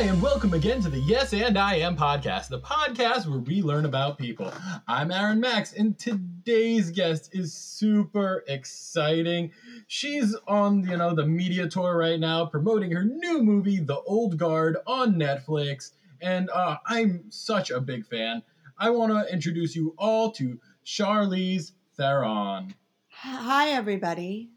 Hi, 0.00 0.06
and 0.06 0.22
welcome 0.22 0.54
again 0.54 0.80
to 0.80 0.88
the 0.88 0.98
Yes 0.98 1.34
and 1.34 1.58
I 1.58 1.74
Am 1.74 1.94
podcast, 1.94 2.48
the 2.48 2.58
podcast 2.58 3.26
where 3.26 3.38
we 3.38 3.60
learn 3.60 3.84
about 3.84 4.16
people. 4.16 4.50
I'm 4.88 5.10
Aaron 5.10 5.40
Max, 5.40 5.74
and 5.74 5.98
today's 5.98 6.90
guest 6.90 7.34
is 7.34 7.52
super 7.52 8.42
exciting. 8.48 9.52
She's 9.88 10.34
on, 10.48 10.88
you 10.88 10.96
know, 10.96 11.14
the 11.14 11.26
media 11.26 11.68
tour 11.68 11.98
right 11.98 12.18
now, 12.18 12.46
promoting 12.46 12.92
her 12.92 13.04
new 13.04 13.42
movie, 13.42 13.78
The 13.78 14.00
Old 14.00 14.38
Guard, 14.38 14.78
on 14.86 15.16
Netflix, 15.16 15.90
and 16.22 16.48
uh, 16.48 16.78
I'm 16.86 17.24
such 17.28 17.70
a 17.70 17.78
big 17.78 18.06
fan. 18.06 18.42
I 18.78 18.88
want 18.88 19.12
to 19.12 19.30
introduce 19.30 19.76
you 19.76 19.94
all 19.98 20.30
to 20.32 20.58
Charlize 20.82 21.72
Theron. 21.98 22.72
Hi, 23.10 23.68
everybody. 23.72 24.48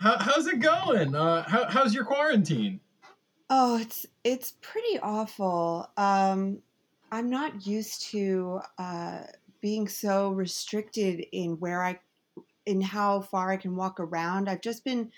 How, 0.00 0.16
how's 0.18 0.46
it 0.46 0.60
going? 0.60 1.14
Uh, 1.14 1.42
how, 1.46 1.66
how's 1.66 1.92
your 1.92 2.06
quarantine? 2.06 2.80
Oh, 3.48 3.78
it's 3.78 4.06
it's 4.24 4.52
pretty 4.60 4.98
awful. 5.00 5.88
Um, 5.96 6.62
I'm 7.12 7.30
not 7.30 7.66
used 7.66 8.02
to 8.10 8.60
uh, 8.78 9.24
being 9.60 9.86
so 9.88 10.30
restricted 10.32 11.24
in 11.32 11.58
where 11.60 11.82
I, 11.84 12.00
in 12.66 12.80
how 12.82 13.22
far 13.22 13.52
I 13.52 13.56
can 13.58 13.76
walk 13.76 14.00
around. 14.00 14.48
I've 14.48 14.62
just 14.62 14.84
been, 14.84 15.12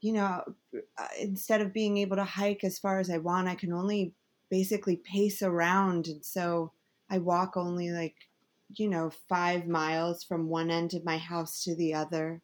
you 0.00 0.12
know, 0.14 0.44
uh, 0.98 1.08
instead 1.20 1.60
of 1.62 1.72
being 1.74 1.98
able 1.98 2.16
to 2.16 2.24
hike 2.24 2.64
as 2.64 2.78
far 2.78 3.00
as 3.00 3.10
I 3.10 3.18
want, 3.18 3.48
I 3.48 3.56
can 3.56 3.72
only 3.72 4.14
basically 4.50 4.96
pace 4.98 5.42
around, 5.42 6.08
and 6.08 6.24
so 6.24 6.72
I 7.10 7.18
walk 7.18 7.56
only 7.56 7.90
like, 7.92 8.16
you 8.76 8.88
know, 8.88 9.10
five 9.10 9.66
miles 9.68 10.24
from 10.24 10.48
one 10.48 10.70
end 10.70 10.94
of 10.94 11.04
my 11.04 11.18
house 11.18 11.64
to 11.64 11.76
the 11.76 11.94
other. 11.94 12.42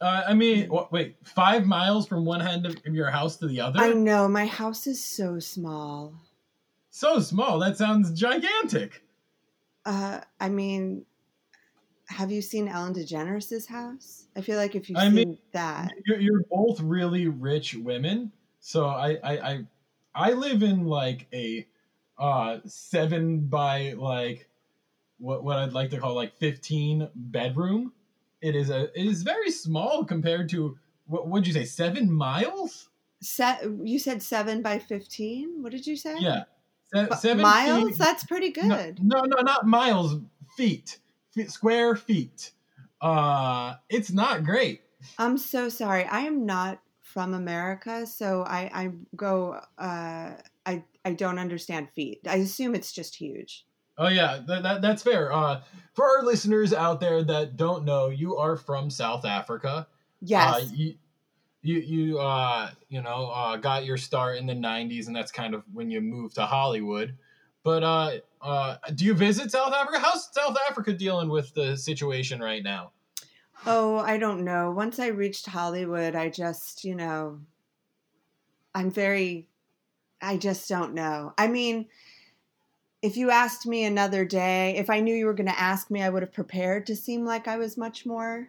Uh, 0.00 0.22
I 0.28 0.34
mean, 0.34 0.68
wh- 0.68 0.90
wait, 0.92 1.16
five 1.24 1.66
miles 1.66 2.06
from 2.06 2.24
one 2.24 2.40
end 2.40 2.66
of 2.66 2.94
your 2.94 3.10
house 3.10 3.36
to 3.36 3.48
the 3.48 3.60
other? 3.60 3.80
I 3.80 3.92
know 3.92 4.28
my 4.28 4.46
house 4.46 4.86
is 4.86 5.04
so 5.04 5.38
small. 5.40 6.14
So 6.90 7.20
small. 7.20 7.58
That 7.58 7.76
sounds 7.76 8.12
gigantic. 8.18 9.02
Uh, 9.84 10.20
I 10.40 10.48
mean, 10.48 11.04
have 12.08 12.30
you 12.30 12.42
seen 12.42 12.68
Ellen 12.68 12.94
DeGeneres' 12.94 13.66
house? 13.66 14.26
I 14.36 14.40
feel 14.40 14.56
like 14.56 14.74
if 14.74 14.88
you've 14.88 14.98
I 14.98 15.04
seen 15.04 15.14
mean, 15.14 15.38
that, 15.52 15.90
You're, 16.06 16.20
you're 16.20 16.44
both 16.50 16.80
really 16.80 17.28
rich 17.28 17.74
women, 17.74 18.32
so 18.60 18.86
I, 18.86 19.18
I, 19.22 19.32
I, 19.32 19.66
I 20.14 20.32
live 20.32 20.62
in 20.62 20.84
like 20.84 21.26
a 21.32 21.66
uh, 22.18 22.58
seven 22.66 23.46
by 23.46 23.94
like 23.96 24.48
what 25.18 25.44
what 25.44 25.58
I'd 25.58 25.72
like 25.72 25.90
to 25.90 25.98
call 25.98 26.14
like 26.14 26.36
fifteen 26.38 27.08
bedroom. 27.14 27.92
It 28.40 28.54
is 28.54 28.70
a 28.70 28.84
it 28.98 29.06
is 29.06 29.22
very 29.22 29.50
small 29.50 30.04
compared 30.04 30.48
to 30.50 30.78
what 31.06 31.28
would 31.28 31.46
you 31.46 31.52
say 31.52 31.64
seven 31.64 32.10
miles? 32.12 32.88
set 33.20 33.64
you 33.82 33.98
said 33.98 34.22
seven 34.22 34.62
by 34.62 34.78
fifteen. 34.78 35.62
What 35.62 35.72
did 35.72 35.86
you 35.86 35.96
say? 35.96 36.16
Yeah, 36.20 36.44
Se- 36.94 37.08
seven 37.18 37.42
miles. 37.42 37.88
feet- 37.90 37.98
That's 37.98 38.24
pretty 38.24 38.50
good. 38.50 38.68
No, 39.02 39.20
no, 39.20 39.22
no, 39.24 39.42
not 39.42 39.66
miles. 39.66 40.16
Feet, 40.56 40.98
Fe- 41.34 41.46
square 41.46 41.96
feet. 41.96 42.52
Uh, 43.00 43.74
it's 43.88 44.10
not 44.12 44.44
great. 44.44 44.82
I'm 45.18 45.36
so 45.38 45.68
sorry. 45.68 46.04
I 46.04 46.20
am 46.20 46.46
not 46.46 46.80
from 47.02 47.34
America, 47.34 48.06
so 48.06 48.42
I 48.44 48.70
I 48.72 48.90
go. 49.16 49.60
Uh, 49.78 50.34
I 50.66 50.84
I 51.04 51.12
don't 51.14 51.38
understand 51.38 51.88
feet. 51.94 52.20
I 52.28 52.36
assume 52.36 52.74
it's 52.74 52.92
just 52.92 53.16
huge. 53.16 53.64
Oh 53.98 54.08
yeah, 54.08 54.40
that, 54.46 54.62
that 54.62 54.80
that's 54.80 55.02
fair. 55.02 55.32
Uh, 55.32 55.60
for 55.94 56.04
our 56.04 56.24
listeners 56.24 56.72
out 56.72 57.00
there 57.00 57.22
that 57.24 57.56
don't 57.56 57.84
know, 57.84 58.08
you 58.08 58.36
are 58.36 58.56
from 58.56 58.90
South 58.90 59.24
Africa. 59.24 59.88
Yes. 60.20 60.54
Uh, 60.54 60.66
you 60.72 60.94
you 61.62 61.78
you 61.78 62.18
uh 62.18 62.70
you 62.88 63.02
know 63.02 63.30
uh, 63.34 63.56
got 63.56 63.84
your 63.84 63.96
start 63.96 64.38
in 64.38 64.46
the 64.46 64.54
'90s, 64.54 65.08
and 65.08 65.16
that's 65.16 65.32
kind 65.32 65.54
of 65.54 65.64
when 65.72 65.90
you 65.90 66.00
moved 66.00 66.36
to 66.36 66.46
Hollywood. 66.46 67.16
But 67.64 67.82
uh, 67.82 68.10
uh, 68.40 68.76
do 68.94 69.04
you 69.04 69.14
visit 69.14 69.50
South 69.50 69.74
Africa? 69.74 69.98
How's 69.98 70.32
South 70.32 70.56
Africa 70.70 70.92
dealing 70.92 71.28
with 71.28 71.52
the 71.54 71.76
situation 71.76 72.40
right 72.40 72.62
now? 72.62 72.92
Oh, 73.66 73.98
I 73.98 74.18
don't 74.18 74.44
know. 74.44 74.70
Once 74.70 74.98
I 74.98 75.08
reached 75.08 75.46
Hollywood, 75.46 76.14
I 76.14 76.28
just, 76.28 76.84
you 76.84 76.94
know, 76.94 77.40
I'm 78.74 78.90
very, 78.90 79.48
I 80.22 80.36
just 80.36 80.68
don't 80.68 80.94
know. 80.94 81.34
I 81.36 81.48
mean, 81.48 81.88
if 83.02 83.16
you 83.16 83.30
asked 83.30 83.66
me 83.66 83.84
another 83.84 84.24
day, 84.24 84.76
if 84.76 84.90
I 84.90 85.00
knew 85.00 85.14
you 85.14 85.26
were 85.26 85.34
going 85.34 85.48
to 85.48 85.58
ask 85.58 85.90
me, 85.90 86.02
I 86.02 86.08
would 86.08 86.22
have 86.22 86.32
prepared 86.32 86.86
to 86.86 86.96
seem 86.96 87.24
like 87.24 87.46
I 87.46 87.56
was 87.56 87.76
much 87.76 88.04
more 88.04 88.48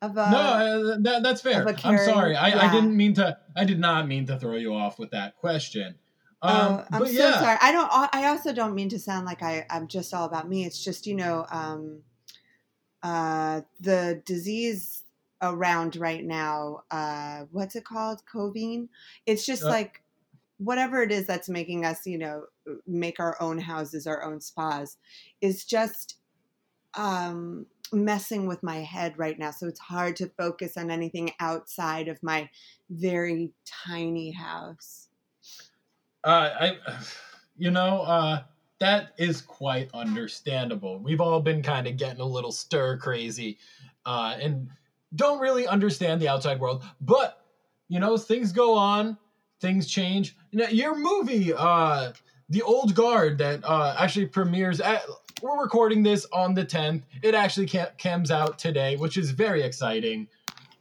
of 0.00 0.16
a. 0.16 0.30
no, 0.30 0.38
uh, 0.38 0.96
that, 1.00 1.22
that's 1.22 1.40
fair. 1.40 1.66
I'm 1.84 1.98
sorry. 1.98 2.36
I, 2.36 2.68
I 2.68 2.72
didn't 2.72 2.96
mean 2.96 3.14
to. 3.14 3.36
I 3.56 3.64
did 3.64 3.78
not 3.78 4.06
mean 4.06 4.26
to 4.26 4.38
throw 4.38 4.56
you 4.56 4.74
off 4.74 4.98
with 4.98 5.10
that 5.10 5.36
question. 5.36 5.96
Um, 6.40 6.54
oh, 6.54 6.84
I'm 6.92 7.00
but 7.00 7.08
so 7.08 7.14
yeah, 7.14 7.40
sorry. 7.40 7.58
I 7.60 7.72
don't. 7.72 7.90
I 7.92 8.28
also 8.28 8.52
don't 8.52 8.74
mean 8.74 8.88
to 8.90 8.98
sound 8.98 9.26
like 9.26 9.42
I, 9.42 9.66
I'm 9.68 9.88
just 9.88 10.14
all 10.14 10.24
about 10.24 10.48
me. 10.48 10.64
It's 10.64 10.82
just 10.82 11.06
you 11.06 11.16
know, 11.16 11.44
um, 11.50 12.02
uh, 13.02 13.62
the 13.80 14.22
disease 14.24 15.02
around 15.42 15.96
right 15.96 16.24
now. 16.24 16.84
Uh, 16.90 17.44
what's 17.50 17.76
it 17.76 17.84
called? 17.84 18.22
Covine. 18.24 18.88
It's 19.26 19.44
just 19.44 19.64
Uh, 19.64 19.68
like 19.68 20.02
whatever 20.58 21.02
it 21.02 21.12
is 21.12 21.26
that's 21.26 21.48
making 21.48 21.84
us, 21.84 22.06
you 22.06 22.18
know, 22.18 22.44
make 22.86 23.20
our 23.20 23.36
own 23.40 23.58
houses, 23.58 24.06
our 24.06 24.22
own 24.22 24.40
spas, 24.40 24.96
is 25.40 25.64
just 25.64 26.16
um, 26.94 27.66
messing 27.92 28.46
with 28.46 28.62
my 28.62 28.76
head 28.76 29.14
right 29.18 29.38
now. 29.38 29.50
So 29.50 29.66
it's 29.66 29.80
hard 29.80 30.16
to 30.16 30.28
focus 30.36 30.76
on 30.76 30.90
anything 30.90 31.32
outside 31.40 32.08
of 32.08 32.22
my 32.22 32.48
very 32.90 33.52
tiny 33.64 34.30
house. 34.32 35.08
Uh, 36.24 36.50
I, 36.60 36.76
you 37.56 37.70
know, 37.70 38.02
uh, 38.02 38.42
that 38.80 39.12
is 39.18 39.40
quite 39.40 39.90
understandable. 39.94 40.98
We've 40.98 41.20
all 41.20 41.40
been 41.40 41.62
kind 41.62 41.86
of 41.86 41.96
getting 41.96 42.20
a 42.20 42.26
little 42.26 42.52
stir 42.52 42.96
crazy, 42.98 43.58
uh, 44.06 44.36
and 44.40 44.68
don't 45.14 45.40
really 45.40 45.66
understand 45.66 46.20
the 46.20 46.28
outside 46.28 46.60
world. 46.60 46.84
But 47.00 47.44
you 47.88 47.98
know, 47.98 48.16
things 48.16 48.52
go 48.52 48.74
on, 48.74 49.18
things 49.60 49.88
change. 49.88 50.36
Know, 50.52 50.68
your 50.68 50.96
movie, 50.96 51.52
uh, 51.52 52.12
The 52.48 52.62
Old 52.62 52.94
Guard, 52.94 53.38
that 53.38 53.64
uh, 53.64 53.96
actually 53.98 54.26
premieres 54.26 54.80
at. 54.80 55.02
We're 55.40 55.60
recording 55.62 56.02
this 56.02 56.26
on 56.32 56.54
the 56.54 56.64
10th. 56.64 57.02
It 57.22 57.34
actually 57.34 57.70
comes 58.02 58.30
out 58.30 58.58
today, 58.58 58.96
which 58.96 59.16
is 59.16 59.30
very 59.30 59.62
exciting. 59.62 60.26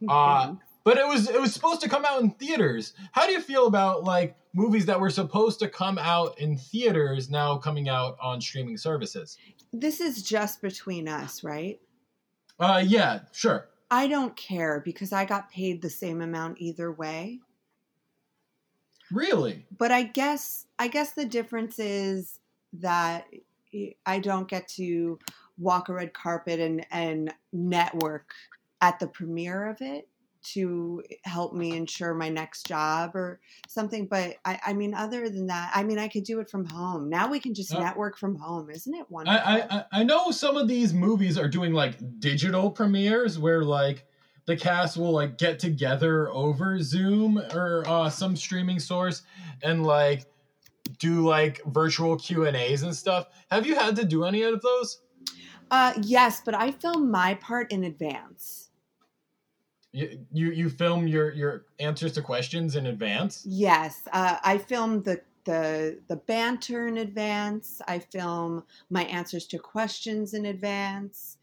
Uh, 0.07 0.55
but 0.83 0.97
it 0.97 1.05
was 1.05 1.29
it 1.29 1.41
was 1.41 1.53
supposed 1.53 1.81
to 1.81 1.89
come 1.89 2.05
out 2.05 2.21
in 2.21 2.31
theaters. 2.31 2.93
How 3.11 3.25
do 3.25 3.33
you 3.33 3.41
feel 3.41 3.67
about 3.67 4.05
like 4.05 4.37
movies 4.53 4.85
that 4.85 4.99
were 4.99 5.09
supposed 5.09 5.59
to 5.59 5.67
come 5.67 5.97
out 5.97 6.39
in 6.39 6.57
theaters 6.57 7.29
now 7.29 7.57
coming 7.57 7.89
out 7.89 8.17
on 8.21 8.39
streaming 8.39 8.77
services? 8.77 9.37
this 9.73 9.99
is 9.99 10.23
just 10.23 10.61
between 10.61 11.09
us, 11.09 11.43
right? 11.43 11.79
Uh 12.57 12.81
yeah, 12.85 13.19
sure. 13.33 13.67
I 13.91 14.07
don't 14.07 14.35
care 14.37 14.81
because 14.83 15.11
I 15.11 15.25
got 15.25 15.51
paid 15.51 15.81
the 15.81 15.89
same 15.89 16.21
amount 16.21 16.59
either 16.59 16.89
way. 16.89 17.39
Really? 19.11 19.65
But 19.77 19.91
I 19.91 20.03
guess 20.03 20.66
I 20.79 20.87
guess 20.87 21.13
the 21.13 21.25
difference 21.25 21.79
is 21.79 22.39
that 22.73 23.25
I 24.05 24.19
don't 24.19 24.47
get 24.47 24.67
to 24.69 25.19
walk 25.57 25.89
a 25.89 25.93
red 25.93 26.13
carpet 26.13 26.59
and 26.59 26.85
and 26.91 27.33
network 27.51 28.31
at 28.81 28.99
the 28.99 29.07
premiere 29.07 29.67
of 29.67 29.81
it 29.81 30.07
to 30.43 31.03
help 31.23 31.53
me 31.53 31.75
ensure 31.75 32.13
my 32.13 32.29
next 32.29 32.67
job 32.67 33.15
or 33.15 33.41
something. 33.67 34.05
But 34.07 34.37
I, 34.45 34.59
I 34.67 34.73
mean, 34.73 34.93
other 34.93 35.29
than 35.29 35.47
that, 35.47 35.71
I 35.73 35.83
mean, 35.83 35.97
I 35.99 36.07
could 36.07 36.23
do 36.23 36.39
it 36.39 36.49
from 36.49 36.63
home. 36.65 37.09
Now 37.09 37.29
we 37.29 37.39
can 37.39 37.53
just 37.53 37.73
Uh, 37.73 37.79
network 37.79 38.17
from 38.17 38.35
home, 38.35 38.69
isn't 38.69 38.93
it 38.93 39.09
wonderful? 39.09 39.41
I, 39.43 39.59
I 39.61 39.77
I- 39.79 39.85
I 39.91 40.03
know 40.03 40.31
some 40.31 40.55
of 40.55 40.67
these 40.67 40.93
movies 40.93 41.37
are 41.37 41.49
doing 41.49 41.73
like 41.73 42.19
digital 42.19 42.69
premieres 42.71 43.37
where 43.39 43.63
like 43.63 44.05
the 44.45 44.55
cast 44.55 44.95
will 44.95 45.11
like 45.11 45.37
get 45.37 45.59
together 45.59 46.29
over 46.29 46.81
Zoom 46.81 47.39
or 47.53 47.83
uh, 47.87 48.09
some 48.09 48.37
streaming 48.37 48.79
source 48.79 49.23
and 49.63 49.85
like 49.85 50.25
do 50.87 51.27
like 51.27 51.61
virtual 51.65 52.17
Q 52.17 52.45
and 52.45 52.55
A's 52.57 52.83
and 52.83 52.95
stuff. 52.95 53.27
Have 53.51 53.65
you 53.67 53.75
had 53.75 53.95
to 53.97 54.05
do 54.05 54.23
any 54.25 54.43
of 54.43 54.61
those? 54.61 55.01
uh, 55.71 55.93
yes, 56.01 56.41
but 56.45 56.55
I 56.55 56.71
film 56.71 57.11
my 57.11 57.35
part 57.35 57.71
in 57.71 57.83
advance. 57.83 58.69
You 59.93 60.25
you, 60.31 60.51
you 60.51 60.69
film 60.69 61.07
your 61.07 61.31
your 61.33 61.65
answers 61.79 62.13
to 62.13 62.21
questions 62.21 62.75
in 62.75 62.85
advance. 62.87 63.45
Yes, 63.45 64.07
uh, 64.13 64.37
I 64.43 64.57
film 64.57 65.03
the 65.03 65.21
the 65.45 65.99
the 66.07 66.17
banter 66.17 66.87
in 66.87 66.97
advance. 66.97 67.81
I 67.87 67.99
film 67.99 68.63
my 68.89 69.03
answers 69.05 69.47
to 69.47 69.59
questions 69.59 70.33
in 70.33 70.45
advance. 70.45 71.37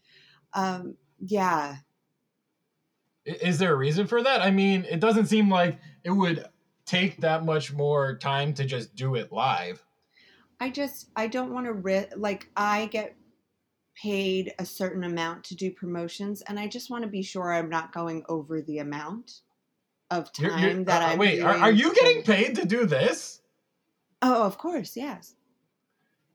Um, 0.53 0.95
yeah, 1.19 1.77
Is 3.25 3.57
there 3.57 3.73
a 3.73 3.75
reason 3.75 4.05
for 4.07 4.21
that? 4.23 4.41
I 4.41 4.51
mean, 4.51 4.85
it 4.89 4.99
doesn't 4.99 5.25
seem 5.27 5.49
like 5.49 5.79
it 6.03 6.11
would 6.11 6.45
take 6.85 7.17
that 7.17 7.43
much 7.45 7.73
more 7.73 8.17
time 8.17 8.53
to 8.55 8.65
just 8.65 8.95
do 8.95 9.15
it 9.15 9.31
live. 9.31 9.83
I 10.59 10.69
just 10.69 11.09
I 11.15 11.27
don't 11.27 11.53
want 11.53 11.65
to 11.65 11.73
ri- 11.73 12.07
like 12.15 12.49
I 12.55 12.85
get 12.87 13.15
paid 14.01 14.53
a 14.59 14.65
certain 14.65 15.03
amount 15.03 15.43
to 15.45 15.55
do 15.55 15.71
promotions, 15.71 16.41
and 16.43 16.59
I 16.59 16.67
just 16.67 16.89
want 16.89 17.03
to 17.03 17.09
be 17.09 17.21
sure 17.23 17.53
I'm 17.53 17.69
not 17.69 17.93
going 17.93 18.23
over 18.29 18.61
the 18.61 18.79
amount. 18.79 19.41
of 20.11 20.29
You're- 20.37 20.51
time 20.53 20.63
you're- 20.63 20.83
that 20.83 21.01
uh, 21.01 21.05
I'm 21.07 21.17
wait, 21.17 21.41
are, 21.41 21.55
are 21.55 21.71
you 21.71 21.93
getting 21.95 22.21
paid 22.23 22.55
to 22.57 22.65
do 22.65 22.85
this? 22.85 23.41
Oh, 24.21 24.43
of 24.43 24.57
course, 24.57 24.95
yes. 24.95 25.33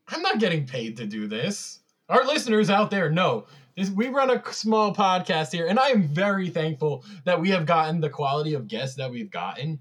I'm 0.09 0.23
not 0.23 0.41
getting 0.41 0.67
paid 0.67 0.97
to 0.97 1.07
do 1.07 1.29
this. 1.29 1.79
Our 2.09 2.25
listeners 2.27 2.69
out 2.69 2.91
there 2.91 3.11
know 3.11 3.47
this. 3.77 3.89
We 3.89 4.09
run 4.09 4.29
a 4.31 4.43
small 4.53 4.93
podcast 4.95 5.53
here, 5.53 5.67
and 5.69 5.79
I 5.79 5.91
am 5.91 6.03
very 6.03 6.51
thankful 6.51 7.05
that 7.25 7.41
we 7.41 7.51
have 7.51 7.65
gotten 7.65 8.01
the 8.01 8.11
quality 8.11 8.55
of 8.55 8.67
guests 8.67 8.97
that 8.97 9.11
we've 9.11 9.31
gotten. 9.31 9.79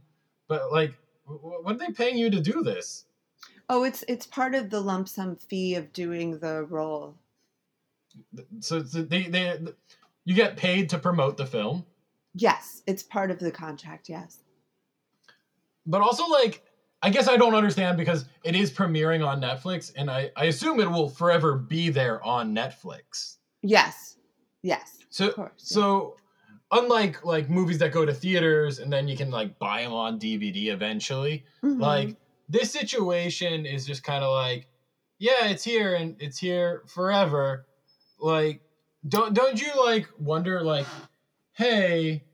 But 0.50 0.72
like, 0.74 0.94
wh- 1.26 1.36
wh- 1.40 1.64
what 1.64 1.76
are 1.76 1.78
they 1.78 1.94
paying 1.94 2.18
you 2.18 2.30
to 2.30 2.42
do 2.42 2.62
this? 2.64 3.06
Oh, 3.70 3.84
it's 3.86 4.04
it's 4.10 4.26
part 4.28 4.54
of 4.56 4.70
the 4.70 4.82
lump 4.82 5.08
sum 5.08 5.38
fee 5.38 5.76
of 5.76 5.94
doing 5.94 6.40
the 6.40 6.64
role. 6.64 7.16
So, 8.60 8.84
so 8.84 9.04
they 9.04 9.24
they 9.24 9.58
you 10.26 10.34
get 10.36 10.58
paid 10.58 10.90
to 10.90 10.98
promote 11.00 11.38
the 11.38 11.46
film, 11.46 11.86
Yes, 12.36 12.82
it's 12.86 13.02
part 13.04 13.32
of 13.32 13.40
the 13.40 13.52
contract. 13.52 14.10
Yes. 14.10 14.40
but 15.86 16.02
also 16.02 16.28
like. 16.28 16.64
I 17.02 17.10
guess 17.12 17.30
I 17.30 17.38
don't 17.38 17.56
understand 17.56 17.98
because 17.98 18.26
it 18.44 18.58
is 18.58 18.74
premiering 18.74 19.26
on 19.26 19.40
Netflix, 19.40 19.94
and 19.96 20.12
I, 20.12 20.32
I 20.36 20.46
assume 20.48 20.82
it 20.82 20.92
will 20.92 21.08
forever 21.08 21.56
be 21.56 21.88
there 21.90 22.22
on 22.26 22.54
Netflix. 22.54 23.38
Yes. 23.62 24.18
Yes. 24.64 24.98
So 25.10 25.30
Of 25.30 25.36
course. 25.36 25.52
yeah. 25.58 25.74
Unlike 26.72 27.26
like 27.26 27.50
movies 27.50 27.80
that 27.80 27.92
go 27.92 28.06
to 28.06 28.14
theaters 28.14 28.78
and 28.80 28.94
then 28.94 29.08
you 29.08 29.18
can 29.18 29.32
like 29.32 29.58
buy 29.58 29.82
them 29.84 29.94
on 29.94 30.20
DVD 30.20 30.70
eventually, 30.70 31.44
Mhm. 31.64 31.80
like 31.82 32.16
this 32.48 32.72
situation 32.72 33.66
is 33.66 33.86
just 33.86 34.04
kind 34.04 34.24
of 34.24 34.32
like, 34.32 34.68
yeah, 35.20 35.48
it's 35.48 35.64
here 35.64 35.96
and 35.96 36.16
it's 36.22 36.38
here 36.38 36.84
forever. 36.88 37.66
Like, 38.20 38.62
don't 39.08 39.34
don't 39.34 39.60
you 39.62 39.74
like 39.84 40.08
wonder 40.20 40.62
like, 40.64 40.92
hey, 41.54 42.26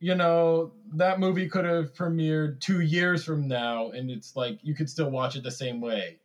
you 0.00 0.14
know 0.16 0.74
that 0.94 1.20
movie 1.20 1.48
could 1.48 1.64
have 1.66 1.92
premiered 1.94 2.60
two 2.60 2.80
years 2.80 3.24
from 3.24 3.48
now 3.48 3.90
and 3.90 4.10
it's 4.10 4.36
like 4.36 4.58
you 4.62 4.74
could 4.74 4.90
still 4.90 5.10
watch 5.10 5.36
it 5.36 5.42
the 5.44 5.50
same 5.52 5.80
way. 5.80 6.20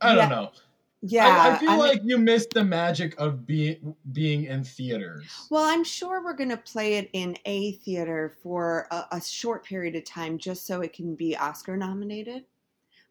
I 0.00 0.14
don't 0.14 0.28
know. 0.30 0.52
Yeah. 1.02 1.26
I, 1.26 1.54
I 1.54 1.58
feel 1.58 1.70
mean- 1.70 1.78
like 1.78 2.00
you 2.04 2.18
missed 2.18 2.50
the 2.50 2.64
magic 2.64 3.14
of 3.18 3.46
being 3.46 3.94
being 4.12 4.44
in 4.44 4.64
theaters. 4.64 5.24
Well, 5.50 5.64
I'm 5.64 5.84
sure 5.84 6.22
we're 6.22 6.34
going 6.34 6.50
to 6.50 6.56
play 6.56 6.94
it 6.94 7.10
in 7.12 7.36
a 7.44 7.72
theater 7.72 8.34
for 8.42 8.86
a, 8.90 9.04
a 9.12 9.20
short 9.20 9.64
period 9.64 9.94
of 9.96 10.04
time 10.04 10.38
just 10.38 10.66
so 10.66 10.80
it 10.80 10.92
can 10.92 11.14
be 11.14 11.36
Oscar 11.36 11.76
nominated, 11.76 12.44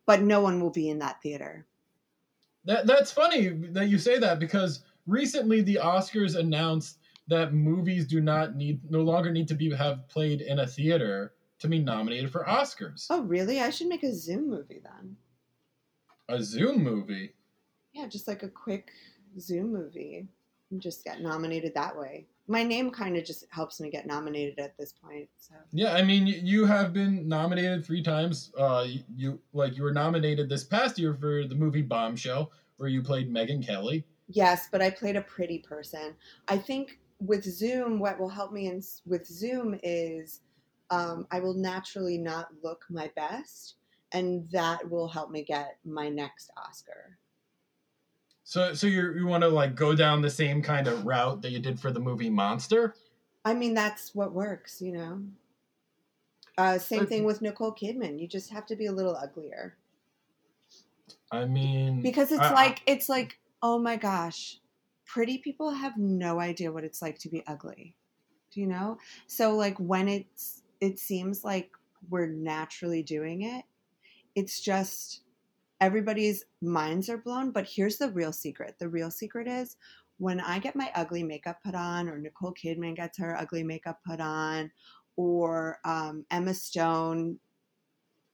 but 0.06 0.22
no 0.22 0.42
one 0.42 0.60
will 0.62 0.72
be 0.72 0.90
in 0.90 1.00
that 1.00 1.22
theater. 1.22 1.66
That 2.66 2.88
that's 2.88 3.12
funny 3.12 3.50
that 3.72 3.90
you 3.90 4.00
say 4.00 4.18
that 4.20 4.40
because 4.40 4.84
recently 5.06 5.62
the 5.62 5.80
Oscars 5.82 6.36
announced 6.36 6.98
that 7.28 7.54
movies 7.54 8.08
do 8.08 8.22
not 8.22 8.56
need 8.56 8.80
no 8.90 9.02
longer 9.02 9.32
need 9.32 9.48
to 9.50 9.56
be 9.56 9.74
have 9.74 10.08
played 10.08 10.42
in 10.42 10.60
a 10.60 10.68
theater 10.68 11.34
to 11.60 11.68
be 11.68 11.80
nominated 11.80 12.32
for 12.32 12.44
Oscars. 12.44 13.06
Oh, 13.10 13.22
really? 13.22 13.62
I 13.62 13.70
should 13.70 13.88
make 13.88 14.04
a 14.04 14.14
Zoom 14.14 14.50
movie 14.50 14.82
then. 14.84 15.16
A 16.28 16.42
Zoom 16.42 16.84
movie. 16.84 17.35
Yeah, 17.96 18.08
just 18.08 18.28
like 18.28 18.44
a 18.44 18.50
quick 18.50 18.92
Zoom 19.40 19.72
movie 19.72 20.28
and 20.70 20.82
just 20.82 21.06
get 21.06 21.22
nominated 21.22 21.74
that 21.76 21.98
way. 21.98 22.28
My 22.48 22.62
name 22.62 22.92
kind 22.92 23.16
of 23.16 23.24
just 23.24 23.46
helps 23.50 23.80
me 23.80 23.90
get 23.90 24.06
nominated 24.06 24.60
at 24.60 24.78
this 24.78 24.92
point. 24.92 25.30
So 25.38 25.56
Yeah, 25.72 25.94
I 25.94 26.04
mean 26.04 26.28
you 26.28 26.66
have 26.66 26.92
been 26.92 27.28
nominated 27.28 27.86
three 27.86 28.04
times. 28.04 28.52
Uh, 28.58 28.86
you, 29.16 29.40
like 29.54 29.78
you 29.78 29.84
were 29.84 29.94
nominated 29.94 30.50
this 30.50 30.66
past 30.66 31.00
year 31.00 31.14
for 31.14 31.46
the 31.48 31.56
movie 31.56 31.82
Bombshell, 31.82 32.52
where 32.78 32.90
you 32.90 33.02
played 33.02 33.34
Megyn 33.34 33.66
Kelly. 33.66 34.04
yes, 34.28 34.68
but 34.70 34.82
I 34.82 34.90
played 34.90 35.16
a 35.16 35.22
pretty 35.22 35.60
person. 35.60 36.16
I 36.50 36.58
think 36.58 37.00
with 37.20 37.46
Zoom, 37.46 38.00
what 38.00 38.20
will 38.20 38.30
help 38.30 38.52
me 38.52 38.68
in, 38.68 38.84
with 39.06 39.26
Zoom 39.26 39.80
is 39.84 40.42
um, 40.90 41.26
I 41.32 41.40
will 41.40 41.54
naturally 41.54 42.18
not 42.18 42.50
look 42.62 42.84
my 42.90 43.10
best, 43.16 43.76
and 44.12 44.50
that 44.52 44.90
will 44.90 45.08
help 45.08 45.32
me 45.32 45.44
get 45.44 45.78
my 45.86 46.10
next 46.10 46.52
Oscar. 46.58 47.18
So 48.46 48.74
so 48.74 48.88
you 48.88 49.14
you 49.14 49.26
want 49.28 49.44
to 49.44 49.50
like 49.50 49.76
go 49.76 49.94
down 49.94 50.22
the 50.22 50.30
same 50.30 50.62
kind 50.62 50.88
of 50.88 51.06
route 51.06 51.42
that 51.42 51.52
you 51.52 51.60
did 51.60 51.80
for 51.82 51.92
the 51.92 52.00
movie 52.00 52.30
Monster. 52.30 52.96
I 53.46 53.54
mean, 53.54 53.74
that's 53.74 54.14
what 54.14 54.34
works, 54.34 54.82
you 54.82 54.92
know. 54.92 55.24
Uh, 56.58 56.78
same 56.80 57.08
thing 57.08 57.24
with 57.24 57.42
Nicole 57.42 57.74
Kidman. 57.74 58.20
You 58.20 58.28
just 58.28 58.50
have 58.50 58.66
to 58.68 58.76
be 58.76 58.86
a 58.86 58.92
little 58.92 59.16
uglier. 59.16 59.78
I 61.32 61.46
mean, 61.46 62.02
because 62.02 62.32
it's 62.32 62.42
I- 62.42 62.54
I- 62.54 62.54
like 62.54 62.82
it's 62.86 63.10
like 63.10 63.40
oh 63.62 63.80
my 63.80 63.96
gosh 63.96 64.60
pretty 65.06 65.38
people 65.38 65.72
have 65.72 65.98
no 65.98 66.40
idea 66.40 66.72
what 66.72 66.84
it's 66.84 67.02
like 67.02 67.20
to 67.20 67.30
be 67.30 67.44
ugly 67.48 67.96
do 68.52 68.62
you 68.62 68.68
know 68.68 68.98
so 69.28 69.56
like 69.56 69.78
when 69.80 70.08
it's 70.08 70.64
it 70.82 71.00
seems 71.00 71.44
like 71.44 71.72
we're 72.10 72.28
naturally 72.28 73.04
doing 73.04 73.44
it 73.44 73.66
it's 74.36 74.62
just 74.62 75.22
everybody's 75.82 76.44
minds 76.62 77.10
are 77.10 77.18
blown 77.18 77.52
but 77.52 77.68
here's 77.68 77.98
the 77.98 78.10
real 78.12 78.32
secret 78.32 78.76
the 78.80 78.90
real 78.90 79.12
secret 79.12 79.48
is 79.48 79.78
when 80.18 80.40
i 80.40 80.58
get 80.60 80.76
my 80.76 80.92
ugly 80.96 81.24
makeup 81.24 81.58
put 81.64 81.76
on 81.76 82.08
or 82.08 82.18
nicole 82.18 82.54
kidman 82.54 82.96
gets 82.96 83.18
her 83.18 83.36
ugly 83.38 83.64
makeup 83.64 84.00
put 84.06 84.20
on 84.20 84.72
or 85.18 85.80
um, 85.86 86.26
emma 86.32 86.54
stone 86.54 87.38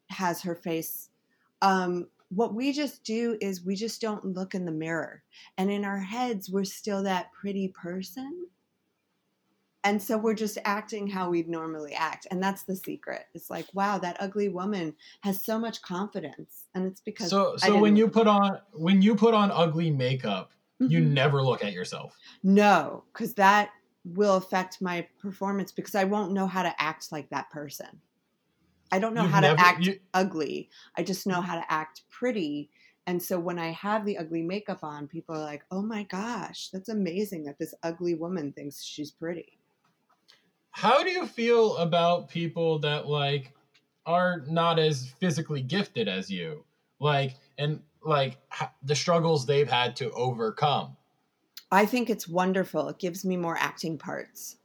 has 0.10 0.42
her 0.42 0.56
face 0.56 1.10
um, 1.62 2.08
what 2.32 2.54
we 2.54 2.72
just 2.72 3.04
do 3.04 3.38
is 3.42 3.66
we 3.66 3.76
just 3.76 4.00
don't 4.00 4.24
look 4.24 4.56
in 4.56 4.66
the 4.66 4.72
mirror. 4.72 5.22
And 5.58 5.70
in 5.70 5.84
our 5.84 6.00
heads, 6.00 6.50
we're 6.50 6.64
still 6.64 7.04
that 7.04 7.32
pretty 7.34 7.68
person. 7.68 8.48
And 9.84 10.02
so 10.02 10.18
we're 10.18 10.36
just 10.36 10.58
acting 10.64 11.08
how 11.08 11.30
we'd 11.30 11.50
normally 11.50 11.94
act. 11.94 12.28
And 12.32 12.42
that's 12.42 12.64
the 12.64 12.76
secret. 12.76 13.26
It's 13.34 13.50
like, 13.50 13.66
wow, 13.74 13.98
that 13.98 14.18
ugly 14.20 14.48
woman 14.48 14.96
has 15.24 15.44
so 15.44 15.60
much 15.60 15.82
confidence. 15.82 16.61
And 16.74 16.86
it's 16.86 17.02
because 17.02 17.30
so 17.30 17.58
so 17.58 17.78
when 17.80 17.96
you 17.96 18.08
put 18.08 18.28
on 18.28 18.60
when 18.74 19.02
you 19.02 19.16
put 19.16 19.34
on 19.34 19.52
ugly 19.52 19.92
makeup, 19.92 20.52
you 20.80 21.02
Mhm. 21.02 21.12
never 21.12 21.42
look 21.44 21.64
at 21.64 21.74
yourself. 21.74 22.18
no, 22.44 23.04
because 23.14 23.34
that 23.36 23.72
will 24.04 24.36
affect 24.38 24.82
my 24.82 25.08
performance 25.20 25.72
because 25.72 25.94
I 25.96 26.06
won't 26.06 26.32
know 26.32 26.48
how 26.48 26.64
to 26.64 26.82
act 26.82 27.12
like 27.12 27.30
that 27.30 27.50
person. 27.52 28.02
I 28.92 28.98
don't 29.00 29.14
know 29.14 29.22
You've 29.24 29.32
how 29.32 29.42
never- 29.42 29.58
to 29.58 29.62
act 29.64 29.86
you- 29.86 30.00
ugly. 30.14 30.70
I 30.98 31.04
just 31.04 31.28
know 31.28 31.40
how 31.42 31.56
to 31.56 31.72
act 31.72 32.02
pretty. 32.10 32.70
And 33.08 33.22
so 33.22 33.40
when 33.40 33.60
I 33.60 33.72
have 33.72 34.06
the 34.06 34.18
ugly 34.18 34.42
makeup 34.42 34.84
on, 34.84 35.08
people 35.08 35.36
are 35.36 35.44
like, 35.44 35.64
oh 35.72 35.82
my 35.82 36.04
gosh, 36.04 36.70
that's 36.70 36.90
amazing 36.90 37.44
that 37.46 37.58
this 37.60 37.74
ugly 37.84 38.16
woman 38.16 38.52
thinks 38.54 38.82
she's 38.84 39.12
pretty. 39.12 39.60
How 40.72 41.04
do 41.04 41.10
you 41.10 41.28
feel 41.28 41.78
about 41.78 42.28
people 42.30 42.80
that 42.80 43.08
like 43.08 43.54
are 44.06 44.42
not 44.48 44.80
as 44.80 45.12
physically 45.20 45.62
gifted 45.62 46.08
as 46.08 46.30
you? 46.32 46.64
Like 47.02 47.36
and 47.58 47.82
like 48.06 48.38
the 48.84 48.96
struggles 48.96 49.46
they've 49.46 49.70
had 49.70 49.96
to 49.98 50.12
overcome. 50.12 50.96
I 51.72 51.86
think 51.86 52.10
it's 52.10 52.28
wonderful. 52.28 52.90
It 52.90 53.00
gives 53.00 53.26
me 53.26 53.38
more 53.38 53.58
acting 53.58 53.98
parts. 53.98 54.58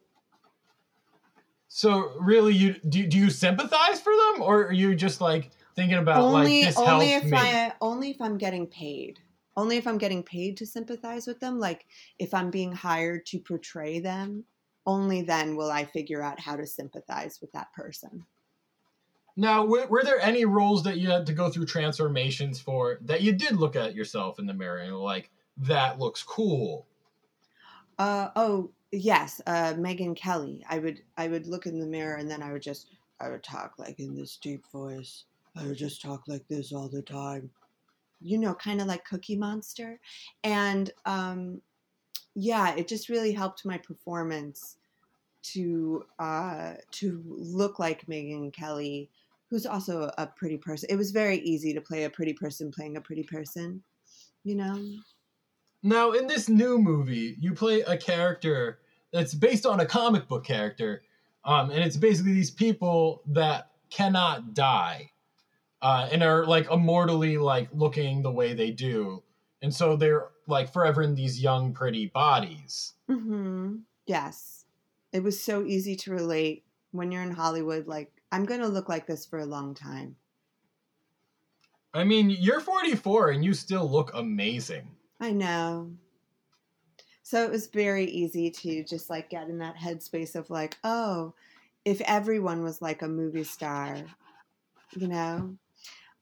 So 1.69 2.13
really 2.21 2.55
you 2.55 2.77
do, 2.89 3.07
do 3.07 3.19
you 3.19 3.31
sympathize 3.31 4.01
for 4.01 4.13
them 4.13 4.43
or 4.43 4.67
are 4.67 4.73
you 4.73 4.95
just 4.95 5.21
like 5.21 5.51
thinking 5.75 5.99
about 5.99 6.23
only 6.23 6.61
like 6.61 6.69
this 6.69 6.79
only 6.79 7.11
helps 7.11 7.27
if 7.27 7.33
me? 7.33 7.39
I 7.39 7.73
only 7.81 8.11
if 8.11 8.21
I'm 8.21 8.39
getting 8.39 8.67
paid. 8.67 9.19
Only 9.57 9.79
if 9.79 9.87
I'm 9.87 9.99
getting 9.99 10.23
paid 10.23 10.59
to 10.59 10.67
sympathize 10.67 11.27
with 11.27 11.41
them. 11.41 11.59
Like 11.59 11.87
if 12.19 12.35
I'm 12.35 12.51
being 12.51 12.73
hired 12.73 13.25
to 13.27 13.39
portray 13.39 14.01
them, 14.01 14.45
only 14.87 15.23
then 15.23 15.57
will 15.57 15.71
I 15.71 15.85
figure 15.85 16.23
out 16.23 16.41
how 16.41 16.57
to 16.57 16.67
sympathize 16.67 17.39
with 17.41 17.53
that 17.53 17.73
person. 17.73 18.27
Now, 19.37 19.65
were, 19.65 19.87
were 19.87 20.03
there 20.03 20.21
any 20.21 20.45
roles 20.47 20.85
that 20.85 20.97
you 20.97 21.11
had 21.11 21.27
to 21.27 21.33
go 21.35 21.51
through 21.51 21.67
transformations 21.67 22.59
for 22.59 22.99
that 23.03 23.21
you 23.21 23.33
did 23.33 23.57
look 23.57 23.77
at 23.77 23.95
yourself 23.95 24.39
in 24.39 24.47
the 24.47 24.55
mirror 24.55 24.79
and 24.79 24.97
like, 24.99 25.31
that 25.59 25.99
looks 25.99 26.23
cool? 26.23 26.87
Uh 27.99 28.29
oh 28.37 28.71
yes, 28.93 29.41
uh 29.47 29.73
Megyn 29.75 30.17
Kelly. 30.17 30.65
I 30.69 30.79
would 30.79 31.01
I 31.17 31.29
would 31.29 31.47
look 31.47 31.67
in 31.67 31.79
the 31.79 31.87
mirror 31.87 32.17
and 32.17 32.31
then 32.31 32.43
I 32.43 32.53
would 32.53 32.63
just 32.63 32.89
I 33.21 33.31
would 33.31 33.43
talk 33.43 33.79
like 33.79 33.99
in 33.99 34.15
this 34.15 34.37
deep 34.37 34.67
voice. 34.71 35.25
I 35.57 35.67
would 35.67 35.79
just 35.79 36.03
talk 36.03 36.25
like 36.29 36.47
this 36.49 36.73
all 36.73 36.89
the 36.89 37.03
time. 37.03 37.51
You 38.21 38.39
know, 38.39 38.55
kind 38.55 38.81
of 38.81 38.87
like 38.87 39.05
Cookie 39.07 39.37
Monster. 39.37 39.99
And 40.45 40.91
um 41.07 41.63
yeah, 42.35 42.75
it 42.75 42.87
just 42.87 43.09
really 43.09 43.33
helped 43.33 43.65
my 43.65 43.79
performance 43.79 44.77
to 45.55 46.05
uh 46.19 46.75
to 46.93 47.23
look 47.27 47.79
like 47.79 48.07
Megyn 48.07 48.53
Kelly, 48.53 49.09
who's 49.51 49.67
also 49.67 50.11
a 50.19 50.27
pretty 50.27 50.57
person. 50.59 50.89
It 50.91 50.97
was 50.97 51.11
very 51.11 51.39
easy 51.39 51.73
to 51.75 51.81
play 51.81 52.05
a 52.05 52.11
pretty 52.11 52.33
person 52.33 52.71
playing 52.73 52.97
a 52.97 53.01
pretty 53.01 53.23
person, 53.23 53.85
you 54.45 54.57
know? 54.57 54.81
Now, 55.83 56.13
in 56.13 56.27
this 56.27 56.49
new 56.49 56.79
movie, 56.79 57.37
you 57.39 57.55
play 57.55 57.81
a 57.83 57.97
character 57.97 58.81
that's 59.13 59.35
based 59.35 59.65
on 59.67 59.81
a 59.81 59.87
comic 59.87 60.27
book 60.29 60.45
character, 60.45 61.03
um, 61.45 61.71
and 61.71 61.83
it's 61.85 61.97
basically 61.97 62.33
these 62.33 62.51
people 62.51 63.23
that 63.27 63.71
cannot 63.91 64.53
die, 64.53 65.13
uh, 65.83 66.09
and 66.13 66.23
are 66.23 66.47
like 66.47 66.71
immortally 66.71 67.39
like 67.39 67.69
looking 67.73 68.23
the 68.23 68.33
way 68.33 68.55
they 68.55 68.71
do, 68.73 69.23
and 69.63 69.75
so 69.75 69.97
they're 69.97 70.31
like 70.49 70.73
forever 70.73 71.03
in 71.03 71.15
these 71.15 71.43
young, 71.43 71.75
pretty 71.75 72.07
bodies. 72.07 72.95
hmm 73.09 73.77
Yes. 74.07 74.65
It 75.13 75.23
was 75.23 75.43
so 75.43 75.65
easy 75.65 75.97
to 75.97 76.11
relate 76.13 76.65
when 76.93 77.11
you're 77.11 77.23
in 77.23 77.33
Hollywood, 77.33 77.87
like 77.89 78.16
I'm 78.33 78.45
gonna 78.45 78.69
look 78.69 78.89
like 78.89 79.07
this 79.07 79.27
for 79.27 79.39
a 79.39 79.47
long 79.47 79.75
time. 79.75 80.17
I 81.95 82.05
mean, 82.05 82.29
you're 82.29 82.61
44 82.61 83.31
and 83.31 83.45
you 83.45 83.55
still 83.55 83.91
look 83.91 84.11
amazing. 84.13 84.87
I 85.19 85.31
know. 85.31 85.93
So 87.23 87.43
it 87.43 87.51
was 87.51 87.69
very 87.69 88.05
easy 88.05 88.51
to 88.51 88.85
just 88.85 89.09
like 89.09 89.31
get 89.31 89.49
in 89.49 89.59
that 89.59 89.77
headspace 89.77 90.37
of 90.37 90.51
like, 90.51 90.77
oh, 90.85 91.35
if 91.85 92.01
everyone 92.03 92.63
was 92.63 92.83
like 92.83 93.03
a 93.03 93.09
movie 93.09 93.45
star, 93.45 93.97
you 94.95 95.09
know? 95.09 95.57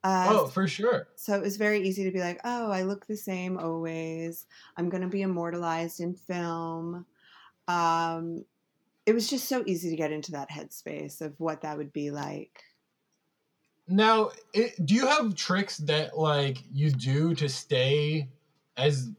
Uh, 0.03 0.27
oh, 0.29 0.47
for 0.47 0.67
sure. 0.67 1.09
So 1.15 1.35
it 1.35 1.41
was 1.41 1.57
very 1.57 1.81
easy 1.81 2.03
to 2.05 2.11
be 2.11 2.21
like, 2.21 2.39
oh, 2.43 2.71
I 2.71 2.83
look 2.83 3.05
the 3.05 3.17
same 3.17 3.57
always. 3.57 4.45
I'm 4.77 4.89
going 4.89 5.03
to 5.03 5.09
be 5.09 5.23
immortalized 5.23 5.99
in 5.99 6.13
film. 6.13 7.05
Um, 7.67 8.45
it 9.05 9.13
was 9.13 9.29
just 9.29 9.47
so 9.47 9.63
easy 9.65 9.89
to 9.89 9.95
get 9.95 10.11
into 10.11 10.31
that 10.31 10.49
headspace 10.49 11.21
of 11.21 11.39
what 11.39 11.61
that 11.61 11.77
would 11.77 11.93
be 11.93 12.11
like. 12.11 12.63
Now, 13.87 14.31
it, 14.53 14.83
do 14.85 14.95
you 14.95 15.05
have 15.05 15.35
tricks 15.35 15.77
that 15.79 16.17
like 16.17 16.57
you 16.73 16.89
do 16.89 17.35
to 17.35 17.47
stay 17.47 18.29
as 18.77 19.11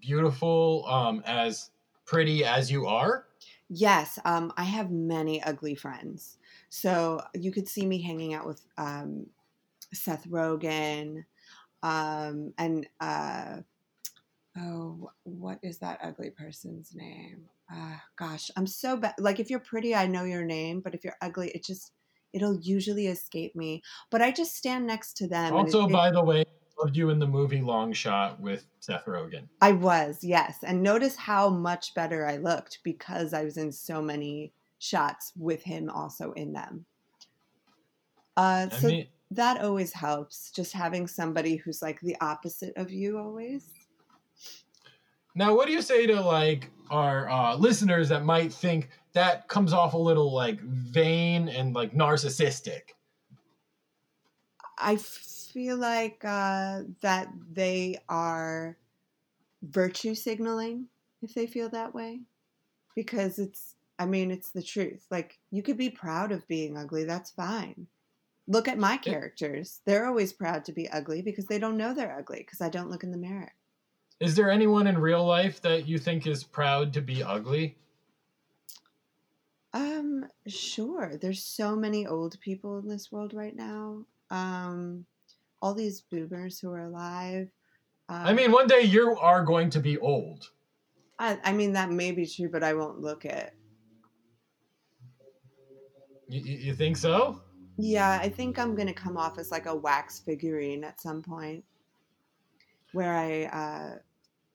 beautiful, 0.00 0.84
um, 0.86 1.22
as 1.24 1.70
pretty 2.04 2.44
as 2.44 2.70
you 2.70 2.86
are? 2.86 3.26
Yes, 3.68 4.18
um, 4.24 4.52
I 4.56 4.64
have 4.64 4.90
many 4.90 5.42
ugly 5.42 5.74
friends. 5.74 6.38
So 6.68 7.22
you 7.34 7.50
could 7.50 7.68
see 7.68 7.86
me 7.86 8.00
hanging 8.00 8.34
out 8.34 8.46
with 8.46 8.60
um, 8.76 9.26
Seth 9.92 10.28
Rogen 10.28 11.24
um, 11.82 12.52
and 12.58 12.86
uh, 13.00 13.58
oh, 14.58 15.10
what 15.24 15.58
is 15.62 15.78
that 15.78 16.00
ugly 16.02 16.30
person's 16.30 16.94
name? 16.94 17.42
Uh, 17.72 17.96
gosh, 18.16 18.50
I'm 18.56 18.66
so 18.66 18.96
bad. 18.96 19.14
Like 19.18 19.40
if 19.40 19.50
you're 19.50 19.60
pretty, 19.60 19.94
I 19.94 20.06
know 20.06 20.24
your 20.24 20.44
name, 20.44 20.80
but 20.80 20.94
if 20.94 21.04
you're 21.04 21.16
ugly, 21.20 21.50
it 21.50 21.64
just 21.64 21.92
it'll 22.32 22.58
usually 22.60 23.06
escape 23.06 23.56
me. 23.56 23.82
But 24.10 24.22
I 24.22 24.30
just 24.30 24.54
stand 24.54 24.86
next 24.86 25.16
to 25.18 25.28
them. 25.28 25.52
Also, 25.54 25.86
it, 25.86 25.92
by 25.92 26.08
it, 26.08 26.12
the 26.12 26.22
way, 26.22 26.44
loved 26.78 26.96
you 26.96 27.10
in 27.10 27.18
the 27.18 27.26
movie 27.26 27.60
Long 27.60 27.92
Shot 27.92 28.40
with 28.40 28.66
Seth 28.80 29.06
Rogen. 29.06 29.48
I 29.60 29.72
was, 29.72 30.18
yes. 30.22 30.58
And 30.62 30.82
notice 30.82 31.16
how 31.16 31.48
much 31.48 31.94
better 31.94 32.26
I 32.26 32.36
looked 32.36 32.80
because 32.84 33.32
I 33.32 33.44
was 33.44 33.56
in 33.56 33.72
so 33.72 34.02
many 34.02 34.52
shots 34.78 35.32
with 35.36 35.62
him 35.62 35.90
also 35.90 36.32
in 36.32 36.52
them. 36.52 36.84
Uh, 38.36 38.68
so 38.68 38.88
mean, 38.88 39.06
that 39.30 39.62
always 39.62 39.92
helps, 39.92 40.50
just 40.50 40.72
having 40.72 41.06
somebody 41.06 41.56
who's 41.56 41.80
like 41.80 42.00
the 42.00 42.16
opposite 42.20 42.74
of 42.76 42.90
you 42.90 43.18
always. 43.18 43.66
Now, 45.36 45.54
what 45.54 45.66
do 45.66 45.72
you 45.72 45.82
say 45.82 46.06
to 46.06 46.18
like 46.18 46.70
our 46.90 47.28
uh, 47.28 47.56
listeners 47.56 48.08
that 48.08 48.24
might 48.24 48.50
think 48.50 48.88
that 49.12 49.48
comes 49.48 49.74
off 49.74 49.92
a 49.92 49.98
little 49.98 50.32
like 50.32 50.58
vain 50.60 51.50
and 51.50 51.74
like 51.74 51.92
narcissistic? 51.92 52.94
I 54.78 54.96
feel 54.96 55.76
like 55.76 56.24
uh, 56.24 56.82
that 57.02 57.28
they 57.52 57.98
are 58.08 58.78
virtue 59.62 60.14
signaling 60.14 60.86
if 61.22 61.34
they 61.34 61.46
feel 61.46 61.68
that 61.68 61.94
way. 61.94 62.20
Because 62.94 63.38
it's 63.38 63.74
i 63.98 64.06
mean 64.06 64.30
it's 64.30 64.50
the 64.50 64.62
truth. 64.62 65.04
Like 65.10 65.38
you 65.50 65.62
could 65.62 65.76
be 65.76 65.90
proud 65.90 66.32
of 66.32 66.48
being 66.48 66.78
ugly. 66.78 67.04
That's 67.04 67.30
fine. 67.30 67.88
Look 68.48 68.68
at 68.68 68.78
my 68.78 68.96
characters. 68.96 69.80
They're 69.84 70.06
always 70.06 70.32
proud 70.32 70.64
to 70.64 70.72
be 70.72 70.88
ugly 70.88 71.20
because 71.20 71.44
they 71.44 71.58
don't 71.58 71.76
know 71.76 71.92
they're 71.92 72.18
ugly 72.18 72.38
because 72.38 72.62
i 72.62 72.70
don't 72.70 72.88
look 72.88 73.02
in 73.02 73.10
the 73.10 73.18
mirror 73.18 73.52
is 74.20 74.34
there 74.34 74.50
anyone 74.50 74.86
in 74.86 74.98
real 74.98 75.24
life 75.24 75.60
that 75.62 75.86
you 75.86 75.98
think 75.98 76.26
is 76.26 76.42
proud 76.42 76.92
to 76.92 77.00
be 77.00 77.22
ugly 77.22 77.76
um 79.72 80.24
sure 80.46 81.16
there's 81.20 81.44
so 81.44 81.76
many 81.76 82.06
old 82.06 82.40
people 82.40 82.78
in 82.78 82.88
this 82.88 83.12
world 83.12 83.34
right 83.34 83.56
now 83.56 84.04
um 84.30 85.04
all 85.62 85.74
these 85.74 86.02
boomers 86.02 86.58
who 86.58 86.70
are 86.70 86.84
alive. 86.84 87.48
I 88.08 88.32
mean, 88.32 88.52
one 88.52 88.68
day 88.68 88.82
you 88.82 89.16
are 89.18 89.44
going 89.44 89.70
to 89.70 89.80
be 89.80 89.98
old. 89.98 90.50
I, 91.18 91.38
I 91.42 91.52
mean, 91.52 91.72
that 91.72 91.90
may 91.90 92.12
be 92.12 92.26
true, 92.26 92.48
but 92.48 92.62
I 92.62 92.74
won't 92.74 93.00
look 93.00 93.24
it. 93.24 93.52
You, 96.28 96.40
you 96.40 96.74
think 96.74 96.96
so? 96.96 97.40
Yeah, 97.78 98.18
I 98.22 98.28
think 98.28 98.58
I'm 98.58 98.76
going 98.76 98.86
to 98.86 98.94
come 98.94 99.16
off 99.16 99.38
as 99.38 99.50
like 99.50 99.66
a 99.66 99.74
wax 99.74 100.20
figurine 100.20 100.84
at 100.84 101.00
some 101.00 101.20
point 101.20 101.64
where 102.92 103.12
I, 103.12 103.44
uh, 103.46 103.98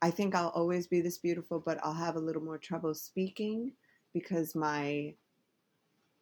I 0.01 0.11
think 0.11 0.35
I'll 0.35 0.49
always 0.49 0.87
be 0.87 1.01
this 1.01 1.17
beautiful, 1.17 1.59
but 1.59 1.79
I'll 1.83 1.93
have 1.93 2.15
a 2.15 2.19
little 2.19 2.41
more 2.41 2.57
trouble 2.57 2.93
speaking 2.93 3.73
because 4.13 4.55
my 4.55 5.13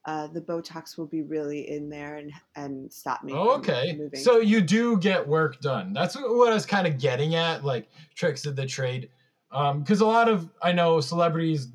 uh, 0.05 0.27
the 0.27 0.41
Botox 0.41 0.97
will 0.97 1.05
be 1.07 1.21
really 1.21 1.69
in 1.69 1.89
there 1.89 2.15
and 2.15 2.31
and 2.55 2.91
stop 2.91 3.23
me. 3.23 3.33
Oh, 3.33 3.51
okay, 3.57 3.99
so 4.15 4.39
you 4.39 4.61
do 4.61 4.97
get 4.97 5.27
work 5.27 5.59
done. 5.61 5.93
That's 5.93 6.15
what 6.15 6.51
I 6.51 6.53
was 6.53 6.65
kind 6.65 6.87
of 6.87 6.97
getting 6.97 7.35
at, 7.35 7.63
like 7.63 7.89
tricks 8.15 8.45
of 8.45 8.55
the 8.55 8.65
trade, 8.65 9.09
because 9.49 10.01
um, 10.01 10.07
a 10.07 10.09
lot 10.09 10.29
of 10.29 10.49
I 10.61 10.71
know 10.71 10.99
celebrities 11.01 11.67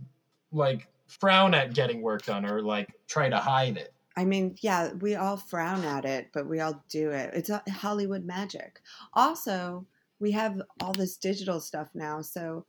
like 0.52 0.88
frown 1.06 1.54
at 1.54 1.74
getting 1.74 2.02
work 2.02 2.24
done 2.24 2.44
or 2.44 2.62
like 2.62 2.88
try 3.06 3.28
to 3.28 3.36
hide 3.36 3.76
it. 3.76 3.92
I 4.16 4.24
mean, 4.24 4.56
yeah, 4.60 4.92
we 4.92 5.16
all 5.16 5.36
frown 5.36 5.84
at 5.84 6.04
it, 6.04 6.28
but 6.32 6.46
we 6.48 6.60
all 6.60 6.82
do 6.88 7.10
it. 7.10 7.30
It's 7.34 7.50
Hollywood 7.68 8.24
magic. 8.24 8.80
Also, 9.12 9.86
we 10.20 10.30
have 10.32 10.60
all 10.80 10.92
this 10.92 11.16
digital 11.16 11.60
stuff 11.60 11.88
now, 11.94 12.20
so 12.20 12.64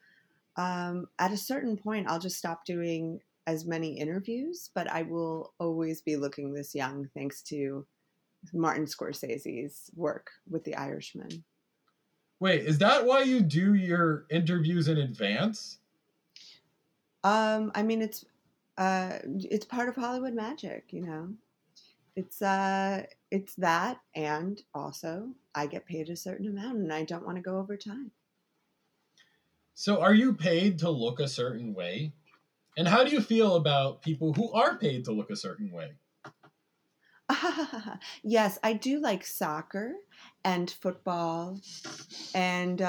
um, 0.57 1.07
at 1.19 1.31
a 1.31 1.37
certain 1.37 1.77
point, 1.77 2.07
I'll 2.09 2.19
just 2.19 2.37
stop 2.37 2.65
doing 2.65 3.19
as 3.47 3.65
many 3.65 3.97
interviews, 3.97 4.69
but 4.73 4.89
I 4.89 5.03
will 5.03 5.53
always 5.59 6.01
be 6.01 6.15
looking 6.15 6.53
this 6.53 6.73
young 6.73 7.09
thanks 7.13 7.41
to 7.43 7.85
Martin 8.53 8.85
Scorsese's 8.85 9.91
work 9.95 10.31
with 10.49 10.63
The 10.63 10.75
Irishman. 10.75 11.43
Wait, 12.39 12.63
is 12.63 12.77
that 12.79 13.05
why 13.05 13.21
you 13.21 13.41
do 13.41 13.75
your 13.75 14.25
interviews 14.29 14.87
in 14.87 14.97
advance? 14.97 15.79
Um, 17.23 17.71
I 17.75 17.81
mean, 17.81 18.01
it's 18.01 18.25
uh, 18.77 19.19
it's 19.25 19.65
part 19.65 19.89
of 19.89 19.95
Hollywood 19.95 20.33
magic, 20.33 20.85
you 20.91 21.01
know. 21.01 21.29
It's 22.15 22.41
uh, 22.41 23.03
it's 23.29 23.55
that, 23.55 23.99
and 24.15 24.61
also 24.73 25.31
I 25.53 25.67
get 25.67 25.85
paid 25.85 26.09
a 26.09 26.15
certain 26.15 26.47
amount, 26.47 26.77
and 26.77 26.93
I 26.93 27.03
don't 27.03 27.25
want 27.25 27.37
to 27.37 27.41
go 27.41 27.57
over 27.57 27.75
time. 27.75 28.11
So, 29.73 29.99
are 29.99 30.13
you 30.13 30.33
paid 30.33 30.79
to 30.79 30.89
look 30.89 31.19
a 31.19 31.27
certain 31.27 31.73
way? 31.73 32.13
And 32.77 32.87
how 32.87 33.03
do 33.03 33.11
you 33.11 33.21
feel 33.21 33.55
about 33.55 34.01
people 34.01 34.33
who 34.33 34.51
are 34.53 34.77
paid 34.77 35.05
to 35.05 35.11
look 35.11 35.29
a 35.29 35.35
certain 35.35 35.71
way? 35.71 35.95
yes, 38.23 38.59
I 38.63 38.73
do 38.73 38.99
like 38.99 39.25
soccer 39.25 39.93
and 40.43 40.69
football, 40.69 41.59
and 42.33 42.81
uh, 42.81 42.85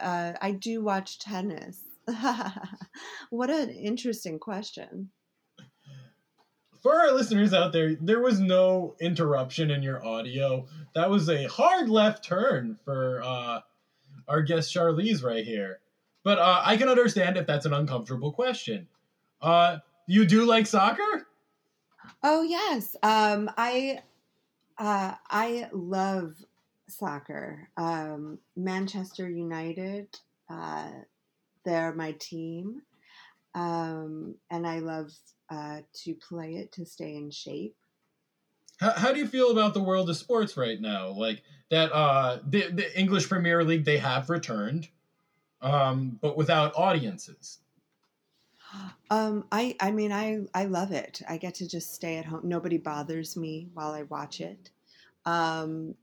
uh, 0.00 0.32
I 0.40 0.52
do 0.52 0.82
watch 0.82 1.18
tennis. 1.18 1.82
what 3.30 3.50
an 3.50 3.70
interesting 3.70 4.38
question. 4.38 5.10
For 6.82 6.98
our 6.98 7.12
listeners 7.12 7.52
out 7.52 7.72
there, 7.72 7.94
there 8.00 8.20
was 8.20 8.40
no 8.40 8.94
interruption 9.00 9.70
in 9.70 9.82
your 9.82 10.04
audio. 10.04 10.66
That 10.94 11.10
was 11.10 11.28
a 11.28 11.44
hard 11.44 11.90
left 11.90 12.24
turn 12.24 12.78
for 12.84 13.22
uh, 13.22 13.60
our 14.26 14.42
guest 14.42 14.74
Charlize 14.74 15.22
right 15.22 15.44
here. 15.44 15.80
But 16.22 16.38
uh, 16.38 16.62
I 16.64 16.76
can 16.76 16.88
understand 16.88 17.36
if 17.36 17.46
that's 17.46 17.66
an 17.66 17.74
uncomfortable 17.74 18.32
question. 18.32 18.88
Uh, 19.42 19.78
you 20.06 20.24
do 20.24 20.44
like 20.44 20.66
soccer? 20.66 21.26
Oh 22.22 22.42
yes. 22.42 22.96
Um, 23.02 23.50
I 23.56 24.00
uh, 24.78 25.14
I 25.28 25.68
love 25.72 26.34
soccer. 26.88 27.68
Um, 27.76 28.38
Manchester 28.56 29.28
United. 29.28 30.08
Uh, 30.48 30.90
they're 31.64 31.94
my 31.94 32.12
team, 32.12 32.82
um, 33.54 34.34
and 34.50 34.66
I 34.66 34.78
love 34.78 35.12
uh, 35.50 35.80
to 35.92 36.14
play 36.14 36.56
it 36.56 36.72
to 36.72 36.86
stay 36.86 37.16
in 37.16 37.30
shape. 37.30 37.76
How, 38.78 38.92
how 38.92 39.12
do 39.12 39.18
you 39.18 39.26
feel 39.26 39.50
about 39.50 39.74
the 39.74 39.82
world 39.82 40.08
of 40.08 40.16
sports 40.16 40.56
right 40.56 40.80
now? 40.80 41.08
Like 41.08 41.42
that, 41.70 41.92
uh, 41.92 42.38
the 42.46 42.70
the 42.70 42.98
English 42.98 43.28
Premier 43.28 43.62
League 43.64 43.84
they 43.84 43.98
have 43.98 44.30
returned, 44.30 44.88
um, 45.60 46.18
but 46.20 46.36
without 46.36 46.72
audiences. 46.76 47.58
Um, 49.12 49.44
I 49.50 49.74
I 49.80 49.90
mean 49.90 50.12
I 50.12 50.46
I 50.54 50.66
love 50.66 50.92
it. 50.92 51.20
I 51.28 51.36
get 51.36 51.54
to 51.54 51.68
just 51.68 51.92
stay 51.92 52.18
at 52.18 52.24
home. 52.24 52.42
Nobody 52.44 52.78
bothers 52.78 53.36
me 53.36 53.68
while 53.74 53.90
I 53.90 54.04
watch 54.04 54.40
it. 54.40 54.70
Um, 55.26 55.96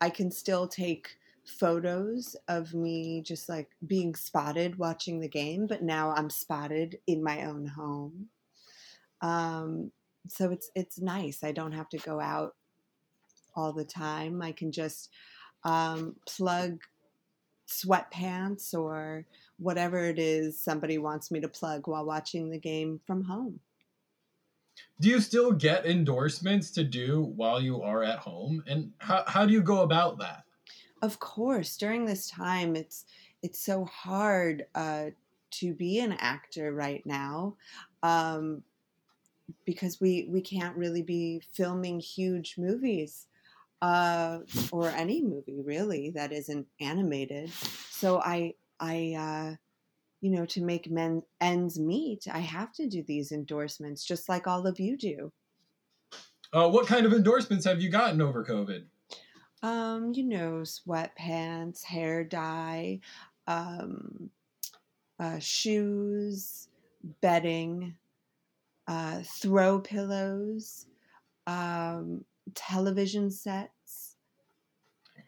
I 0.00 0.10
can 0.10 0.32
still 0.32 0.66
take 0.66 1.16
photos 1.44 2.36
of 2.48 2.74
me 2.74 3.22
just 3.22 3.48
like 3.48 3.70
being 3.86 4.16
spotted 4.16 4.76
watching 4.76 5.20
the 5.20 5.28
game, 5.28 5.68
but 5.68 5.82
now 5.82 6.12
I'm 6.12 6.30
spotted 6.30 6.98
in 7.06 7.22
my 7.22 7.44
own 7.44 7.66
home. 7.66 8.28
Um, 9.20 9.90
so 10.28 10.50
it's 10.50 10.70
it's 10.74 11.00
nice. 11.00 11.42
I 11.42 11.52
don't 11.52 11.72
have 11.72 11.88
to 11.90 11.98
go 11.98 12.20
out 12.20 12.54
all 13.56 13.72
the 13.72 13.84
time. 13.84 14.42
I 14.42 14.52
can 14.52 14.72
just 14.72 15.10
um, 15.64 16.16
plug 16.26 16.80
sweatpants 17.68 18.72
or 18.72 19.24
whatever 19.58 20.04
it 20.04 20.18
is 20.18 20.58
somebody 20.58 20.98
wants 20.98 21.30
me 21.30 21.40
to 21.40 21.48
plug 21.48 21.86
while 21.86 22.04
watching 22.04 22.48
the 22.48 22.58
game 22.58 23.00
from 23.06 23.22
home. 23.24 23.60
do 25.00 25.08
you 25.08 25.20
still 25.20 25.52
get 25.52 25.84
endorsements 25.84 26.70
to 26.70 26.82
do 26.82 27.24
while 27.36 27.60
you 27.60 27.82
are 27.82 28.02
at 28.02 28.18
home 28.18 28.62
and 28.66 28.90
how, 28.98 29.22
how 29.26 29.44
do 29.44 29.52
you 29.52 29.60
go 29.60 29.82
about 29.82 30.18
that 30.18 30.44
of 31.02 31.18
course 31.18 31.76
during 31.76 32.06
this 32.06 32.30
time 32.30 32.74
it's 32.74 33.04
it's 33.42 33.60
so 33.60 33.84
hard 33.84 34.64
uh, 34.74 35.06
to 35.50 35.74
be 35.74 35.98
an 35.98 36.12
actor 36.12 36.72
right 36.72 37.04
now 37.04 37.54
um, 38.02 38.62
because 39.64 40.00
we 40.00 40.28
we 40.30 40.40
can't 40.40 40.76
really 40.76 41.02
be 41.02 41.42
filming 41.52 42.00
huge 42.00 42.56
movies 42.58 43.26
uh, 43.80 44.40
or 44.72 44.88
any 44.88 45.22
movie 45.22 45.60
really 45.64 46.10
that 46.10 46.32
isn't 46.32 46.66
animated 46.80 47.50
so 47.50 48.20
i 48.20 48.54
i 48.80 49.14
uh, 49.16 49.56
you 50.20 50.30
know, 50.30 50.44
to 50.46 50.62
make 50.62 50.90
men 50.90 51.22
ends 51.40 51.78
meet, 51.78 52.26
I 52.32 52.38
have 52.38 52.72
to 52.74 52.88
do 52.88 53.02
these 53.02 53.30
endorsements 53.32 54.04
just 54.04 54.28
like 54.28 54.46
all 54.46 54.66
of 54.66 54.80
you 54.80 54.96
do. 54.96 55.32
Uh, 56.52 56.68
what 56.68 56.86
kind 56.86 57.06
of 57.06 57.12
endorsements 57.12 57.64
have 57.64 57.80
you 57.80 57.90
gotten 57.90 58.20
over 58.20 58.44
COVID? 58.44 58.84
Um, 59.62 60.12
you 60.14 60.24
know, 60.24 60.62
sweatpants, 60.62 61.84
hair 61.84 62.24
dye, 62.24 63.00
um, 63.46 64.30
uh, 65.20 65.38
shoes, 65.38 66.68
bedding, 67.20 67.94
uh, 68.88 69.20
throw 69.22 69.78
pillows, 69.78 70.86
um, 71.46 72.24
television 72.54 73.30
sets. 73.30 74.16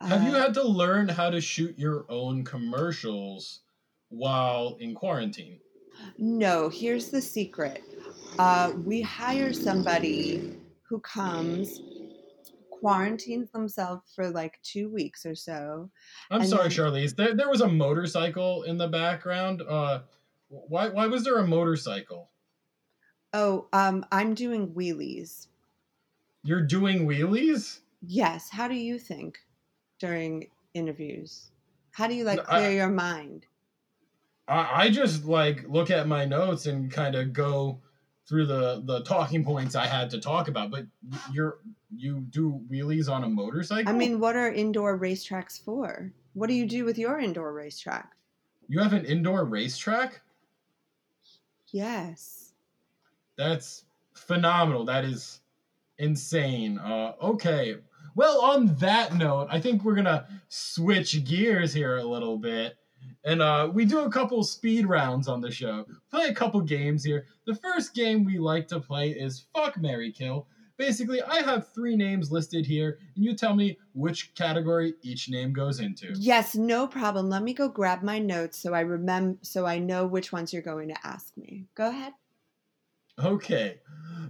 Have 0.01 0.23
you 0.23 0.31
uh 0.31 0.41
had 0.41 0.55
to 0.55 0.67
learn 0.67 1.09
how 1.09 1.29
to 1.29 1.41
shoot 1.41 1.79
your 1.79 2.07
own 2.09 2.43
commercials 2.43 3.61
while 4.09 4.79
in 4.81 4.95
quarantine? 4.95 5.61
No, 6.17 6.71
here's 6.71 7.11
the 7.11 7.21
secret. 7.21 7.83
Uh, 8.39 8.73
we 8.85 9.03
hire 9.03 9.53
somebody 9.53 10.57
who 10.89 11.01
comes, 11.01 11.83
quarantines 12.71 13.51
themselves 13.51 14.11
for 14.15 14.31
like 14.31 14.59
two 14.63 14.89
weeks 14.89 15.27
or 15.27 15.35
so. 15.35 15.91
I'm 16.31 16.47
sorry, 16.47 16.69
then... 16.69 16.71
Charlize. 16.71 17.15
There, 17.15 17.35
there 17.35 17.51
was 17.51 17.61
a 17.61 17.69
motorcycle 17.69 18.63
in 18.63 18.79
the 18.79 18.89
background. 18.89 19.63
Uh, 19.69 20.01
why, 20.49 20.89
why 20.89 21.07
was 21.07 21.25
there 21.25 21.39
a 21.39 21.47
motorcycle? 21.47 22.31
Oh, 23.33 23.67
um, 23.73 24.05
I'm 24.11 24.35
doing 24.35 24.69
wheelies. 24.69 25.47
You're 26.43 26.63
doing 26.63 27.07
wheelies? 27.07 27.81
Yes. 28.03 28.49
How 28.51 28.67
do 28.67 28.75
you 28.75 28.99
think 28.99 29.39
during 29.99 30.49
interviews? 30.75 31.51
How 31.93 32.07
do 32.07 32.15
you 32.15 32.25
like 32.25 32.45
clear 32.45 32.69
I, 32.69 32.75
your 32.75 32.89
mind? 32.89 33.47
I, 34.49 34.85
I 34.85 34.91
just 34.91 35.25
like 35.25 35.65
look 35.69 35.91
at 35.91 36.09
my 36.09 36.25
notes 36.25 36.67
and 36.67 36.91
kind 36.91 37.15
of 37.15 37.33
go 37.33 37.81
through 38.29 38.47
the 38.47 38.83
the 38.85 39.03
talking 39.03 39.45
points 39.45 39.75
I 39.75 39.87
had 39.87 40.11
to 40.11 40.21
talk 40.21 40.49
about. 40.49 40.71
But 40.71 40.87
you're 41.33 41.59
you 41.95 42.21
do 42.31 42.61
wheelies 42.71 43.11
on 43.11 43.25
a 43.25 43.29
motorcycle. 43.29 43.93
I 43.93 43.97
mean, 43.97 44.19
what 44.19 44.37
are 44.37 44.51
indoor 44.51 44.99
racetracks 44.99 45.61
for? 45.63 46.13
What 46.33 46.47
do 46.47 46.55
you 46.55 46.67
do 46.67 46.85
with 46.85 46.97
your 46.99 47.19
indoor 47.19 47.53
racetrack? 47.53 48.13
You 48.69 48.81
have 48.81 48.93
an 48.93 49.05
indoor 49.05 49.45
racetrack? 49.45 50.21
Yes. 51.73 52.40
That's 53.41 53.85
phenomenal. 54.13 54.85
That 54.85 55.05
is 55.05 55.41
insane. 55.99 56.79
Uh, 56.79 57.15
okay. 57.23 57.77
Well, 58.15 58.43
on 58.43 58.75
that 58.77 59.15
note, 59.15 59.49
I 59.51 59.61
think 59.61 59.83
we're 59.83 59.95
gonna 59.95 60.27
switch 60.49 61.25
gears 61.25 61.73
here 61.73 61.97
a 61.97 62.05
little 62.05 62.37
bit 62.37 62.77
and 63.25 63.43
uh, 63.43 63.71
we 63.73 63.85
do 63.85 64.01
a 64.01 64.11
couple 64.11 64.43
speed 64.43 64.87
rounds 64.87 65.29
on 65.29 65.41
the 65.41 65.51
show. 65.51 65.85
Play 66.11 66.27
a 66.27 66.35
couple 66.35 66.61
games 66.61 67.05
here. 67.05 67.27
The 67.47 67.55
first 67.55 67.95
game 67.95 68.25
we 68.25 68.39
like 68.39 68.69
to 68.69 68.81
play 68.81 69.11
is 69.11 69.47
Fuck 69.55 69.79
Mary 69.79 70.11
Kill. 70.11 70.47
Basically, 70.77 71.21
I 71.21 71.43
have 71.43 71.69
three 71.69 71.95
names 71.95 72.33
listed 72.33 72.65
here, 72.65 72.99
and 73.15 73.23
you 73.23 73.35
tell 73.35 73.55
me 73.55 73.79
which 73.93 74.35
category 74.35 74.95
each 75.03 75.29
name 75.29 75.53
goes 75.53 75.79
into. 75.79 76.15
Yes, 76.17 76.55
no 76.55 76.87
problem. 76.87 77.29
Let 77.29 77.43
me 77.43 77.53
go 77.53 77.69
grab 77.69 78.03
my 78.03 78.19
notes 78.19 78.59
so 78.59 78.73
I 78.73 78.81
remember, 78.81 79.39
so 79.43 79.67
I 79.67 79.79
know 79.79 80.07
which 80.07 80.33
ones 80.33 80.55
you're 80.55 80.63
going 80.63 80.89
to 80.89 81.07
ask 81.07 81.37
me. 81.37 81.67
Go 81.75 81.91
ahead. 81.91 82.15
Okay. 83.19 83.81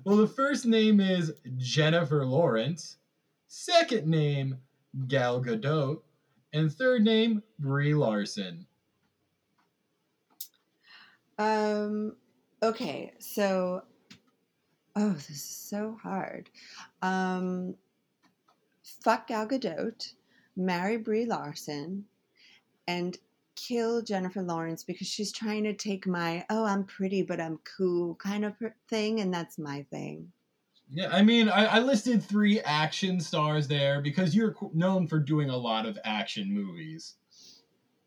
Well, 0.04 0.16
the 0.16 0.26
first 0.26 0.66
name 0.66 1.00
is 1.00 1.32
Jennifer 1.56 2.24
Lawrence. 2.24 2.96
Second 3.48 4.06
name, 4.06 4.58
Gal 5.08 5.42
Gadot. 5.42 6.00
And 6.52 6.72
third 6.72 7.02
name, 7.02 7.42
Brie 7.58 7.94
Larson. 7.94 8.66
Um, 11.38 12.16
okay, 12.62 13.12
so 13.18 13.82
oh, 14.96 15.10
this 15.10 15.30
is 15.30 15.42
so 15.42 15.96
hard. 16.02 16.50
Um, 17.02 17.76
fuck 19.02 19.28
Gal 19.28 19.46
Gadot, 19.46 20.12
marry 20.56 20.98
Brie 20.98 21.24
Larson, 21.24 22.04
and 22.86 23.16
kill 23.56 24.02
Jennifer 24.02 24.42
Lawrence 24.42 24.84
because 24.84 25.06
she's 25.06 25.32
trying 25.32 25.64
to 25.64 25.72
take 25.72 26.06
my 26.06 26.44
oh 26.50 26.64
I'm 26.64 26.84
pretty 26.84 27.22
but 27.22 27.40
I'm 27.40 27.58
cool 27.64 28.14
kind 28.16 28.44
of 28.44 28.54
thing, 28.88 29.20
and 29.20 29.32
that's 29.32 29.58
my 29.58 29.84
thing. 29.90 30.32
Yeah, 30.92 31.08
I 31.12 31.22
mean, 31.22 31.48
I, 31.48 31.66
I 31.66 31.78
listed 31.78 32.22
three 32.22 32.60
action 32.60 33.20
stars 33.20 33.68
there 33.68 34.00
because 34.00 34.34
you're 34.34 34.56
known 34.74 35.06
for 35.06 35.20
doing 35.20 35.48
a 35.48 35.56
lot 35.56 35.86
of 35.86 35.96
action 36.04 36.52
movies. 36.52 37.14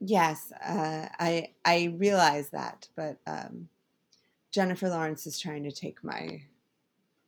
Yes, 0.01 0.51
uh, 0.51 1.08
I 1.17 1.51
I 1.63 1.95
realize 1.97 2.49
that, 2.49 2.89
but 2.95 3.17
um, 3.25 3.69
Jennifer 4.51 4.89
Lawrence 4.89 5.25
is 5.25 5.39
trying 5.39 5.63
to 5.63 5.71
take 5.71 6.03
my 6.03 6.41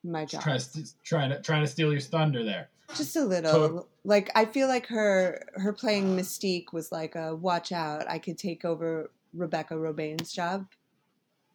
my 0.04 0.26
job. 0.26 0.42
Trying 0.44 0.60
to, 0.60 1.04
trying 1.04 1.30
to 1.30 1.42
trying 1.42 1.64
to 1.64 1.68
steal 1.68 1.92
your 1.92 2.02
thunder 2.02 2.44
there. 2.44 2.70
Just 2.96 3.16
a 3.16 3.26
little. 3.26 3.52
So, 3.52 3.88
like 4.04 4.30
I 4.36 4.46
feel 4.46 4.68
like 4.68 4.88
her 4.88 5.44
her 5.56 5.74
playing 5.74 6.16
Mystique 6.16 6.72
was 6.72 6.92
like 6.92 7.16
a 7.16 7.36
watch 7.36 7.72
out. 7.72 8.10
I 8.10 8.20
could 8.20 8.38
take 8.38 8.64
over 8.64 9.12
Rebecca 9.34 9.74
Romijn's 9.74 10.32
job. 10.32 10.68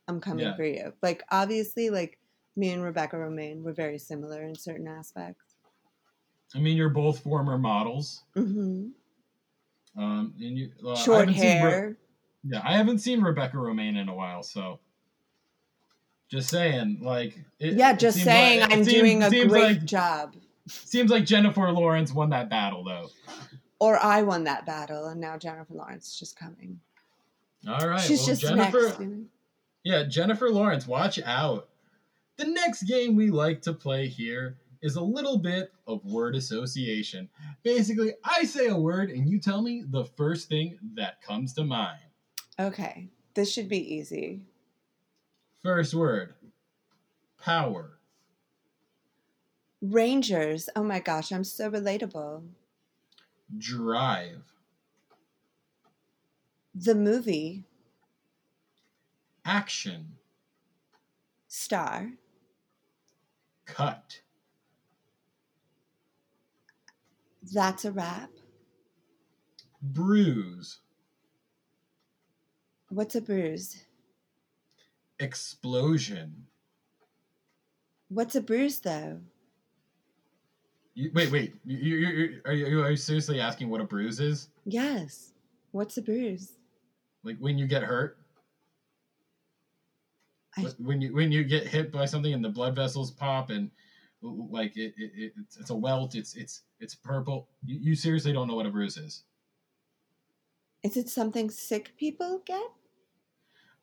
I'm 0.09 0.21
coming 0.21 0.47
yeah. 0.47 0.57
for 0.57 0.65
you. 0.65 0.93
Like 1.03 1.23
obviously, 1.31 1.91
like 1.91 2.19
me 2.57 2.71
and 2.71 2.83
Rebecca 2.83 3.17
Romijn 3.17 3.63
were 3.63 3.73
very 3.73 3.99
similar 3.99 4.43
in 4.43 4.55
certain 4.55 4.89
aspects. 4.89 5.55
I 6.55 6.59
mean, 6.59 6.77
you're 6.77 6.89
both 6.89 7.21
former 7.21 7.57
models. 7.59 8.25
Mm-hmm. 8.37 8.89
Um, 9.97 10.35
and 10.39 10.59
you 10.59 10.71
uh, 10.87 10.97
short 10.97 11.31
hair. 11.31 11.91
Re- 11.91 12.53
yeah, 12.53 12.63
I 12.65 12.77
haven't 12.77 12.99
seen 12.99 13.21
Rebecca 13.21 13.57
Romijn 13.57 14.01
in 14.01 14.09
a 14.09 14.15
while, 14.15 14.43
so 14.43 14.81
just 16.31 16.49
saying, 16.49 17.01
like. 17.03 17.39
It, 17.59 17.75
yeah, 17.75 17.93
just 17.93 18.19
saying, 18.19 18.61
like, 18.61 18.73
I'm 18.73 18.83
doing 18.83 19.23
a 19.23 19.31
great 19.31 19.51
like, 19.51 19.85
job. 19.85 20.35
Seems 20.71 21.11
like 21.11 21.25
Jennifer 21.25 21.71
Lawrence 21.73 22.13
won 22.13 22.31
that 22.31 22.49
battle, 22.49 22.85
though. 22.85 23.11
Or 23.79 23.99
I 23.99 24.23
won 24.23 24.45
that 24.45 24.67
battle, 24.67 25.07
and 25.07 25.21
now 25.21 25.37
Jennifer 25.37 25.75
Lawrence 25.75 26.09
is 26.09 26.19
just 26.19 26.39
coming. 26.39 26.81
All 27.69 27.89
right, 27.89 28.01
she's 28.01 28.21
well, 28.21 28.27
just 28.29 28.43
Jennifer. 28.43 28.83
Next, 28.99 29.27
Yeah, 29.85 30.05
Jennifer 30.05 30.51
Lawrence, 30.51 30.87
watch 30.87 31.19
out. 31.25 31.69
The 32.37 32.47
next 32.47 32.85
game 32.85 33.17
we 33.17 33.31
like 33.31 33.63
to 33.63 33.73
play 33.73 34.07
here 34.07 34.57
is 34.83 34.97
a 34.97 35.03
little 35.03 35.37
bit 35.37 35.73
of 35.87 36.05
word 36.05 36.35
association. 36.35 37.29
Basically, 37.63 38.15
I 38.25 38.45
say 38.45 38.69
a 38.69 38.77
word 38.77 39.11
and 39.11 39.29
you 39.29 39.39
tell 39.39 39.61
me 39.61 39.85
the 39.87 40.05
first 40.05 40.49
thing 40.49 40.79
that 40.95 41.21
comes 41.21 41.53
to 41.55 41.65
mind. 41.65 42.01
Okay, 42.59 43.09
this 43.35 43.53
should 43.53 43.69
be 43.69 43.95
easy. 43.95 44.41
First 45.63 45.93
word 45.93 46.35
power. 47.39 48.00
Rangers. 49.83 50.69
Oh 50.77 50.83
my 50.83 51.01
gosh, 51.01 51.33
I'm 51.33 51.45
so 51.45 51.71
relatable. 51.71 52.43
Drive. 53.57 54.43
The 56.75 56.95
movie. 56.95 57.65
Action. 59.45 60.19
Star. 61.49 62.13
Cut. 63.65 64.21
That's 67.53 67.85
a 67.85 67.93
wrap. 67.93 68.31
Bruise. 69.83 70.79
What's 72.91 73.15
a 73.15 73.21
bruise? 73.21 73.85
Explosion. 75.19 76.47
What's 78.09 78.35
a 78.35 78.41
bruise, 78.41 78.81
though? 78.81 79.21
You, 81.01 81.11
wait, 81.15 81.33
wait. 81.33 81.55
You, 81.65 81.79
you, 81.79 81.97
you, 81.97 82.41
are, 82.45 82.53
you, 82.53 82.83
are 82.83 82.91
you 82.91 82.97
seriously 82.97 83.41
asking 83.41 83.71
what 83.71 83.81
a 83.81 83.85
bruise 83.85 84.21
is? 84.21 84.49
Yes. 84.67 85.33
What's 85.71 85.97
a 85.97 86.03
bruise? 86.03 86.53
Like 87.25 87.39
when 87.39 87.57
you 87.57 87.67
get 87.67 87.83
hurt? 87.83 88.19
I... 90.59 90.67
When 90.79 91.01
you 91.01 91.15
when 91.15 91.33
you 91.33 91.43
get 91.43 91.67
hit 91.67 91.91
by 91.91 92.05
something 92.05 92.35
and 92.35 92.45
the 92.45 92.51
blood 92.51 92.77
vessels 92.77 93.13
pop 93.13 93.49
and 93.49 93.71
like 94.21 94.77
it, 94.77 94.93
it, 94.99 95.11
it 95.17 95.33
it's, 95.41 95.57
it's 95.57 95.71
a 95.71 95.75
welt. 95.75 96.15
It's 96.15 96.37
it's 96.37 96.63
it's 96.81 96.95
purple. 96.95 97.49
You, 97.65 97.79
you 97.81 97.95
seriously 97.95 98.35
don't 98.35 98.47
know 98.47 98.57
what 98.57 98.67
a 98.67 98.71
bruise 98.71 98.99
is? 98.99 99.25
Is 100.83 100.99
it 100.99 101.09
something 101.09 101.49
sick 101.49 101.93
people 101.97 102.43
get? 102.45 102.71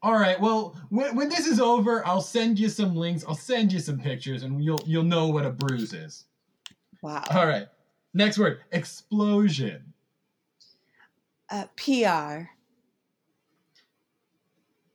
All 0.04 0.20
right. 0.20 0.40
Well, 0.40 0.80
when, 0.90 1.16
when 1.16 1.30
this 1.30 1.48
is 1.48 1.60
over, 1.60 2.06
I'll 2.06 2.22
send 2.22 2.60
you 2.60 2.70
some 2.70 2.96
links. 2.96 3.26
I'll 3.28 3.34
send 3.34 3.74
you 3.74 3.80
some 3.80 3.98
pictures, 3.98 4.44
and 4.44 4.64
you'll 4.64 4.84
you'll 4.86 5.04
know 5.04 5.30
what 5.30 5.48
a 5.48 5.50
bruise 5.50 5.94
is. 5.94 6.26
Wow. 7.02 7.24
All 7.32 7.48
right. 7.48 7.68
Next 8.14 8.38
word: 8.38 8.62
explosion. 8.72 9.94
Uh, 11.50 11.66
PR. 11.76 12.50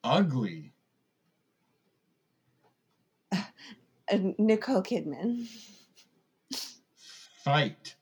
Ugly. 0.05 0.73
Uh, 3.33 4.19
Nicole 4.38 4.83
Kidman. 4.83 5.47
Fight. 7.45 7.95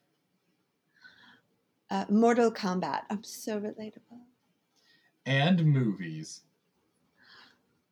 Uh, 1.91 2.05
Mortal 2.09 2.51
Kombat. 2.51 3.03
I'm 3.11 3.23
so 3.23 3.61
relatable. 3.61 4.21
And 5.27 5.65
movies. 5.65 6.43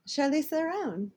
Charlize 0.07 0.47
Theron. 0.47 1.12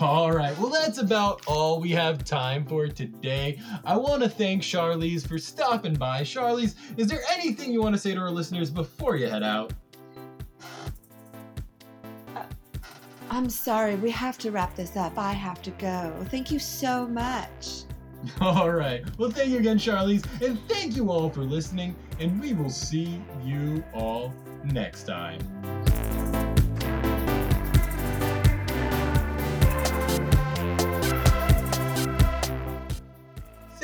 All 0.00 0.30
right, 0.30 0.56
well, 0.58 0.70
that's 0.70 0.98
about 0.98 1.42
all 1.46 1.80
we 1.80 1.90
have 1.90 2.24
time 2.24 2.64
for 2.64 2.86
today. 2.86 3.58
I 3.84 3.96
want 3.96 4.22
to 4.22 4.28
thank 4.28 4.62
Charlize 4.62 5.26
for 5.26 5.38
stopping 5.38 5.94
by. 5.94 6.22
Charlize, 6.22 6.76
is 6.96 7.08
there 7.08 7.22
anything 7.32 7.72
you 7.72 7.82
want 7.82 7.96
to 7.96 8.00
say 8.00 8.14
to 8.14 8.20
our 8.20 8.30
listeners 8.30 8.70
before 8.70 9.16
you 9.16 9.26
head 9.26 9.42
out? 9.42 9.72
Uh, 12.36 12.44
I'm 13.30 13.48
sorry, 13.50 13.96
we 13.96 14.10
have 14.12 14.38
to 14.38 14.52
wrap 14.52 14.76
this 14.76 14.96
up. 14.96 15.18
I 15.18 15.32
have 15.32 15.62
to 15.62 15.70
go. 15.72 16.14
Thank 16.30 16.52
you 16.52 16.60
so 16.60 17.08
much. 17.08 17.82
All 18.40 18.70
right, 18.70 19.04
well, 19.18 19.30
thank 19.30 19.50
you 19.50 19.58
again, 19.58 19.78
Charlize, 19.78 20.24
and 20.42 20.58
thank 20.68 20.96
you 20.96 21.10
all 21.10 21.30
for 21.30 21.42
listening, 21.42 21.94
and 22.18 22.40
we 22.40 22.52
will 22.52 22.70
see 22.70 23.22
you 23.44 23.84
all 23.94 24.34
next 24.64 25.04
time. 25.04 25.38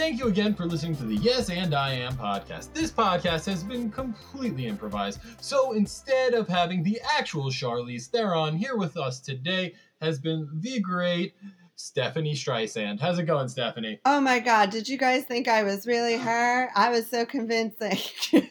Thank 0.04 0.20
you 0.20 0.28
again 0.28 0.52
for 0.52 0.66
listening 0.66 0.94
to 0.96 1.04
the 1.04 1.16
Yes 1.16 1.48
and 1.48 1.74
I 1.74 1.94
Am 1.94 2.12
podcast. 2.12 2.74
This 2.74 2.90
podcast 2.90 3.46
has 3.46 3.64
been 3.64 3.90
completely 3.90 4.66
improvised, 4.66 5.18
so 5.40 5.72
instead 5.72 6.34
of 6.34 6.46
having 6.46 6.82
the 6.82 7.00
actual 7.16 7.46
Charlize 7.46 8.08
Theron 8.08 8.54
here 8.54 8.76
with 8.76 8.98
us 8.98 9.18
today, 9.18 9.72
has 10.02 10.18
been 10.18 10.46
the 10.60 10.78
great 10.80 11.32
Stephanie 11.76 12.34
Streisand. 12.34 13.00
How's 13.00 13.18
it 13.18 13.22
going, 13.22 13.48
Stephanie? 13.48 13.98
Oh 14.04 14.20
my 14.20 14.40
god, 14.40 14.68
did 14.68 14.90
you 14.90 14.98
guys 14.98 15.24
think 15.24 15.48
I 15.48 15.62
was 15.62 15.86
really 15.86 16.16
her? 16.18 16.68
I 16.76 16.90
was 16.90 17.08
so 17.08 17.24
convincing. 17.24 17.96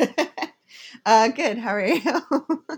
uh, 1.05 1.27
good, 1.27 1.59
how 1.59 1.75
are 1.75 1.85
you? 1.85 2.23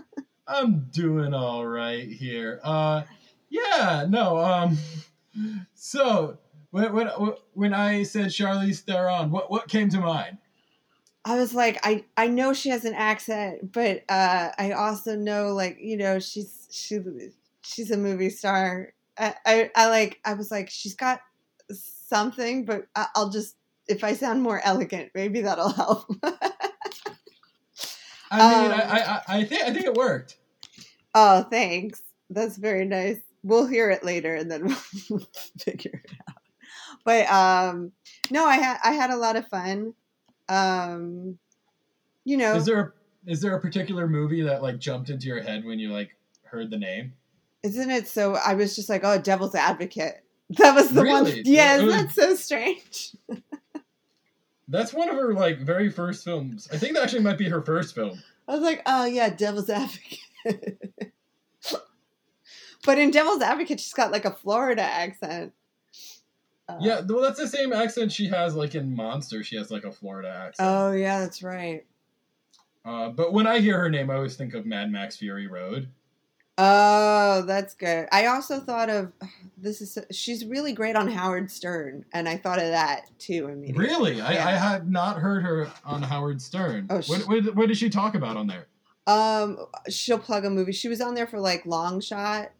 I'm 0.46 0.80
doing 0.90 1.32
all 1.32 1.66
right 1.66 2.06
here. 2.06 2.60
Uh, 2.62 3.04
yeah, 3.48 4.04
no. 4.06 4.36
Um, 4.36 4.76
so 5.74 6.36
when 6.82 7.06
when 7.06 7.32
when 7.54 7.74
I 7.74 8.02
said 8.02 8.26
Charlize 8.26 8.80
Theron, 8.80 9.30
what 9.30 9.50
what 9.50 9.68
came 9.68 9.88
to 9.90 10.00
mind? 10.00 10.38
I 11.24 11.36
was 11.36 11.54
like, 11.54 11.78
I, 11.84 12.04
I 12.16 12.28
know 12.28 12.52
she 12.52 12.68
has 12.68 12.84
an 12.84 12.94
accent, 12.94 13.72
but 13.72 14.04
uh, 14.08 14.50
I 14.58 14.72
also 14.72 15.16
know 15.16 15.48
like 15.54 15.78
you 15.80 15.96
know 15.96 16.18
she's 16.20 16.68
she 16.70 17.00
she's 17.62 17.90
a 17.90 17.96
movie 17.96 18.30
star. 18.30 18.92
I, 19.18 19.34
I, 19.44 19.70
I 19.74 19.88
like 19.88 20.20
I 20.24 20.34
was 20.34 20.50
like 20.50 20.70
she's 20.70 20.94
got 20.94 21.20
something, 21.72 22.64
but 22.64 22.86
I'll 23.14 23.30
just 23.30 23.56
if 23.88 24.04
I 24.04 24.12
sound 24.14 24.42
more 24.42 24.60
elegant, 24.64 25.10
maybe 25.14 25.40
that'll 25.42 25.70
help. 25.70 26.06
I 28.30 28.38
mean, 28.62 28.72
Um, 28.72 28.80
I, 28.80 29.00
I 29.00 29.38
I 29.38 29.44
think 29.44 29.62
I 29.64 29.72
think 29.72 29.86
it 29.86 29.94
worked. 29.94 30.36
oh, 31.14 31.42
thanks. 31.44 32.02
That's 32.30 32.56
very 32.56 32.84
nice. 32.84 33.18
We'll 33.42 33.66
hear 33.66 33.90
it 33.90 34.04
later 34.04 34.34
and 34.34 34.50
then 34.50 34.64
we'll 35.10 35.26
figure 35.58 36.02
it 36.04 36.10
out. 36.25 36.25
But 37.06 37.30
um, 37.30 37.92
no, 38.32 38.44
I 38.44 38.56
had 38.56 38.78
I 38.82 38.90
had 38.92 39.10
a 39.10 39.16
lot 39.16 39.36
of 39.36 39.46
fun. 39.46 39.94
Um, 40.48 41.38
you 42.24 42.36
know, 42.36 42.56
Is 42.56 42.66
there 42.66 42.94
is 43.26 43.40
there 43.40 43.54
a 43.54 43.60
particular 43.60 44.08
movie 44.08 44.42
that 44.42 44.60
like 44.60 44.80
jumped 44.80 45.08
into 45.08 45.28
your 45.28 45.40
head 45.40 45.64
when 45.64 45.78
you 45.78 45.92
like 45.92 46.16
heard 46.42 46.68
the 46.68 46.76
name? 46.76 47.12
Isn't 47.62 47.90
it 47.90 48.08
so? 48.08 48.34
I 48.34 48.54
was 48.54 48.74
just 48.74 48.88
like, 48.88 49.02
oh, 49.04 49.18
Devil's 49.18 49.54
Advocate. 49.54 50.16
That 50.58 50.76
was 50.76 50.90
the 50.90 51.02
one. 51.04 51.26
Yeah, 51.44 51.78
that's 51.78 52.14
so 52.14 52.36
strange. 52.36 53.16
That's 54.68 54.92
one 54.92 55.08
of 55.08 55.16
her 55.16 55.34
like 55.34 55.58
very 55.58 55.90
first 55.90 56.24
films. 56.24 56.68
I 56.72 56.78
think 56.78 56.94
that 56.94 57.02
actually 57.02 57.22
might 57.22 57.38
be 57.38 57.48
her 57.48 57.62
first 57.62 57.96
film. 57.96 58.22
I 58.46 58.52
was 58.54 58.62
like, 58.62 58.82
oh 58.86 59.06
yeah, 59.06 59.30
Devil's 59.30 59.68
Advocate. 59.70 60.20
but 62.84 62.98
in 62.98 63.10
Devil's 63.10 63.42
Advocate, 63.42 63.80
she's 63.80 63.92
got 63.92 64.12
like 64.12 64.24
a 64.24 64.30
Florida 64.30 64.82
accent. 64.82 65.52
Uh, 66.68 66.78
Yeah, 66.80 67.00
well, 67.06 67.22
that's 67.22 67.38
the 67.38 67.46
same 67.48 67.72
accent 67.72 68.10
she 68.12 68.26
has 68.28 68.54
like 68.56 68.74
in 68.74 68.94
Monster. 68.94 69.44
She 69.44 69.56
has 69.56 69.70
like 69.70 69.84
a 69.84 69.92
Florida 69.92 70.28
accent. 70.28 70.68
Oh 70.68 70.92
yeah, 70.92 71.20
that's 71.20 71.42
right. 71.42 71.84
Uh, 72.84 73.08
but 73.10 73.32
when 73.32 73.46
I 73.46 73.58
hear 73.58 73.78
her 73.80 73.90
name, 73.90 74.10
I 74.10 74.14
always 74.14 74.36
think 74.36 74.54
of 74.54 74.64
Mad 74.66 74.90
Max 74.90 75.16
Fury 75.16 75.46
Road. 75.46 75.88
Oh, 76.58 77.42
that's 77.42 77.74
good. 77.74 78.08
I 78.12 78.26
also 78.26 78.60
thought 78.60 78.88
of 78.88 79.12
this 79.58 79.80
is 79.80 79.98
she's 80.10 80.44
really 80.44 80.72
great 80.72 80.96
on 80.96 81.08
Howard 81.08 81.50
Stern, 81.50 82.04
and 82.12 82.28
I 82.28 82.36
thought 82.36 82.58
of 82.58 82.68
that 82.68 83.10
too 83.18 83.48
immediately. 83.48 83.84
Really, 83.86 84.20
I, 84.20 84.32
Yeah. 84.34 84.48
I 84.48 84.52
had 84.52 84.90
not 84.90 85.18
heard 85.18 85.42
her 85.42 85.70
on 85.84 86.02
Howard 86.02 86.40
Stern. 86.40 86.86
Oh, 86.90 86.96
what, 86.96 87.04
sh- 87.04 87.26
what, 87.26 87.54
what 87.56 87.68
did 87.68 87.76
she 87.76 87.90
talk 87.90 88.14
about 88.14 88.36
on 88.36 88.46
there? 88.46 88.66
Um, 89.06 89.66
she'll 89.88 90.18
plug 90.18 90.44
a 90.44 90.50
movie. 90.50 90.72
She 90.72 90.88
was 90.88 91.00
on 91.00 91.14
there 91.14 91.26
for 91.28 91.38
like 91.38 91.64
Long 91.66 92.00
Shot, 92.00 92.50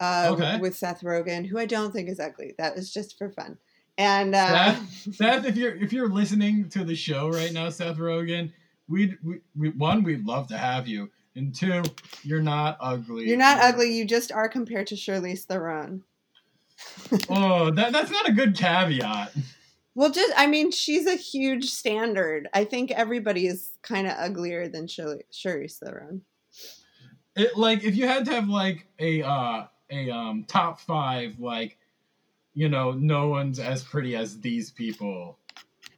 uh, 0.00 0.28
Okay. 0.32 0.58
with 0.58 0.76
Seth 0.76 1.02
Rogen, 1.02 1.46
who 1.46 1.58
I 1.58 1.66
don't 1.66 1.92
think 1.92 2.08
is 2.08 2.20
ugly. 2.20 2.54
That 2.58 2.74
was 2.76 2.92
just 2.92 3.16
for 3.18 3.30
fun. 3.30 3.58
And 3.98 4.34
uh, 4.34 4.74
Seth, 5.12 5.46
if 5.46 5.56
you're 5.56 5.74
if 5.74 5.92
you're 5.92 6.10
listening 6.10 6.68
to 6.70 6.84
the 6.84 6.94
show 6.94 7.28
right 7.30 7.52
now, 7.52 7.70
Seth 7.70 7.96
Rogen, 7.96 8.52
we'd 8.88 9.16
we, 9.24 9.40
we 9.56 9.70
one 9.70 10.02
we'd 10.02 10.26
love 10.26 10.48
to 10.48 10.58
have 10.58 10.86
you, 10.86 11.10
and 11.34 11.54
two, 11.54 11.82
you're 12.22 12.42
not 12.42 12.76
ugly. 12.80 13.26
you're 13.26 13.38
not 13.38 13.58
ugly. 13.60 13.96
You 13.96 14.04
just 14.04 14.30
are 14.32 14.48
compared 14.48 14.86
to 14.88 14.96
Charlize 14.96 15.44
Theron. 15.44 16.02
Oh, 17.30 17.70
that 17.70 17.92
that's 17.92 18.10
not 18.10 18.28
a 18.28 18.32
good 18.32 18.54
caveat. 18.56 19.32
Well, 19.94 20.10
just 20.10 20.32
I 20.36 20.46
mean, 20.46 20.70
she's 20.72 21.06
a 21.06 21.14
huge 21.16 21.70
standard. 21.70 22.48
I 22.52 22.64
think 22.64 22.90
everybody 22.90 23.46
is 23.46 23.70
kind 23.80 24.06
of 24.06 24.12
uglier 24.18 24.68
than 24.68 24.86
Charlize 24.86 25.78
Theron. 25.78 26.20
It 27.34 27.56
like 27.56 27.82
if 27.84 27.96
you 27.96 28.06
had 28.06 28.26
to 28.26 28.32
have 28.32 28.48
like 28.50 28.86
a 28.98 29.22
uh 29.22 29.66
a 29.90 30.10
um 30.10 30.44
top 30.44 30.80
five 30.80 31.38
like 31.38 31.78
you 32.54 32.68
know 32.68 32.92
no 32.92 33.28
one's 33.28 33.58
as 33.58 33.82
pretty 33.84 34.16
as 34.16 34.40
these 34.40 34.70
people 34.70 35.38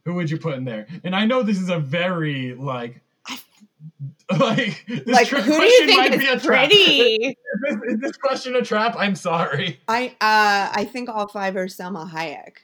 who 0.04 0.14
would 0.14 0.30
you 0.30 0.38
put 0.38 0.54
in 0.54 0.64
there 0.64 0.86
and 1.04 1.14
i 1.14 1.24
know 1.24 1.42
this 1.42 1.58
is 1.58 1.68
a 1.68 1.78
very 1.78 2.54
like 2.54 3.00
like 4.38 4.84
this 4.86 5.06
like, 5.06 5.28
who 5.28 5.40
do 5.40 5.64
you 5.64 5.84
question 5.84 5.96
might 5.96 6.10
think 6.10 6.22
be 6.22 6.28
a 6.28 6.34
is 6.34 6.42
trap. 6.42 6.68
pretty? 6.68 6.76
is, 7.26 7.34
this, 7.62 7.76
is 7.86 8.00
this 8.00 8.16
question 8.16 8.56
a 8.56 8.62
trap 8.62 8.94
i'm 8.98 9.14
sorry 9.14 9.80
I 9.88 10.08
uh, 10.20 10.72
I 10.74 10.88
think 10.90 11.08
all 11.08 11.28
five 11.28 11.56
are 11.56 11.66
Salma 11.66 12.10
Hayek. 12.10 12.56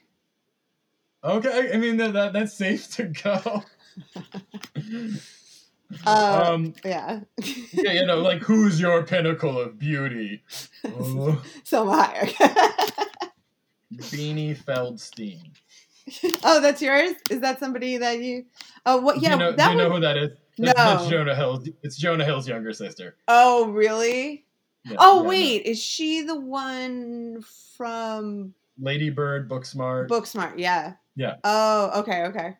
okay 1.23 1.71
i 1.73 1.77
mean 1.77 1.97
that, 1.97 2.13
that 2.13 2.33
that's 2.33 2.53
safe 2.53 2.89
to 2.95 3.05
go 3.05 3.63
Uh, 6.05 6.43
um 6.53 6.73
Yeah, 6.83 7.19
yeah 7.73 7.91
you 7.93 8.05
know 8.05 8.19
like 8.19 8.41
who's 8.41 8.79
your 8.79 9.03
pinnacle 9.03 9.59
of 9.59 9.77
beauty 9.79 10.41
oh, 10.85 11.41
Salma 11.63 12.05
Hayek. 12.05 13.07
beanie 13.93 14.57
feldstein 14.57 15.51
oh, 16.43 16.61
that's 16.61 16.81
yours. 16.81 17.13
Is 17.29 17.39
that 17.41 17.59
somebody 17.59 17.97
that 17.97 18.19
you? 18.19 18.45
Oh, 18.85 18.97
what? 18.97 19.15
do 19.15 19.21
Yeah, 19.21 19.31
you 19.33 19.37
know, 19.39 19.51
that 19.53 19.65
do 19.65 19.71
you 19.71 19.77
know 19.77 19.89
one- 19.89 20.01
who 20.01 20.07
that 20.07 20.17
is 20.17 20.29
That's, 20.57 20.73
that's 20.77 21.03
No. 21.05 21.09
Jonah 21.09 21.35
Hill. 21.35 21.63
It's 21.83 21.97
Jonah 21.97 22.23
Hill's 22.23 22.47
younger 22.47 22.71
sister. 22.73 23.17
Oh, 23.27 23.71
really? 23.71 24.45
Yeah, 24.85 24.97
Oh, 24.99 25.23
yeah, 25.23 25.29
wait, 25.29 25.63
is 25.65 25.81
she 25.81 26.21
the 26.21 26.39
one 26.39 27.43
from 27.75 28.53
no. 28.77 28.85
Lady 28.91 29.09
Bird, 29.09 29.49
Booksmart. 29.49 30.07
Booksmart? 30.07 30.53
Yeah. 30.57 30.93
Yeah. 31.15 31.35
Oh, 31.43 32.01
okay, 32.01 32.23
okay. 32.25 32.57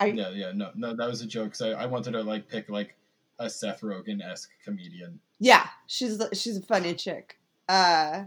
I 0.00 0.06
yeah, 0.06 0.30
yeah. 0.30 0.52
No, 0.54 0.70
no, 0.74 0.94
that 0.94 1.08
was 1.08 1.22
a 1.22 1.26
joke. 1.26 1.54
So 1.54 1.72
I, 1.72 1.82
I 1.82 1.86
wanted 1.86 2.12
to 2.12 2.22
like 2.22 2.48
pick 2.48 2.68
like 2.68 2.96
a 3.38 3.48
Seth 3.48 3.80
Rogen 3.80 4.22
esque 4.22 4.50
comedian. 4.64 5.18
yeah, 5.38 5.66
she's 5.86 6.20
she's 6.32 6.56
a 6.56 6.62
funny 6.62 6.94
chick. 6.94 7.38
Uh, 7.68 8.24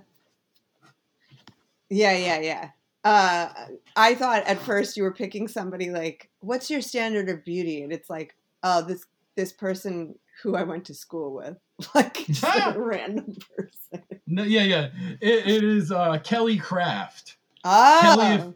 yeah, 1.89 2.15
yeah, 2.15 2.39
yeah. 2.39 2.69
Uh, 3.03 3.49
I 3.95 4.15
thought 4.15 4.43
at 4.45 4.61
first 4.61 4.95
you 4.95 5.03
were 5.03 5.13
picking 5.13 5.47
somebody 5.47 5.89
like, 5.89 6.29
what's 6.39 6.69
your 6.69 6.81
standard 6.81 7.29
of 7.29 7.43
beauty? 7.43 7.81
And 7.81 7.91
it's 7.91 8.09
like, 8.09 8.35
oh, 8.63 8.81
this 8.83 9.05
this 9.35 9.51
person 9.51 10.15
who 10.43 10.55
I 10.55 10.63
went 10.63 10.85
to 10.85 10.93
school 10.93 11.33
with, 11.35 11.57
like 11.95 12.13
just 12.27 12.43
a 12.43 12.79
random 12.79 13.35
person. 13.57 14.05
No, 14.27 14.43
yeah, 14.43 14.63
yeah. 14.63 14.89
It, 15.19 15.47
it 15.47 15.63
is 15.63 15.91
uh, 15.91 16.17
Kelly 16.19 16.57
Craft. 16.57 17.37
Oh, 17.63 17.99
Kelly, 18.01 18.53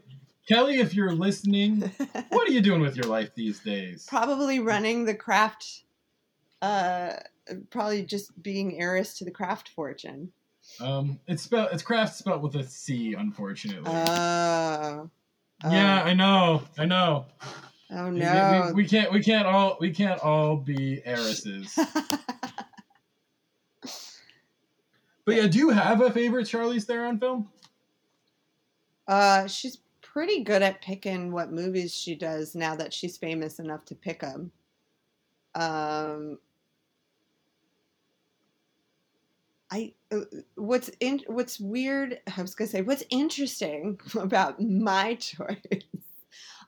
Kelly, 0.48 0.78
if 0.78 0.94
you're 0.94 1.12
listening, 1.12 1.80
what 2.28 2.48
are 2.48 2.52
you 2.52 2.60
doing 2.60 2.80
with 2.80 2.96
your 2.96 3.06
life 3.06 3.34
these 3.34 3.58
days? 3.60 4.06
probably 4.08 4.60
running 4.60 5.04
the 5.04 5.14
craft 5.14 5.82
Uh, 6.62 7.12
probably 7.70 8.02
just 8.04 8.40
being 8.42 8.80
heiress 8.80 9.18
to 9.18 9.24
the 9.24 9.30
craft 9.30 9.68
fortune. 9.70 10.32
Um, 10.80 11.20
it's 11.28 11.42
spelled 11.42 11.68
it's 11.72 11.82
craft 11.82 12.16
spelled 12.16 12.42
with 12.42 12.54
a 12.56 12.64
C, 12.64 13.14
unfortunately. 13.14 13.90
Oh. 13.90 15.08
yeah, 15.64 16.02
I 16.04 16.12
know, 16.14 16.62
I 16.78 16.84
know. 16.86 17.26
Oh 17.90 18.10
We- 18.10 18.18
no. 18.18 18.72
We, 18.74 18.82
we 18.82 18.88
can't 18.88 19.12
we 19.12 19.22
can't 19.22 19.46
all 19.46 19.76
we 19.80 19.90
can't 19.92 20.20
all 20.20 20.56
be 20.56 21.02
heiresses. 21.04 21.72
but 25.24 25.34
yeah, 25.34 25.46
do 25.46 25.58
you 25.58 25.70
have 25.70 26.00
a 26.00 26.10
favorite 26.10 26.46
Charlize 26.46 26.84
Theron 26.84 27.18
film? 27.18 27.48
uh, 29.08 29.46
she's 29.46 29.78
pretty 30.16 30.42
good 30.42 30.62
at 30.62 30.80
picking 30.80 31.30
what 31.30 31.52
movies 31.52 31.94
she 31.94 32.14
does 32.14 32.54
now 32.54 32.74
that 32.74 32.90
she's 32.90 33.18
famous 33.18 33.58
enough 33.58 33.84
to 33.84 33.94
pick 33.94 34.20
them. 34.20 34.50
Um, 35.54 36.38
I 39.70 39.92
uh, 40.10 40.20
what's 40.54 40.90
in 41.00 41.20
what's 41.26 41.60
weird. 41.60 42.18
I 42.34 42.40
was 42.40 42.54
gonna 42.54 42.70
say 42.70 42.80
what's 42.80 43.04
interesting 43.10 44.00
about 44.18 44.58
my 44.58 45.16
choice. 45.16 45.60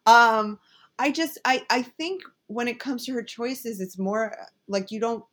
Um, 0.06 0.58
I 0.98 1.10
just 1.10 1.38
I 1.44 1.64
I 1.70 1.82
think 1.82 2.22
when 2.46 2.68
it 2.68 2.78
comes 2.78 3.04
to 3.06 3.12
her 3.12 3.22
choices, 3.22 3.80
it's 3.80 3.98
more 3.98 4.34
like 4.66 4.90
you 4.90 5.00
don't. 5.00 5.24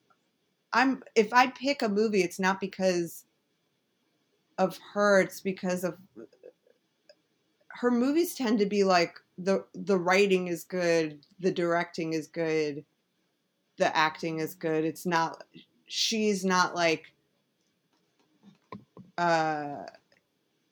I'm 0.73 1.04
if 1.15 1.34
I 1.34 1.47
pick 1.47 1.82
a 1.82 1.88
movie, 1.88 2.23
it's 2.23 2.39
not 2.39 2.60
because 2.60 3.25
of 4.58 4.78
her. 4.93 5.21
It's 5.21 5.39
because 5.39 5.86
of 5.86 5.97
her 7.76 7.92
movies 7.92 8.36
tend 8.36 8.60
to 8.60 8.66
be 8.66 8.84
like 8.84 9.20
the 9.38 9.66
the 9.74 9.98
writing 9.98 10.48
is 10.48 10.64
good, 10.64 11.20
the 11.40 11.52
directing 11.52 12.14
is 12.14 12.28
good, 12.28 12.86
the 13.78 13.96
acting 13.96 14.40
is 14.40 14.56
good. 14.56 14.86
It's 14.86 15.06
not 15.06 15.44
she's 15.88 16.46
not 16.46 16.74
like 16.74 17.14
uh 19.18 19.84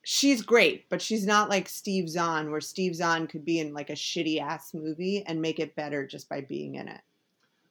she's 0.04 0.42
great, 0.42 0.90
but 0.90 1.02
she's 1.02 1.26
not 1.26 1.50
like 1.50 1.68
Steve 1.68 2.10
Zahn 2.10 2.52
where 2.52 2.62
Steve 2.62 2.96
Zahn 2.96 3.28
could 3.28 3.44
be 3.44 3.60
in 3.60 3.74
like 3.74 3.90
a 3.90 3.94
shitty 3.94 4.40
ass 4.40 4.74
movie 4.74 5.24
and 5.26 5.42
make 5.42 5.60
it 5.60 5.76
better 5.76 6.08
just 6.08 6.30
by 6.30 6.42
being 6.42 6.76
in 6.76 6.88
it. 6.88 7.02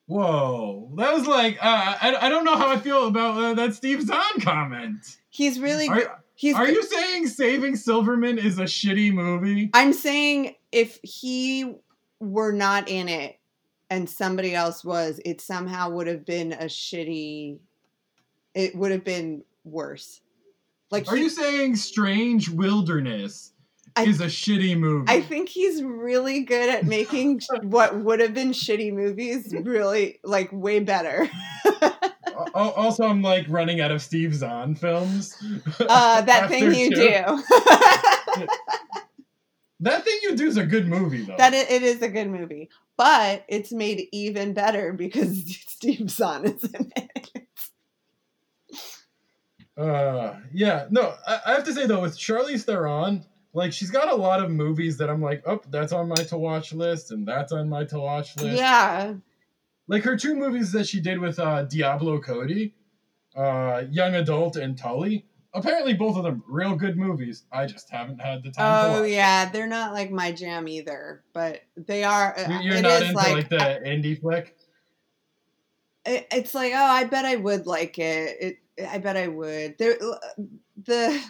Whoa, 0.06 0.90
that 0.96 1.14
was 1.14 1.26
like 1.26 1.56
uh, 1.64 1.96
I 2.02 2.16
I 2.20 2.28
don't 2.28 2.44
know 2.44 2.56
how 2.56 2.68
I 2.68 2.76
feel 2.76 3.06
about 3.06 3.42
uh, 3.42 3.54
that 3.54 3.74
Steve 3.74 4.02
Zahn 4.02 4.40
comment. 4.40 5.16
He's 5.30 5.58
really 5.58 5.88
Are, 5.88 6.21
he's 6.42 6.56
are 6.56 6.68
you 6.68 6.82
saying 6.82 7.28
Saving 7.28 7.76
Silverman 7.76 8.36
is 8.36 8.58
a 8.58 8.64
shitty 8.64 9.12
movie? 9.12 9.70
I'm 9.74 9.92
saying 9.92 10.56
if 10.72 10.98
he 11.04 11.72
were 12.18 12.50
not 12.52 12.88
in 12.88 13.08
it 13.08 13.38
and 13.88 14.10
somebody 14.10 14.52
else 14.52 14.84
was, 14.84 15.20
it 15.24 15.40
somehow 15.40 15.90
would 15.90 16.08
have 16.08 16.24
been 16.26 16.52
a 16.52 16.64
shitty. 16.64 17.58
It 18.54 18.74
would 18.74 18.90
have 18.90 19.04
been 19.04 19.44
worse. 19.64 20.20
Like 20.90 21.06
Are 21.10 21.14
he- 21.16 21.22
you 21.22 21.28
saying 21.30 21.76
Strange 21.76 22.48
Wilderness 22.50 23.52
I- 23.94 24.02
is 24.04 24.20
a 24.20 24.26
shitty 24.26 24.76
movie? 24.76 25.04
I 25.08 25.20
think 25.20 25.48
he's 25.48 25.80
really 25.80 26.40
good 26.42 26.68
at 26.68 26.84
making 26.84 27.40
what 27.62 27.94
would 28.00 28.18
have 28.18 28.34
been 28.34 28.50
shitty 28.50 28.92
movies 28.92 29.54
really 29.62 30.18
like 30.24 30.48
way 30.52 30.80
better. 30.80 31.30
Al- 32.54 32.64
al- 32.64 32.70
also, 32.72 33.04
I'm 33.04 33.22
like 33.22 33.46
running 33.48 33.80
out 33.80 33.90
of 33.90 34.02
Steve 34.02 34.34
Zahn 34.34 34.74
films. 34.74 35.36
Uh, 35.80 36.20
that 36.22 36.48
thing 36.48 36.74
you 36.74 36.90
two. 36.90 36.96
do. 36.96 38.46
That 39.82 40.04
thing 40.04 40.16
you 40.22 40.36
do 40.36 40.46
is 40.46 40.56
a 40.56 40.64
good 40.64 40.86
movie, 40.86 41.22
though. 41.22 41.34
that 41.38 41.52
it, 41.54 41.68
it 41.68 41.82
is 41.82 42.00
a 42.02 42.08
good 42.08 42.28
movie, 42.28 42.70
but 42.96 43.44
it's 43.48 43.72
made 43.72 44.06
even 44.12 44.52
better 44.54 44.92
because 44.92 45.56
Steve 45.66 46.08
Zahn 46.08 46.44
is 46.44 46.62
in 46.62 46.92
it. 46.94 47.48
Uh, 49.76 50.36
yeah, 50.52 50.86
no, 50.90 51.14
I, 51.26 51.40
I 51.46 51.52
have 51.54 51.64
to 51.64 51.72
say 51.72 51.86
though, 51.86 52.00
with 52.00 52.16
Charlize 52.16 52.62
Theron, 52.62 53.24
like 53.54 53.72
she's 53.72 53.90
got 53.90 54.08
a 54.08 54.14
lot 54.14 54.40
of 54.40 54.52
movies 54.52 54.98
that 54.98 55.10
I'm 55.10 55.20
like, 55.20 55.42
oh, 55.46 55.60
that's 55.70 55.92
on 55.92 56.08
my 56.08 56.14
to 56.14 56.38
watch 56.38 56.72
list, 56.72 57.10
and 57.10 57.26
that's 57.26 57.50
on 57.50 57.68
my 57.68 57.82
to 57.86 57.98
watch 57.98 58.36
list. 58.36 58.58
Yeah, 58.58 59.14
Like 59.92 60.04
her 60.04 60.16
two 60.16 60.34
movies 60.34 60.72
that 60.72 60.86
she 60.86 61.00
did 61.00 61.18
with 61.18 61.38
uh, 61.38 61.64
Diablo 61.64 62.18
Cody, 62.18 62.74
uh, 63.36 63.82
Young 63.90 64.14
Adult 64.14 64.56
and 64.56 64.76
Tully. 64.76 65.26
Apparently, 65.52 65.92
both 65.92 66.16
of 66.16 66.24
them 66.24 66.42
real 66.48 66.74
good 66.74 66.96
movies. 66.96 67.44
I 67.52 67.66
just 67.66 67.90
haven't 67.90 68.18
had 68.18 68.42
the 68.42 68.50
time. 68.50 68.94
to 68.94 69.00
Oh 69.00 69.02
yeah, 69.02 69.50
they're 69.50 69.66
not 69.66 69.92
like 69.92 70.10
my 70.10 70.32
jam 70.32 70.66
either, 70.66 71.22
but 71.34 71.60
they 71.76 72.04
are. 72.04 72.34
uh, 72.38 72.48
You- 72.52 72.60
You're 72.70 72.76
it 72.76 72.82
not 72.82 73.02
is 73.02 73.08
into 73.10 73.14
like, 73.16 73.48
the 73.50 73.80
indie 73.84 74.18
flick. 74.18 74.56
it- 76.06 76.26
it's 76.32 76.54
like 76.54 76.72
oh, 76.74 76.82
I 76.82 77.04
bet 77.04 77.26
I 77.26 77.36
would 77.36 77.66
like 77.66 77.98
it. 77.98 78.36
It 78.78 78.86
I 78.88 78.96
bet 78.96 79.18
I 79.18 79.28
would. 79.28 79.76
There 79.76 79.98
the 80.86 81.22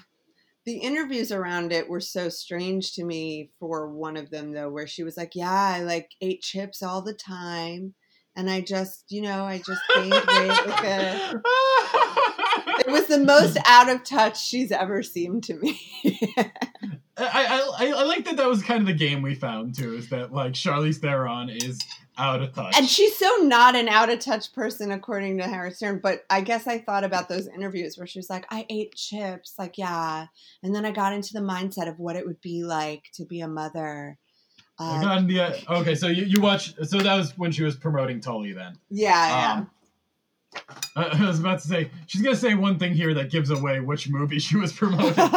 the 0.66 0.77
interviews 0.77 1.33
around 1.33 1.72
it 1.72 1.88
were 1.88 1.98
so 2.01 2.29
strange 2.29 2.92
to 2.94 3.03
me. 3.05 3.51
For 3.59 3.88
one 3.90 4.16
of 4.16 4.31
them 4.31 4.53
though, 4.53 4.70
where 4.70 4.87
she 4.87 5.03
was 5.03 5.16
like, 5.16 5.35
"Yeah, 5.35 5.51
I 5.51 5.81
like 5.81 6.12
ate 6.20 6.42
chips 6.42 6.81
all 6.81 7.03
the 7.03 7.12
time." 7.12 7.94
And 8.35 8.51
I 8.51 8.62
just, 8.62 9.05
you 9.11 9.23
know, 9.23 9.45
I 9.45 9.59
just 9.59 9.81
gained 9.95 10.12
weight. 10.12 10.66
Like 10.66 10.85
a, 10.85 11.42
it 12.81 12.90
was 12.90 13.07
the 13.07 13.18
most 13.18 13.59
out 13.66 13.90
of 13.90 14.05
touch 14.05 14.42
she's 14.42 14.73
ever 14.73 15.03
seemed 15.03 15.45
to 15.45 15.55
me. 15.55 15.81
I, 17.16 17.18
I, 17.18 17.73
I 17.79 17.90
I 17.90 18.03
like 18.05 18.25
that 18.25 18.38
that 18.38 18.49
was 18.49 18.62
kind 18.62 18.81
of 18.81 18.87
the 18.87 18.95
game 18.95 19.21
we 19.21 19.35
found 19.35 19.77
too. 19.77 19.95
Is 19.95 20.09
that 20.09 20.33
like 20.33 20.55
Charlize 20.55 20.97
Theron 20.97 21.51
is 21.51 21.79
out 22.18 22.42
of 22.42 22.55
touch. 22.55 22.77
And 22.77 22.88
she's 22.88 23.16
so 23.16 23.29
not 23.42 23.75
an 23.75 23.88
out 23.88 24.11
of 24.11 24.21
touch 24.21 24.53
person, 24.53 24.92
according 24.92 25.38
to 25.38 25.47
Howard 25.47 25.77
Stern. 25.77 26.01
But 26.03 26.25
I 26.31 26.40
guess 26.40 26.66
I 26.66 26.79
thought 26.79 27.05
about 27.05 27.29
those 27.29 27.49
interviews 27.49 27.97
where 27.97 28.07
she 28.07 28.18
was 28.18 28.31
like, 28.31 28.47
I 28.51 28.66
ate 28.68 28.95
chips. 28.95 29.55
Like, 29.59 29.79
yeah. 29.79 30.27
And 30.62 30.75
then 30.75 30.85
I 30.85 30.90
got 30.90 31.12
into 31.12 31.33
the 31.33 31.40
mindset 31.40 31.88
of 31.88 31.99
what 31.99 32.16
it 32.16 32.27
would 32.27 32.40
be 32.40 32.64
like 32.64 33.05
to 33.14 33.25
be 33.25 33.40
a 33.40 33.49
mother. 33.49 34.18
I 34.78 34.98
Uh, 34.98 35.02
got 35.02 35.18
in 35.18 35.26
the, 35.26 35.72
okay, 35.80 35.94
so 35.94 36.08
you, 36.08 36.24
you 36.24 36.40
watch. 36.40 36.74
So 36.85 36.98
that 36.98 37.16
was 37.16 37.37
when 37.38 37.52
she 37.52 37.62
was 37.62 37.76
promoting 37.76 38.20
Tully. 38.20 38.52
Then 38.52 38.78
yeah, 38.90 39.56
Um, 39.58 39.70
I, 40.96 41.04
I 41.22 41.26
was 41.26 41.40
about 41.40 41.61
to 41.61 41.68
say 41.68 41.90
she's 42.06 42.22
gonna 42.22 42.37
say 42.37 42.54
one 42.54 42.78
thing 42.78 42.94
here 42.94 43.14
that 43.14 43.30
gives 43.30 43.50
away 43.50 43.80
which 43.80 44.08
movie 44.08 44.38
she 44.38 44.56
was 44.56 44.72
promoting. 44.72 45.14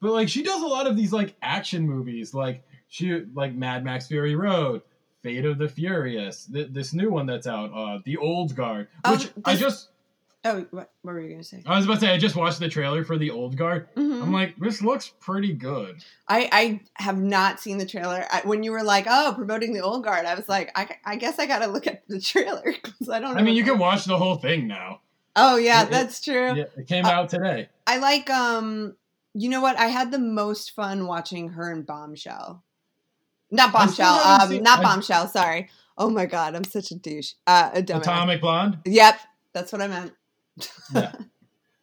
but 0.00 0.12
like 0.12 0.28
she 0.28 0.42
does 0.42 0.62
a 0.62 0.66
lot 0.66 0.86
of 0.86 0.96
these 0.96 1.12
like 1.12 1.36
action 1.42 1.86
movies, 1.86 2.32
like 2.34 2.64
she 2.88 3.22
like 3.34 3.54
Mad 3.54 3.84
Max 3.84 4.06
Fury 4.06 4.34
Road, 4.34 4.82
Fate 5.22 5.44
of 5.44 5.58
the 5.58 5.68
Furious, 5.68 6.46
th- 6.46 6.68
this 6.72 6.92
new 6.94 7.10
one 7.10 7.26
that's 7.26 7.46
out, 7.46 7.70
uh, 7.74 7.98
The 8.04 8.16
Old 8.16 8.54
Guard, 8.56 8.88
Um, 9.04 9.12
which 9.16 9.30
I 9.44 9.54
just 9.56 9.88
oh, 10.44 10.64
what, 10.70 10.90
what 11.02 11.12
were 11.14 11.20
you 11.20 11.28
going 11.28 11.40
to 11.40 11.44
say? 11.44 11.62
I 11.66 11.76
was 11.76 11.84
about 11.84 11.94
to 11.96 12.00
say 12.00 12.12
I 12.12 12.18
just 12.18 12.36
watched 12.36 12.58
the 12.60 12.68
trailer 12.68 13.04
for 13.04 13.18
The 13.18 13.30
Old 13.30 13.56
Guard. 13.56 13.88
Mhm. 13.94 14.22
I'm 14.22 14.32
like, 14.32 14.56
this 14.58 14.80
looks 14.82 15.12
pretty 15.20 15.52
good. 15.52 16.02
I, 16.28 16.48
I 16.52 16.80
have 17.02 17.18
not 17.20 17.60
seen 17.60 17.78
the 17.78 17.86
trailer. 17.86 18.24
I, 18.30 18.40
when 18.44 18.62
you 18.62 18.72
were 18.72 18.82
like, 18.82 19.06
oh, 19.08 19.32
promoting 19.36 19.72
the 19.72 19.80
old 19.80 20.04
guard, 20.04 20.24
I 20.26 20.34
was 20.34 20.48
like, 20.48 20.70
I, 20.74 20.88
I 21.04 21.16
guess 21.16 21.38
I 21.38 21.46
got 21.46 21.60
to 21.60 21.66
look 21.66 21.86
at 21.86 22.06
the 22.08 22.20
trailer 22.32 22.62
because 22.64 23.08
I 23.08 23.20
don't 23.20 23.34
know. 23.34 23.40
I 23.40 23.42
mean, 23.42 23.54
you 23.56 23.64
can 23.64 23.78
watch 23.78 24.04
the 24.04 24.16
whole 24.18 24.36
thing 24.36 24.66
now. 24.66 25.00
Oh, 25.36 25.56
yeah, 25.56 25.84
it- 25.84 25.90
that's 25.90 26.20
true. 26.20 26.54
Yeah, 26.54 26.64
it 26.76 26.86
came 26.88 27.04
Uh, 27.04 27.10
out 27.10 27.28
today. 27.28 27.68
I 27.86 27.98
like 27.98 28.28
um 28.30 28.96
you 29.32 29.48
know 29.48 29.60
what? 29.60 29.78
I 29.78 29.86
had 29.86 30.10
the 30.10 30.18
most 30.18 30.72
fun 30.74 31.06
watching 31.06 31.50
her 31.50 31.70
in 31.70 31.82
Bombshell. 31.82 32.64
Not 33.52 33.72
Bombshell. 33.72 34.06
Um 34.14 34.48
seen- 34.48 34.62
not 34.62 34.80
I- 34.80 34.82
Bombshell, 34.82 35.28
sorry. 35.28 35.68
Oh 35.98 36.08
my 36.10 36.26
god, 36.26 36.54
I'm 36.54 36.64
such 36.64 36.90
a 36.90 36.94
douche. 36.96 37.34
Uh 37.46 37.70
a 37.74 37.82
dumbass. 37.82 38.00
Atomic 38.02 38.40
Blonde. 38.40 38.78
Yep, 38.86 39.20
that's 39.52 39.72
what 39.72 39.82
I 39.82 39.86
meant. 39.86 40.12
Yeah. 40.94 41.12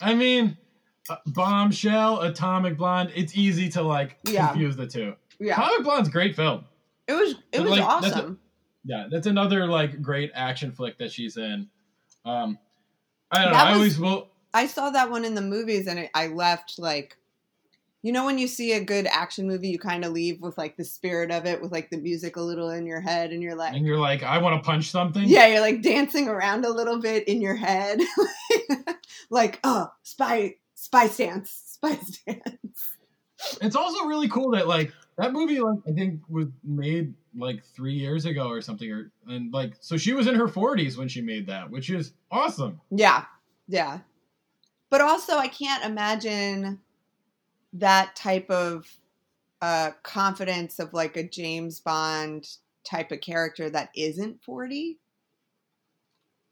I 0.01 0.13
mean, 0.13 0.57
uh, 1.09 1.15
Bombshell, 1.27 2.21
Atomic 2.21 2.77
Blonde. 2.77 3.11
It's 3.15 3.35
easy 3.37 3.69
to 3.69 3.81
like 3.81 4.17
Yeah. 4.25 4.49
confuse 4.49 4.75
the 4.75 4.87
two. 4.87 5.15
Yeah. 5.39 5.53
Atomic 5.53 5.83
Blonde's 5.83 6.09
a 6.09 6.11
great 6.11 6.35
film. 6.35 6.65
It 7.07 7.13
was 7.13 7.31
it 7.31 7.37
But, 7.53 7.61
was 7.63 7.71
like, 7.71 8.01
that's 8.01 8.15
a- 8.15 8.17
awesome. 8.19 8.39
Yeah, 8.83 9.07
that's 9.11 9.27
another 9.27 9.65
like 9.67 10.01
great 10.01 10.31
action 10.33 10.71
flick 10.71 10.97
that 10.99 11.11
she's 11.11 11.37
in. 11.37 11.69
Um, 12.25 12.57
I 13.31 13.43
don't 13.43 13.51
know. 13.51 13.57
That 13.57 13.67
I 13.67 13.73
always 13.73 13.99
will. 13.99 14.29
I 14.53 14.67
saw 14.67 14.89
that 14.91 15.09
one 15.09 15.25
in 15.25 15.35
the 15.35 15.41
movies 15.41 15.87
and 15.87 15.99
it, 15.99 16.09
I 16.13 16.27
left 16.27 16.79
like 16.79 17.17
you 18.03 18.11
know 18.11 18.25
when 18.25 18.37
you 18.37 18.47
see 18.47 18.73
a 18.73 18.83
good 18.83 19.07
action 19.07 19.47
movie 19.47 19.69
you 19.69 19.79
kind 19.79 20.05
of 20.05 20.11
leave 20.11 20.39
with 20.41 20.57
like 20.57 20.77
the 20.77 20.83
spirit 20.83 21.31
of 21.31 21.45
it 21.45 21.61
with 21.61 21.71
like 21.71 21.89
the 21.89 21.97
music 21.97 22.35
a 22.35 22.41
little 22.41 22.69
in 22.69 22.85
your 22.85 23.01
head 23.01 23.31
and 23.31 23.41
you're 23.41 23.55
like 23.55 23.73
And 23.73 23.85
you're 23.85 23.99
like, 23.99 24.23
I 24.23 24.37
want 24.37 24.61
to 24.61 24.65
punch 24.65 24.91
something. 24.91 25.23
Yeah, 25.27 25.47
you're 25.47 25.61
like 25.61 25.81
dancing 25.81 26.27
around 26.27 26.65
a 26.65 26.69
little 26.69 26.99
bit 26.99 27.27
in 27.27 27.41
your 27.41 27.55
head. 27.55 27.99
like, 29.29 29.59
oh, 29.63 29.87
spy 30.03 30.55
spy 30.75 31.07
stance. 31.07 31.51
Spy 31.65 31.95
stance. 32.01 32.97
It's 33.61 33.75
also 33.75 34.05
really 34.05 34.27
cool 34.29 34.51
that 34.51 34.67
like 34.67 34.91
that 35.17 35.33
movie 35.33 35.59
like 35.59 35.79
I 35.87 35.91
think 35.91 36.21
was 36.29 36.47
made 36.63 37.13
like 37.35 37.63
three 37.63 37.93
years 37.93 38.25
ago 38.25 38.47
or 38.47 38.61
something, 38.61 38.91
or 38.91 39.11
and 39.27 39.53
like 39.53 39.73
so 39.79 39.97
she 39.97 40.13
was 40.13 40.27
in 40.27 40.35
her 40.35 40.47
40s 40.47 40.97
when 40.97 41.07
she 41.07 41.21
made 41.21 41.47
that, 41.47 41.69
which 41.69 41.89
is 41.89 42.13
awesome. 42.31 42.79
Yeah. 42.89 43.25
Yeah. 43.67 43.99
But 44.89 45.01
also 45.01 45.37
I 45.37 45.47
can't 45.47 45.83
imagine 45.83 46.79
that 47.73 48.15
type 48.15 48.49
of 48.49 48.87
uh 49.61 49.91
confidence 50.03 50.79
of 50.79 50.93
like 50.93 51.17
a 51.17 51.23
James 51.23 51.79
Bond 51.79 52.47
type 52.83 53.11
of 53.11 53.21
character 53.21 53.69
that 53.69 53.89
isn't 53.95 54.43
40. 54.43 54.97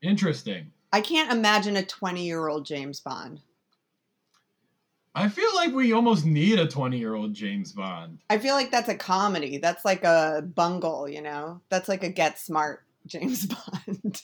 Interesting. 0.01 0.71
I 0.91 1.01
can't 1.01 1.31
imagine 1.31 1.75
a 1.75 1.85
20 1.85 2.25
year 2.25 2.47
old 2.47 2.65
James 2.65 2.99
Bond. 2.99 3.41
I 5.17 5.29
feel 5.29 5.53
like 5.55 5.73
we 5.73 5.93
almost 5.93 6.25
need 6.25 6.59
a 6.59 6.67
20 6.67 6.97
year 6.97 7.15
old 7.15 7.33
James 7.33 7.71
Bond. 7.71 8.19
I 8.29 8.37
feel 8.37 8.53
like 8.53 8.69
that's 8.69 8.89
a 8.89 8.95
comedy. 8.95 9.57
That's 9.57 9.85
like 9.85 10.03
a 10.03 10.43
bungle, 10.45 11.07
you 11.07 11.21
know? 11.21 11.61
That's 11.69 11.87
like 11.87 12.03
a 12.03 12.09
get 12.09 12.37
smart 12.37 12.83
James 13.05 13.45
Bond. 13.45 14.21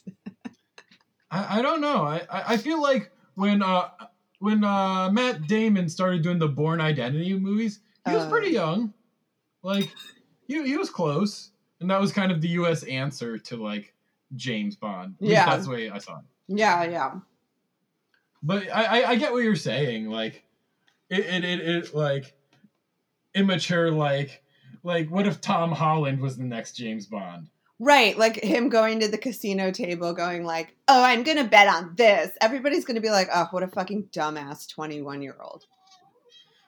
I, 1.29 1.59
I 1.59 1.61
don't 1.61 1.81
know. 1.81 2.03
I, 2.03 2.21
I 2.29 2.43
I 2.53 2.57
feel 2.57 2.81
like 2.81 3.11
when 3.35 3.63
uh 3.63 3.89
when 4.41 4.63
uh 4.63 5.09
Matt 5.11 5.47
Damon 5.47 5.87
started 5.87 6.21
doing 6.23 6.39
the 6.39 6.47
Bourne 6.49 6.81
Identity 6.81 7.37
movies, 7.39 7.79
he 8.07 8.13
was 8.13 8.23
Uh. 8.25 8.29
pretty 8.29 8.51
young. 8.51 8.93
Like 9.63 9.93
he 10.47 10.61
he 10.67 10.75
was 10.77 10.89
close, 10.89 11.51
and 11.79 11.89
that 11.91 12.01
was 12.01 12.11
kind 12.11 12.31
of 12.31 12.41
the 12.41 12.47
U.S. 12.49 12.83
answer 12.83 13.37
to 13.37 13.55
like 13.57 13.93
James 14.35 14.75
Bond. 14.75 15.15
At 15.21 15.27
Yeah. 15.27 15.45
that's 15.45 15.65
the 15.65 15.71
way 15.71 15.89
I 15.89 15.99
saw 15.99 16.17
it. 16.17 16.25
yeah, 16.47 16.83
yeah. 16.83 17.19
But 18.43 18.63
I 18.73 19.01
I, 19.03 19.09
I 19.11 19.15
get 19.15 19.31
what 19.31 19.43
you're 19.43 19.55
saying. 19.55 20.07
Like 20.09 20.43
it 21.09 21.19
it, 21.19 21.43
it 21.43 21.59
it 21.61 21.93
like 21.95 22.33
immature 23.35 23.91
like 23.91 24.41
like 24.83 25.09
what 25.09 25.27
if 25.27 25.39
Tom 25.41 25.71
Holland 25.71 26.19
was 26.19 26.37
the 26.37 26.43
next 26.43 26.73
James 26.73 27.05
Bond? 27.05 27.47
Right, 27.83 28.15
like 28.15 28.35
him 28.35 28.69
going 28.69 28.99
to 28.99 29.07
the 29.07 29.17
casino 29.17 29.71
table, 29.71 30.13
going 30.13 30.43
like, 30.43 30.75
"Oh, 30.87 31.01
I'm 31.03 31.23
gonna 31.23 31.45
bet 31.45 31.67
on 31.67 31.95
this." 31.95 32.29
Everybody's 32.39 32.85
gonna 32.85 33.01
be 33.01 33.09
like, 33.09 33.27
"Oh, 33.33 33.47
what 33.49 33.63
a 33.63 33.67
fucking 33.67 34.09
dumbass 34.13 34.69
twenty-one-year-old." 34.69 35.65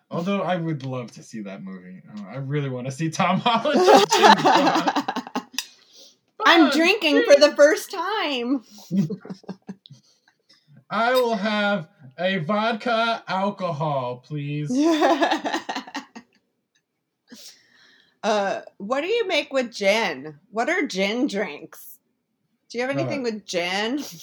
Although 0.09 0.41
I 0.41 0.55
would 0.55 0.83
love 0.83 1.11
to 1.11 1.21
see 1.21 1.41
that 1.41 1.63
movie. 1.63 2.01
Oh, 2.17 2.25
I 2.27 2.37
really 2.37 2.69
want 2.69 2.87
to 2.87 2.91
see 2.91 3.11
Tom 3.11 3.39
Holland. 3.39 3.79
as 3.79 4.05
James 4.11 4.43
Bond. 4.43 5.45
I'm 6.47 6.61
Bond, 6.61 6.71
drinking 6.73 7.23
for 7.23 7.39
the 7.39 7.55
first 7.55 7.91
time. 7.91 8.63
I 10.89 11.13
will 11.13 11.35
have 11.35 11.89
a 12.17 12.37
vodka 12.37 13.23
alcohol, 13.27 14.23
please. 14.25 14.71
uh, 18.23 18.61
what 18.77 19.01
do 19.01 19.07
you 19.07 19.27
make 19.27 19.51
with 19.53 19.71
gin? 19.71 20.39
What 20.51 20.69
are 20.69 20.85
gin 20.87 21.27
drinks? 21.27 21.99
Do 22.69 22.77
you 22.77 22.87
have 22.87 22.91
anything 22.97 23.19
Uh, 23.19 23.23
with 23.23 23.45
gin? 23.45 24.03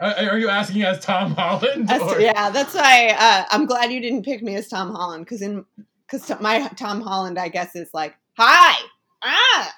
Uh, 0.00 0.28
are 0.30 0.38
you 0.38 0.48
asking 0.48 0.82
as 0.82 1.00
Tom 1.00 1.32
Holland? 1.34 1.90
Or- 1.90 2.20
yeah, 2.20 2.50
that's 2.50 2.72
why 2.72 3.16
uh, 3.18 3.44
I'm 3.50 3.66
glad 3.66 3.90
you 3.90 4.00
didn't 4.00 4.24
pick 4.24 4.44
me 4.44 4.54
as 4.54 4.68
Tom 4.68 4.94
Holland 4.94 5.24
because 5.24 5.42
in 5.42 5.64
because 6.06 6.40
my 6.40 6.68
Tom 6.76 7.00
Holland, 7.00 7.36
I 7.36 7.48
guess, 7.48 7.74
is 7.74 7.90
like, 7.92 8.14
"Hi, 8.36 8.76
ah." 9.24 9.74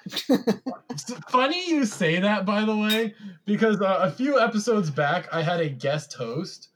Funny 1.29 1.67
you 1.67 1.85
say 1.85 2.19
that, 2.19 2.45
by 2.45 2.63
the 2.65 2.77
way, 2.77 3.15
because 3.45 3.81
uh, 3.81 3.97
a 4.03 4.11
few 4.11 4.39
episodes 4.39 4.91
back, 4.91 5.27
I 5.33 5.41
had 5.41 5.59
a 5.59 5.69
guest 5.69 6.13
host 6.13 6.69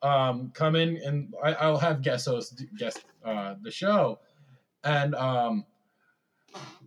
um, 0.00 0.50
come 0.54 0.74
in, 0.74 0.96
and 1.04 1.34
I, 1.44 1.52
I'll 1.52 1.76
have 1.76 2.00
guest 2.00 2.24
host 2.26 2.62
guest 2.78 3.04
uh, 3.22 3.56
the 3.60 3.70
show, 3.70 4.20
and 4.84 5.14
um, 5.16 5.66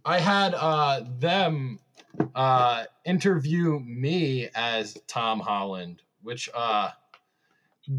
I 0.06 0.20
had 0.20 0.54
uh, 0.54 1.02
them 1.20 1.80
uh, 2.36 2.86
interview 3.06 3.80
me 3.80 4.50
as 4.56 4.98
Tom 5.08 5.40
Holland, 5.40 6.02
which 6.22 6.50
uh, 6.54 6.92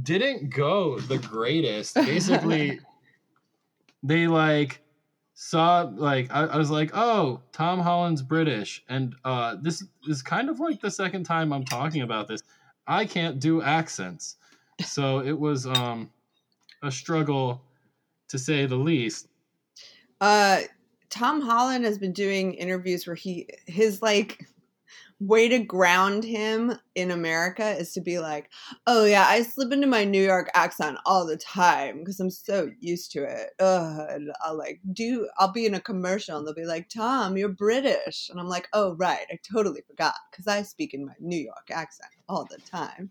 didn't 0.03 0.51
go 0.51 0.99
the 0.99 1.19
greatest. 1.19 1.95
Basically, 1.95 2.81
they 4.03 4.27
like 4.27 4.81
saw 5.35 5.91
like 5.95 6.31
I, 6.31 6.47
I 6.47 6.57
was 6.57 6.71
like, 6.71 6.91
oh, 6.95 7.41
Tom 7.53 7.81
Holland's 7.81 8.23
British, 8.23 8.85
and 8.89 9.15
uh, 9.25 9.57
this 9.61 9.85
is 10.09 10.23
kind 10.23 10.49
of 10.49 10.61
like 10.61 10.81
the 10.81 10.91
second 10.91 11.25
time 11.25 11.53
I'm 11.53 11.65
talking 11.65 12.03
about 12.03 12.29
this. 12.29 12.43
I 12.87 13.05
can't 13.05 13.39
do 13.39 13.63
accents, 13.63 14.37
so 14.81 15.21
it 15.21 15.39
was 15.39 15.67
um 15.67 16.11
a 16.83 16.91
struggle 16.91 17.63
to 18.29 18.39
say 18.39 18.67
the 18.67 18.77
least. 18.77 19.29
Uh, 20.21 20.61
Tom 21.11 21.41
Holland 21.41 21.85
has 21.85 21.99
been 21.99 22.13
doing 22.13 22.55
interviews 22.55 23.07
where 23.07 23.17
he 23.17 23.49
his 23.67 24.01
like 24.03 24.47
way 25.21 25.49
to 25.49 25.59
ground 25.59 26.25
him 26.25 26.73
in 26.95 27.11
America 27.11 27.77
is 27.79 27.93
to 27.93 28.01
be 28.01 28.19
like, 28.19 28.51
"Oh 28.87 29.05
yeah, 29.05 29.27
I 29.27 29.43
slip 29.43 29.73
into 29.73 29.87
my 29.87 30.05
New 30.05 30.23
York 30.23 30.51
accent 30.55 30.99
all 31.05 31.27
the 31.27 31.37
time 31.37 31.99
because 31.99 32.19
I'm 32.21 32.31
so 32.31 32.71
used 32.81 33.13
to 33.13 33.25
it." 33.25 33.51
Ugh, 33.61 34.07
and 34.11 34.33
I'll 34.45 34.57
like 34.57 34.81
do 34.93 35.29
I'll 35.39 35.53
be 35.53 35.67
in 35.67 35.75
a 35.75 35.81
commercial 35.81 36.39
and 36.39 36.47
they'll 36.47 36.55
be 36.55 36.65
like, 36.65 36.89
"Tom, 36.89 37.37
you're 37.37 37.49
British," 37.51 38.29
and 38.31 38.41
I'm 38.41 38.49
like, 38.49 38.69
"Oh 38.73 38.95
right, 38.97 39.27
I 39.31 39.39
totally 39.43 39.83
forgot 39.87 40.15
because 40.31 40.47
I 40.47 40.63
speak 40.63 40.95
in 40.95 41.07
my 41.07 41.15
New 41.21 41.39
York 41.41 41.71
accent 41.71 42.11
all 42.29 42.47
the 42.51 42.59
time." 42.59 43.11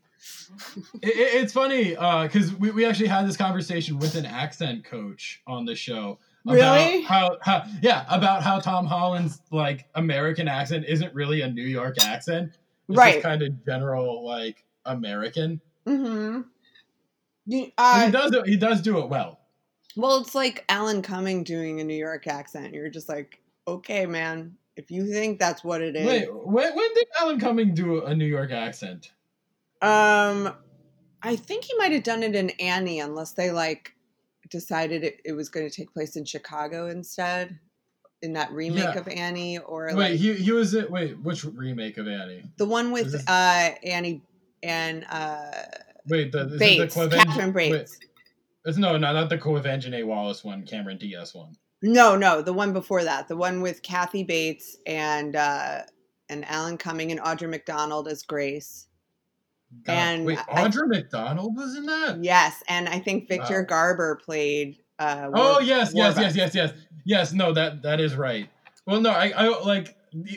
It, 1.01 1.15
it- 1.15 1.43
it's 1.43 1.53
funny 1.53 1.95
uh, 1.95 2.23
because 2.23 2.53
we, 2.53 2.71
we 2.71 2.85
actually 2.85 3.07
had 3.07 3.27
this 3.27 3.37
conversation 3.37 3.99
with 3.99 4.15
an 4.15 4.25
accent 4.25 4.83
coach 4.83 5.41
on 5.47 5.65
the 5.65 5.75
show. 5.75 6.19
About 6.49 6.75
Really? 6.75 7.01
How, 7.03 7.37
how 7.41 7.63
yeah 7.81 8.05
about 8.09 8.43
how 8.43 8.59
Tom 8.59 8.85
Holland's 8.85 9.41
like 9.51 9.87
American 9.95 10.47
accent 10.47 10.85
isn't 10.87 11.13
really 11.13 11.41
a 11.41 11.49
New 11.49 11.63
York 11.65 12.03
accent. 12.03 12.57
It's 12.87 12.97
Right. 12.97 13.21
kind 13.21 13.41
of 13.41 13.65
general 13.65 14.25
like 14.25 14.63
American. 14.85 15.61
Mm-hmm. 15.87 16.41
You, 17.45 17.71
uh, 17.77 18.05
he 18.05 18.11
does 18.11 18.35
he 18.45 18.57
does 18.57 18.81
do 18.81 18.99
it 18.99 19.09
well. 19.09 19.39
Well, 19.95 20.21
it's 20.21 20.35
like 20.35 20.65
Alan 20.69 21.01
Cumming 21.01 21.43
doing 21.43 21.81
a 21.81 21.83
New 21.83 21.95
York 21.95 22.27
accent. 22.27 22.73
You're 22.73 22.89
just 22.89 23.09
like, 23.09 23.41
okay, 23.67 24.05
man, 24.05 24.55
if 24.75 24.91
you 24.91 25.11
think 25.11 25.39
that's 25.39 25.63
what 25.63 25.81
it 25.81 25.95
is. 25.95 26.05
Wait, 26.07 26.29
when, 26.33 26.75
when 26.75 26.93
did 26.93 27.07
Alan 27.19 27.39
Cumming 27.39 27.73
do 27.73 28.05
a 28.05 28.15
New 28.15 28.25
York 28.25 28.51
accent? 28.51 29.11
Um, 29.81 30.53
I 31.21 31.35
think 31.35 31.65
he 31.65 31.75
might 31.77 31.91
have 31.91 32.03
done 32.03 32.23
it 32.23 32.35
in 32.35 32.51
Annie, 32.51 32.99
unless 32.99 33.31
they 33.31 33.51
like 33.51 33.95
decided 34.49 35.03
it, 35.03 35.19
it 35.25 35.33
was 35.33 35.49
going 35.49 35.69
to 35.69 35.75
take 35.75 35.93
place 35.93 36.15
in 36.15 36.25
Chicago 36.25 36.87
instead, 36.87 37.59
in 38.21 38.33
that 38.33 38.51
remake 38.51 38.83
Yeah. 38.95 38.99
of 38.99 39.07
Annie, 39.07 39.57
or 39.59 39.87
Wait, 39.87 39.95
like 39.95 40.13
he 40.13 40.33
he 40.33 40.51
was 40.51 40.73
it. 40.73 40.89
Wait, 40.91 41.17
which 41.21 41.43
remake 41.45 41.97
of 41.97 42.07
Annie? 42.07 42.43
the 42.57 42.65
one 42.65 42.91
with 42.91 43.11
this- 43.11 43.27
uh 43.27 43.71
Annie 43.83 44.21
and 44.63 45.05
uh 45.09 45.51
Wait, 46.07 46.31
the 46.31 46.47
is 46.47 46.59
Bates, 46.59 46.95
the 46.95 47.07
Catherine 47.09 47.53
wait, 47.53 47.71
Bates. 47.71 47.99
it's 48.65 48.77
no, 48.77 48.97
no, 48.97 49.13
not 49.13 49.29
the 49.29 49.37
Quvenzhané 49.37 50.03
Wallis 50.05 50.43
one, 50.43 50.65
Cameron 50.65 50.97
Diaz 50.97 51.33
one. 51.35 51.53
No, 51.81 52.17
no, 52.17 52.41
the 52.41 52.51
one 52.51 52.73
before 52.73 53.03
that, 53.05 53.27
the 53.29 53.37
one 53.37 53.61
with 53.61 53.81
Kathy 53.83 54.23
Bates 54.23 54.75
and 54.85 55.35
uh 55.35 55.83
and 56.29 56.43
Alan 56.45 56.77
Cumming 56.77 57.11
and 57.11 57.21
Audra 57.21 57.49
McDonald 57.49 58.07
as 58.07 58.23
Grace. 58.23 58.87
God, 59.83 59.93
And 59.93 60.25
wait, 60.25 60.39
I- 60.51 60.67
Audra 60.67 60.87
McDonald 60.87 61.55
was 61.55 61.75
in 61.75 61.85
that. 61.85 62.23
Yes, 62.23 62.63
and 62.67 62.89
I 62.89 62.99
think 62.99 63.27
Victor 63.27 63.61
Wow. 63.61 63.65
Garber 63.67 64.15
played. 64.23 64.77
Uh, 64.97 65.29
Oh 65.33 65.53
War- 65.53 65.61
yes, 65.61 65.91
yes, 65.93 66.17
yes, 66.17 66.35
yes, 66.35 66.55
yes, 66.55 66.73
yes. 67.05 67.33
No, 67.33 67.53
that 67.53 67.81
that 67.83 67.99
is 67.99 68.15
right. 68.15 68.49
Well, 68.85 68.99
no, 68.99 69.11
I, 69.11 69.29
I 69.29 69.47
like 69.63 69.95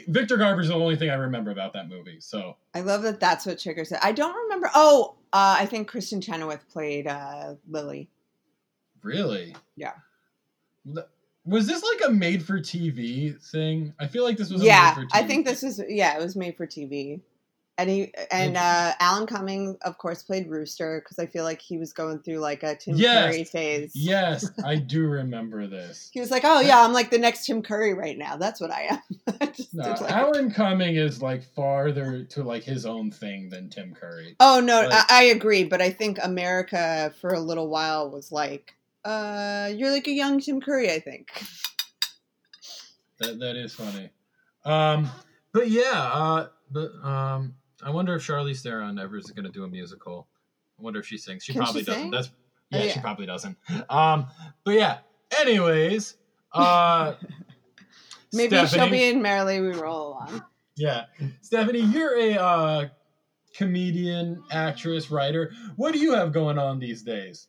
Victor 0.09 0.37
Garber's 0.37 0.68
the 0.68 0.75
only 0.75 0.97
thing 0.97 1.11
I 1.11 1.14
remember 1.14 1.51
about 1.51 1.73
that 1.73 1.88
movie. 1.88 2.18
So 2.21 2.57
I 2.75 2.81
love 2.81 3.03
that. 3.03 3.18
That's 3.21 3.47
what 3.47 3.59
Trigger 3.59 3.85
said. 3.85 3.99
I 4.03 4.12
don't 4.12 4.35
remember. 4.45 4.71
Oh, 4.75 5.14
uh, 5.33 5.57
I 5.59 5.66
think 5.66 5.90
Kristin 5.90 6.23
Chenoweth 6.23 6.68
played 6.71 7.07
uh, 7.07 7.55
Lily. 7.68 8.09
really, 9.03 9.57
Yeah. 9.77 9.92
Was 11.45 11.66
this 11.66 11.83
like 11.83 12.09
a 12.09 12.12
made-for-TV 12.12 13.40
thing? 13.51 13.95
I 13.99 14.07
feel 14.07 14.23
like 14.25 14.37
this 14.37 14.51
was. 14.51 14.62
A 14.62 14.66
Yeah, 14.66 15.03
I 15.12 15.23
think 15.25 15.45
this 15.47 15.62
was. 15.62 15.81
Yeah, 15.88 16.16
it 16.16 16.23
was 16.23 16.37
made 16.37 16.57
for 16.57 16.66
TV. 16.66 17.21
And 17.79 17.89
he 17.89 18.13
and 18.31 18.57
uh, 18.59 18.93
Alan 19.01 19.27
Cumming, 19.27 19.79
of 19.83 19.97
course, 19.97 20.23
played 20.23 20.47
Rooster 20.49 21.01
because 21.03 21.19
I 21.19 21.25
feel 21.25 21.42
like 21.42 21.61
he 21.63 21.79
was 21.79 21.94
going 21.94 22.19
through 22.19 22.37
like 22.38 22.63
a 22.63 22.77
Tim 22.77 22.96
Yes. 22.96 23.33
Curry 23.35 23.44
phase. 23.44 23.92
Yes, 23.94 24.51
I 24.65 24.77
do 24.77 25.07
remember 25.07 25.67
this. 25.67 26.11
He 26.13 26.21
was 26.21 26.31
like, 26.31 26.42
"Oh 26.44 26.61
yeah, 26.61 26.83
I'm 26.85 26.92
like 26.92 27.11
the 27.11 27.19
next 27.19 27.46
Tim 27.46 27.63
Curry 27.63 27.94
right 27.94 28.17
now. 28.19 28.37
That's 28.37 28.61
what 28.61 28.71
I 28.71 28.83
am." 28.90 29.53
Just 29.55 29.73
No, 29.75 29.85
like- 29.85 30.03
Alan 30.13 30.51
Cumming 30.53 30.96
is 30.96 31.23
like 31.23 31.42
farther 31.42 32.25
to 32.25 32.42
like 32.42 32.63
his 32.63 32.85
own 32.85 33.11
thing 33.11 33.49
than 33.49 33.71
Tim 33.71 33.94
Curry. 33.94 34.37
Oh 34.38 34.61
no, 34.61 34.83
Like- 34.83 34.92
I, 34.92 35.05
I 35.11 35.23
agree, 35.25 35.65
but 35.65 35.81
I 35.81 35.88
think 35.90 36.19
America 36.23 37.13
for 37.23 37.31
a 37.31 37.40
little 37.40 37.69
while 37.69 38.11
was 38.11 38.31
like, 38.31 38.75
uh, 39.07 39.71
"You're 39.75 39.90
like 39.90 40.07
a 40.09 40.13
young 40.13 40.40
Tim 40.40 40.61
Curry." 40.61 40.90
I 40.92 41.01
think. 41.01 41.31
That 43.19 43.38
that 43.40 43.57
is 43.57 43.75
funny. 43.75 44.11
Um, 44.65 45.09
but 45.53 45.69
yeah, 45.71 45.90
uh, 45.94 46.49
but 46.71 46.92
um, 47.05 47.55
I 47.83 47.91
wonder 47.91 48.15
if 48.15 48.27
Charlize 48.27 48.63
Theron 48.63 48.99
ever 48.99 49.17
is 49.17 49.31
going 49.31 49.45
to 49.45 49.51
do 49.51 49.65
a 49.65 49.69
musical. 49.69 50.29
I 50.79 50.83
wonder 50.83 51.01
if 51.01 51.07
she 51.07 51.19
sings. 51.19 51.45
She 51.45 51.53
Can 51.53 51.63
probably 51.63 51.83
she 51.83 51.87
doesn't. 51.87 52.03
sing? 52.03 52.11
That's 52.11 52.31
Oh, 52.75 52.79
yeah, 52.79 52.93
she 52.93 53.01
probably 53.01 53.27
doesn't. 53.27 53.59
Um, 53.91 54.27
but 54.65 54.75
yeah. 54.75 54.99
Anyways, 55.39 56.17
uh, 56.55 57.15
Maybe 58.33 58.67
she'll 58.67 58.89
be 58.89 59.05
in 59.11 59.21
Merrily 59.21 59.61
We 59.61 59.73
Roll 59.73 60.09
Along. 60.09 60.43
Yeah, 60.75 61.05
Stephanie, 61.43 61.81
you're 61.81 62.19
a 62.19 62.35
uh, 62.39 62.89
comedian, 63.55 64.43
actress, 64.51 65.11
writer. 65.11 65.53
What 65.77 65.93
do 65.93 65.99
you 65.99 66.15
have 66.15 66.33
going 66.33 66.59
on 66.59 66.79
these 66.79 67.03
days? 67.03 67.49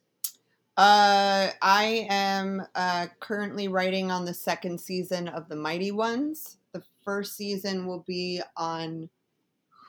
Uh, 0.75 1.49
I 1.61 2.05
am 2.09 2.63
uh, 2.75 3.07
currently 3.21 3.69
writing 3.69 4.11
on 4.11 4.25
the 4.25 4.33
second 4.33 4.79
season 4.81 5.29
of 5.29 5.47
The 5.47 5.55
Mighty 5.55 5.91
Ones, 5.91 6.57
the 6.73 6.83
first 7.05 7.37
season 7.37 7.85
will 7.85 8.03
be 8.05 8.41
on 8.57 9.09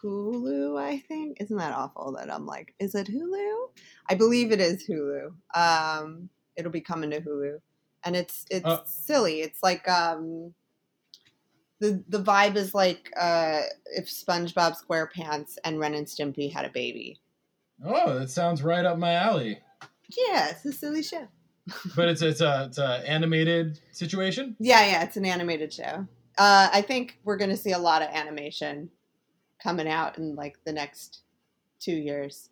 Hulu, 0.04 0.78
I 0.80 0.98
think. 0.98 1.38
Isn't 1.40 1.56
that 1.56 1.72
awful 1.72 2.12
that 2.18 2.32
I'm 2.32 2.44
like, 2.46 2.74
is 2.78 2.94
it 2.94 3.06
Hulu? 3.08 3.68
I 4.08 4.14
believe 4.14 4.52
it 4.52 4.60
is 4.60 4.86
Hulu. 4.86 5.32
Um, 5.54 6.28
it'll 6.56 6.70
be 6.70 6.80
coming 6.82 7.10
to 7.10 7.20
Hulu. 7.20 7.58
And 8.04 8.14
it's 8.14 8.44
it's 8.50 8.66
Uh. 8.66 8.84
silly. 8.84 9.40
It's 9.40 9.62
like 9.62 9.88
um 9.88 10.52
the 11.80 12.04
the 12.08 12.22
vibe 12.22 12.56
is 12.56 12.74
like 12.74 13.10
uh 13.18 13.62
if 13.96 14.06
SpongeBob 14.06 14.76
SquarePants 14.76 15.56
and 15.64 15.78
Ren 15.80 15.94
and 15.94 16.06
Stimpy 16.06 16.52
had 16.52 16.66
a 16.66 16.70
baby. 16.70 17.18
Oh, 17.84 18.18
that 18.18 18.30
sounds 18.30 18.62
right 18.62 18.84
up 18.84 18.98
my 18.98 19.14
alley. 19.14 19.58
Yeah, 20.28 20.50
it's 20.50 20.64
a 20.66 20.72
silly 20.72 21.02
show. 21.02 21.26
But 21.96 22.08
it's 22.10 22.20
it's 22.20 22.42
a 22.42 22.66
it's 22.68 22.76
a 22.78 23.02
animated 23.08 23.80
situation. 23.92 24.54
Yeah, 24.60 24.84
yeah, 24.84 25.02
it's 25.02 25.16
an 25.16 25.24
animated 25.24 25.72
show. 25.72 26.06
Uh, 26.36 26.68
I 26.72 26.82
think 26.82 27.18
we're 27.24 27.36
going 27.38 27.50
to 27.50 27.56
see 27.56 27.72
a 27.72 27.78
lot 27.78 28.02
of 28.02 28.08
animation 28.12 28.90
coming 29.64 29.88
out 29.88 30.18
in 30.18 30.36
like 30.36 30.58
the 30.64 30.72
next 30.72 31.22
two 31.80 31.94
years. 31.94 32.50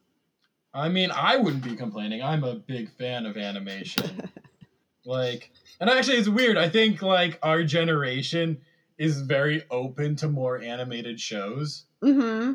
I 0.75 0.89
mean, 0.89 1.11
I 1.11 1.37
wouldn't 1.37 1.63
be 1.63 1.77
complaining. 1.77 2.23
I'm 2.23 2.43
a 2.43 2.55
big 2.55 2.91
fan 2.97 3.27
of 3.27 3.37
animation. 3.37 4.31
like, 5.05 5.51
and 5.79 5.91
actually, 5.91 6.17
it's 6.17 6.29
weird. 6.29 6.57
I 6.57 6.71
think 6.71 7.03
like 7.03 7.39
our 7.43 7.63
generation 7.63 8.59
is 8.97 9.21
very 9.21 9.65
open 9.71 10.17
to 10.17 10.29
more 10.29 10.61
animated 10.61 11.21
shows. 11.21 11.85
Mm-hmm. 12.03 12.55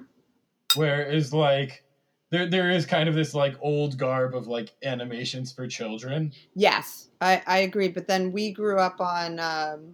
where 0.76 1.10
is 1.10 1.32
like 1.32 1.86
there 2.32 2.50
there 2.50 2.70
is 2.70 2.86
kind 2.86 3.08
of 3.08 3.16
this 3.16 3.34
like 3.34 3.56
old 3.62 3.98
garb 3.98 4.36
of 4.36 4.48
like 4.48 4.74
animations 4.84 5.54
for 5.54 5.68
children. 5.68 6.34
Yes, 6.54 7.08
I, 7.22 7.42
I 7.48 7.60
agree. 7.60 7.88
But 7.88 8.08
then 8.08 8.34
we 8.34 8.52
grew 8.52 8.78
up 8.78 9.00
on, 9.00 9.40
um, 9.40 9.94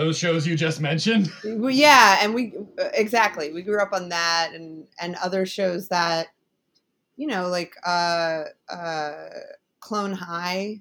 Those 0.00 0.16
shows 0.16 0.46
you 0.46 0.56
just 0.56 0.80
mentioned. 0.80 1.30
well, 1.44 1.70
yeah, 1.70 2.20
and 2.22 2.32
we 2.34 2.54
exactly 2.94 3.52
we 3.52 3.60
grew 3.60 3.82
up 3.82 3.92
on 3.92 4.08
that 4.08 4.52
and 4.54 4.86
and 4.98 5.14
other 5.16 5.44
shows 5.44 5.88
that, 5.88 6.28
you 7.18 7.26
know, 7.26 7.48
like 7.48 7.74
uh, 7.86 8.44
uh, 8.70 9.12
Clone 9.80 10.12
High, 10.12 10.80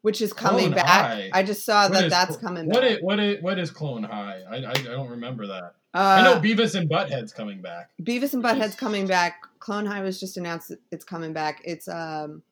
which 0.00 0.22
is 0.22 0.32
coming 0.32 0.72
Clone 0.72 0.74
back. 0.76 0.86
High? 0.86 1.30
I 1.34 1.42
just 1.42 1.66
saw 1.66 1.82
What 1.82 1.92
that 1.92 2.04
is 2.04 2.10
that's 2.10 2.36
coming 2.38 2.66
What 2.66 2.80
back. 2.80 2.90
is, 2.92 2.98
what 3.02 3.20
is 3.20 3.42
what 3.42 3.58
is 3.58 3.70
Clone 3.70 4.04
High? 4.04 4.40
I, 4.50 4.56
I 4.56 4.70
I 4.70 4.72
don't 4.72 5.10
remember 5.10 5.46
that. 5.48 5.74
uh, 5.92 5.98
I 5.98 6.22
know 6.22 6.40
Beavis 6.40 6.74
and 6.74 6.88
Butthead's 6.88 7.34
coming 7.34 7.60
back. 7.60 7.90
Beavis 8.00 8.32
and 8.32 8.42
Butthead's 8.42 8.74
coming 8.74 9.06
back. 9.06 9.42
Clone 9.58 9.84
High 9.84 10.00
was 10.00 10.18
just 10.18 10.38
announced 10.38 10.70
that 10.70 10.78
it's 10.90 11.04
coming 11.04 11.34
back. 11.34 11.60
It's 11.62 11.88
um, 11.88 12.42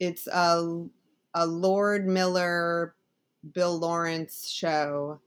it's 0.00 0.26
a 0.26 0.86
a 1.34 1.46
Lord 1.46 2.08
Miller, 2.08 2.96
Bill 3.52 3.78
Lawrence 3.78 4.50
show 4.50 5.20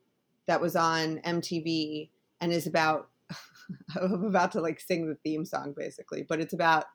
that 0.45 0.61
was 0.61 0.75
on 0.75 1.19
MTV 1.19 2.09
and 2.41 2.51
is 2.51 2.67
about. 2.67 3.09
I'm 3.95 4.25
about 4.25 4.51
to 4.53 4.61
like 4.61 4.79
sing 4.79 5.07
the 5.07 5.15
theme 5.23 5.45
song 5.45 5.73
basically, 5.75 6.23
but 6.23 6.39
it's 6.39 6.53
about 6.53 6.85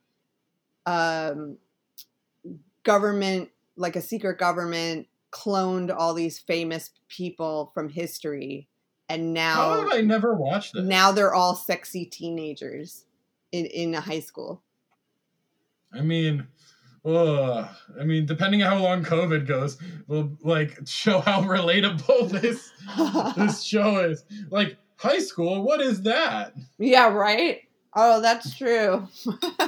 um, 0.86 1.56
government, 2.82 3.50
like 3.76 3.96
a 3.96 4.00
secret 4.02 4.38
government, 4.38 5.08
cloned 5.32 5.94
all 5.94 6.14
these 6.14 6.38
famous 6.38 6.90
people 7.08 7.70
from 7.74 7.88
history, 7.88 8.68
and 9.08 9.34
now 9.34 9.54
How 9.54 9.80
have 9.82 9.92
I 9.92 10.00
never 10.02 10.34
watched 10.34 10.76
it? 10.76 10.84
now 10.84 11.12
they're 11.12 11.34
all 11.34 11.54
sexy 11.54 12.04
teenagers 12.04 13.04
in 13.52 13.66
in 13.66 13.94
a 13.94 14.00
high 14.00 14.20
school. 14.20 14.62
I 15.92 16.02
mean, 16.02 16.46
ugh. 17.04 17.68
I 18.00 18.04
mean, 18.04 18.26
depending 18.26 18.62
on 18.62 18.72
how 18.76 18.82
long 18.82 19.04
COVID 19.04 19.46
goes, 19.46 19.78
will 20.06 20.36
like 20.42 20.78
show 20.86 21.20
how 21.20 21.42
relatable 21.42 22.30
this 22.40 22.70
this 23.36 23.62
show 23.64 23.98
is. 24.00 24.24
Like 24.50 24.76
high 24.96 25.18
school, 25.20 25.62
what 25.62 25.80
is 25.80 26.02
that? 26.02 26.54
yeah, 26.78 27.08
right. 27.08 27.60
Oh, 27.94 28.20
that's 28.20 28.56
true. 28.56 29.08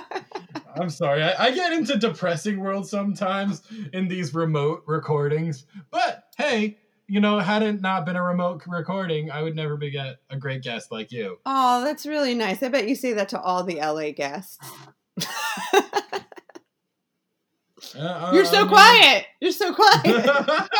I'm 0.77 0.91
sorry. 0.91 1.23
I, 1.23 1.47
I 1.47 1.51
get 1.51 1.73
into 1.73 1.99
depressing 1.99 2.61
world 2.61 2.87
sometimes 2.87 3.63
in 3.93 4.09
these 4.09 4.35
remote 4.35 4.85
recordings. 4.87 5.65
But 5.91 6.25
hey, 6.37 6.79
you 7.09 7.21
know, 7.21 7.41
had 7.41 7.63
it 7.63 7.81
not 7.81 8.07
been 8.07 8.15
a 8.15 8.23
remote 8.23 8.63
recording, 8.69 9.33
I 9.33 9.43
would 9.43 9.57
never 9.57 9.77
be 9.77 9.91
get 9.91 10.19
a 10.29 10.37
great 10.37 10.63
guest 10.63 10.93
like 10.93 11.11
you. 11.11 11.39
oh, 11.45 11.83
that's 11.83 12.07
really 12.07 12.35
nice. 12.35 12.63
I 12.63 12.69
bet 12.69 12.87
you 12.89 12.95
say 12.95 13.15
that 13.15 13.31
to 13.31 13.41
all 13.41 13.65
the 13.65 13.77
LA 13.77 14.13
guests. 14.13 14.59
Uh, 17.99 18.31
You're 18.35 18.45
so 18.45 18.59
I 18.59 18.61
mean- 18.61 18.69
quiet. 18.69 19.27
You're 19.41 19.53
so 19.53 19.75
quiet. 19.75 20.71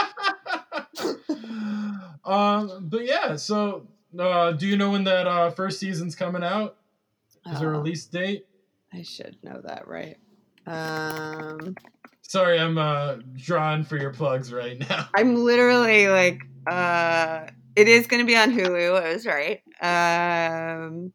um, 2.25 2.89
but 2.89 3.05
yeah. 3.07 3.37
So, 3.37 3.87
uh, 4.19 4.53
do 4.53 4.67
you 4.67 4.77
know 4.77 4.91
when 4.91 5.05
that 5.05 5.27
uh, 5.27 5.51
first 5.51 5.79
season's 5.81 6.15
coming 6.15 6.45
out? 6.45 6.77
Is 7.51 7.59
there 7.61 7.73
a 7.73 7.77
Oh, 7.77 7.81
release 7.81 8.05
date? 8.05 8.47
I 8.93 9.03
should 9.03 9.37
know 9.43 9.61
that, 9.65 9.89
right? 9.89 10.17
Um, 10.67 11.75
Sorry, 12.23 12.61
I'm 12.61 12.77
uh, 12.79 13.17
drawn 13.35 13.83
for 13.83 13.97
your 13.97 14.13
plugs 14.13 14.53
right 14.53 14.79
now. 14.79 15.09
I'm 15.17 15.37
literally 15.37 16.09
like, 16.09 16.43
uh, 16.67 17.47
it 17.77 17.89
is 17.89 18.07
going 18.07 18.21
to 18.21 18.27
be 18.27 18.37
on 18.37 18.53
Hulu. 18.53 19.03
I 19.03 19.13
was 19.15 19.27
right. 19.27 19.63
Um, 19.81 21.13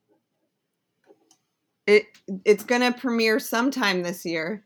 it 1.86 2.05
it's 2.43 2.63
going 2.63 2.81
to 2.81 2.91
premiere 2.99 3.39
sometime 3.39 4.01
this 4.01 4.25
year. 4.25 4.65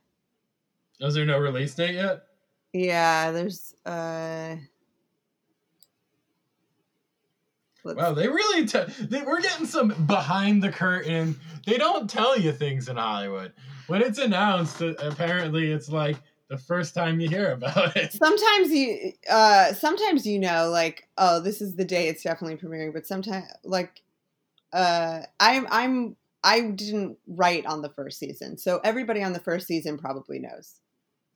Is 1.00 1.14
there 1.14 1.26
no 1.26 1.38
release 1.40 1.74
date 1.76 1.96
yet? 1.96 2.24
Yeah, 2.74 3.32
there's 3.32 3.74
uh. 3.86 4.56
let's- 7.84 7.98
Wow, 7.98 8.14
they 8.14 8.28
really 8.28 8.66
te- 8.66 8.92
they, 9.06 9.22
we're 9.22 9.42
getting 9.42 9.66
some 9.66 9.90
behind 10.06 10.62
the 10.62 10.72
curtain. 10.72 11.40
They 11.66 11.78
don't 11.78 12.10
tell 12.10 12.38
you 12.38 12.52
things 12.52 12.90
in 12.90 12.98
Hollywood. 12.98 13.54
When 13.88 14.02
it's 14.02 14.20
announced, 14.20 14.82
uh, 14.82 14.94
apparently 15.00 15.72
it's 15.72 15.90
like 15.90 16.18
the 16.50 16.58
first 16.58 16.94
time 16.94 17.20
you 17.20 17.30
hear 17.30 17.52
about 17.52 17.96
it. 17.96 18.12
sometimes 18.14 18.72
you 18.72 19.14
uh 19.30 19.72
sometimes 19.74 20.26
you 20.26 20.40
know 20.40 20.70
like 20.70 21.08
oh 21.18 21.40
this 21.40 21.62
is 21.62 21.76
the 21.76 21.86
day 21.86 22.08
it's 22.08 22.24
definitely 22.24 22.58
premiering 22.58 22.92
but 22.92 23.06
sometimes 23.06 23.46
like 23.64 24.02
uh 24.74 25.22
i'm 25.40 25.68
i'm 25.70 26.16
i 26.44 26.60
didn't 26.62 27.18
write 27.28 27.68
on 27.68 27.84
the 27.84 27.90
first 27.90 28.18
season 28.18 28.58
so 28.58 28.80
everybody 28.84 29.22
on 29.22 29.32
the 29.34 29.40
first 29.40 29.68
season 29.68 29.96
probably 29.96 30.40
knows 30.40 30.80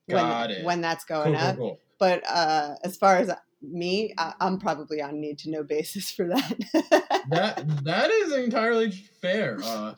Got 0.09 0.49
when, 0.49 0.57
it. 0.57 0.65
when 0.65 0.81
that's 0.81 1.05
going 1.05 1.33
cool, 1.35 1.41
up 1.43 1.57
cool. 1.57 1.79
but 1.99 2.23
uh 2.27 2.75
as 2.83 2.97
far 2.97 3.17
as 3.17 3.31
me 3.61 4.13
I, 4.17 4.33
i'm 4.41 4.59
probably 4.59 5.01
on 5.01 5.21
need 5.21 5.37
to 5.39 5.49
know 5.49 5.63
basis 5.63 6.11
for 6.11 6.27
that 6.27 6.57
That 7.29 7.85
that 7.85 8.11
is 8.11 8.33
entirely 8.33 8.91
fair. 8.91 9.57
Uh, 9.63 9.93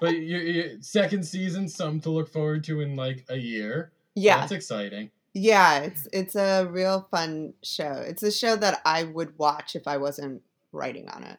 but 0.00 0.12
your, 0.16 0.40
your 0.40 0.80
second 0.80 1.24
season, 1.24 1.68
something 1.68 2.00
to 2.00 2.10
look 2.10 2.30
forward 2.32 2.64
to 2.64 2.80
in 2.80 2.96
like 2.96 3.26
a 3.28 3.36
year. 3.36 3.92
yeah 4.14 4.38
that's 4.40 4.52
exciting. 4.52 5.10
yeah 5.34 5.80
it's 5.80 6.08
it's 6.12 6.34
a 6.34 6.64
real 6.70 7.06
fun 7.10 7.52
show 7.62 8.02
it's 8.06 8.22
a 8.22 8.32
show 8.32 8.56
that 8.56 8.80
i 8.86 9.02
would 9.04 9.36
watch 9.38 9.76
if 9.76 9.86
i 9.86 9.98
wasn't 9.98 10.40
writing 10.72 11.06
on 11.10 11.22
it 11.22 11.38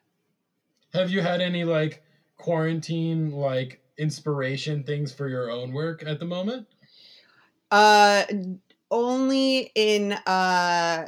Have 0.93 1.09
you 1.09 1.21
had 1.21 1.41
any 1.41 1.63
like 1.63 2.03
quarantine 2.37 3.31
like 3.31 3.81
inspiration 3.97 4.83
things 4.83 5.11
for 5.13 5.27
your 5.27 5.49
own 5.49 5.71
work 5.73 6.03
at 6.05 6.19
the 6.19 6.25
moment? 6.25 6.67
Uh, 7.71 8.25
only 8.91 9.71
in 9.73 10.11
uh, 10.11 11.07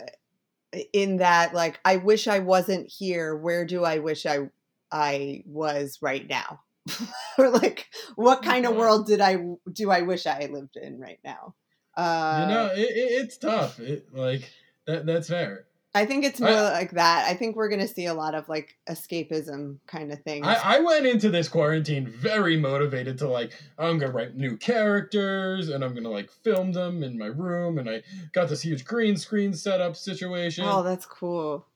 in 0.94 1.18
that 1.18 1.54
like 1.54 1.80
I 1.86 1.98
wish 1.98 2.28
I 2.28 2.40
wasn't 2.40 2.90
here. 2.90 3.36
Where 3.36 3.66
do 3.66 3.84
I 3.84 4.00
wish 4.00 4.26
I 4.26 4.50
I 4.92 5.44
was 5.46 6.00
right 6.02 6.28
now? 6.28 6.62
or 7.38 7.50
like, 7.50 7.88
what 8.16 8.44
kind 8.44 8.66
of 8.66 8.76
world 8.76 9.08
did 9.08 9.22
I 9.22 9.38
do 9.72 9.92
I 9.92 10.02
wish 10.02 10.26
I 10.26 10.50
lived 10.52 10.76
in 10.76 11.00
right 11.00 11.20
now? 11.24 11.56
Uh, 11.96 12.40
you 12.42 12.54
know, 12.54 12.66
it, 12.74 12.90
it, 12.90 13.24
it's 13.24 13.38
tough. 13.38 13.80
It 13.80 14.14
like 14.14 14.50
that. 14.88 15.06
That's 15.06 15.28
fair. 15.28 15.66
I 15.96 16.06
think 16.06 16.26
it's 16.26 16.40
more 16.40 16.50
I- 16.50 16.72
like 16.72 16.92
that. 16.92 17.28
I 17.30 17.36
think 17.36 17.56
we're 17.56 17.70
gonna 17.70 17.88
see 17.88 18.06
a 18.06 18.14
lot 18.14 18.34
of 18.34 18.50
like 18.50 18.78
escapism 18.90 19.78
kind 19.86 20.12
of 20.12 20.22
things. 20.24 20.48
I, 20.48 20.78
I 20.78 20.80
went 20.80 21.06
into 21.06 21.30
this 21.30 21.48
quarantine 21.48 22.08
very 22.08 22.58
motivated 22.58 23.20
to 23.20 23.28
like 23.28 23.54
I'm 23.78 24.00
gonna 24.00 24.12
write 24.12 24.36
new 24.36 24.58
characters 24.58 25.70
and 25.70 25.84
I'm 25.84 25.94
gonna 25.94 26.10
like 26.10 26.32
film 26.32 26.72
them 26.72 27.04
in 27.04 27.18
my 27.18 27.28
room 27.28 27.78
and 27.78 27.90
I 27.90 28.02
got 28.34 28.50
this 28.50 28.62
huge 28.62 28.86
green 28.86 29.18
screen 29.18 29.54
setup 29.54 29.96
situation. 29.96 30.66
oh, 30.68 30.82
that's 30.82 31.06
cool. 31.06 31.68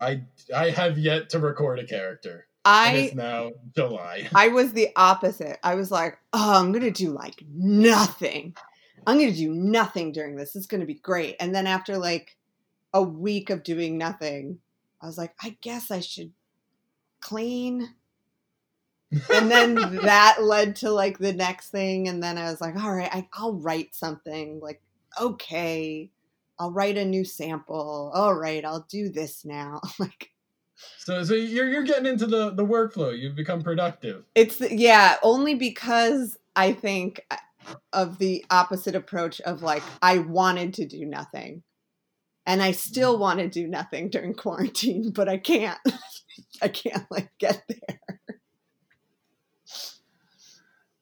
I 0.00 0.22
I 0.54 0.70
have 0.70 0.98
yet 0.98 1.30
to 1.30 1.38
record 1.38 1.78
a 1.78 1.86
character. 1.86 2.46
and 2.64 2.96
I 2.96 3.00
it's 3.00 3.14
now 3.14 3.52
July. 3.74 4.28
I 4.34 4.48
was 4.48 4.72
the 4.72 4.88
opposite. 4.96 5.58
I 5.62 5.74
was 5.74 5.90
like, 5.90 6.18
oh, 6.32 6.60
I'm 6.60 6.72
going 6.72 6.84
to 6.84 6.90
do 6.90 7.10
like 7.10 7.42
nothing. 7.48 8.54
I'm 9.06 9.18
going 9.18 9.30
to 9.30 9.36
do 9.36 9.52
nothing 9.52 10.12
during 10.12 10.36
this. 10.36 10.56
It's 10.56 10.66
going 10.66 10.80
to 10.80 10.86
be 10.86 10.94
great. 10.94 11.36
And 11.40 11.54
then 11.54 11.66
after 11.66 11.98
like 11.98 12.36
a 12.94 13.02
week 13.02 13.50
of 13.50 13.64
doing 13.64 13.98
nothing, 13.98 14.60
I 15.02 15.06
was 15.06 15.18
like, 15.18 15.34
I 15.42 15.58
guess 15.60 15.90
I 15.90 16.00
should 16.00 16.32
clean. 17.20 17.94
And 19.32 19.50
then 19.50 19.74
that 20.02 20.38
led 20.42 20.76
to 20.76 20.90
like 20.90 21.18
the 21.18 21.32
next 21.32 21.70
thing. 21.70 22.08
And 22.08 22.22
then 22.22 22.38
I 22.38 22.44
was 22.44 22.60
like, 22.60 22.76
all 22.76 22.94
right, 22.94 23.12
I, 23.12 23.28
I'll 23.34 23.54
write 23.54 23.94
something. 23.94 24.60
Like, 24.60 24.80
okay, 25.20 26.10
I'll 26.58 26.72
write 26.72 26.96
a 26.96 27.04
new 27.04 27.24
sample. 27.24 28.12
All 28.14 28.34
right, 28.34 28.64
I'll 28.64 28.86
do 28.88 29.08
this 29.08 29.44
now. 29.44 29.80
like, 29.98 30.30
So, 30.98 31.24
so 31.24 31.34
you're 31.34 31.68
you're 31.68 31.82
getting 31.82 32.06
into 32.06 32.26
the 32.26 32.50
the 32.50 32.64
workflow. 32.64 33.16
You've 33.16 33.36
become 33.36 33.62
productive. 33.62 34.24
It's 34.34 34.60
yeah, 34.60 35.16
only 35.22 35.54
because 35.54 36.36
I 36.56 36.72
think 36.72 37.20
uh, 37.30 37.36
of 37.92 38.18
the 38.18 38.44
opposite 38.50 38.94
approach 38.94 39.40
of 39.42 39.62
like 39.62 39.82
I 40.00 40.18
wanted 40.18 40.74
to 40.74 40.86
do 40.86 41.04
nothing. 41.04 41.62
And 42.46 42.62
I 42.62 42.72
still 42.72 43.18
want 43.18 43.38
to 43.38 43.48
do 43.48 43.66
nothing 43.66 44.10
during 44.10 44.34
quarantine, 44.34 45.10
but 45.10 45.28
I 45.28 45.38
can't. 45.38 45.78
I 46.62 46.68
can't 46.68 47.06
like 47.10 47.30
get 47.38 47.62
there. 47.68 47.98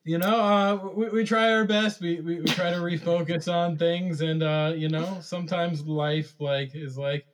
You 0.05 0.18
know, 0.18 0.26
uh, 0.26 0.88
we, 0.95 1.09
we 1.11 1.24
try 1.24 1.53
our 1.53 1.64
best. 1.64 2.01
We, 2.01 2.20
we, 2.20 2.40
we 2.40 2.47
try 2.47 2.70
to 2.70 2.78
refocus 2.78 3.53
on 3.53 3.76
things, 3.76 4.20
and 4.20 4.43
uh, 4.43 4.72
you 4.76 4.88
know, 4.88 5.18
sometimes 5.20 5.86
life 5.86 6.34
like 6.40 6.72
is 6.74 6.99
like, 6.99 7.24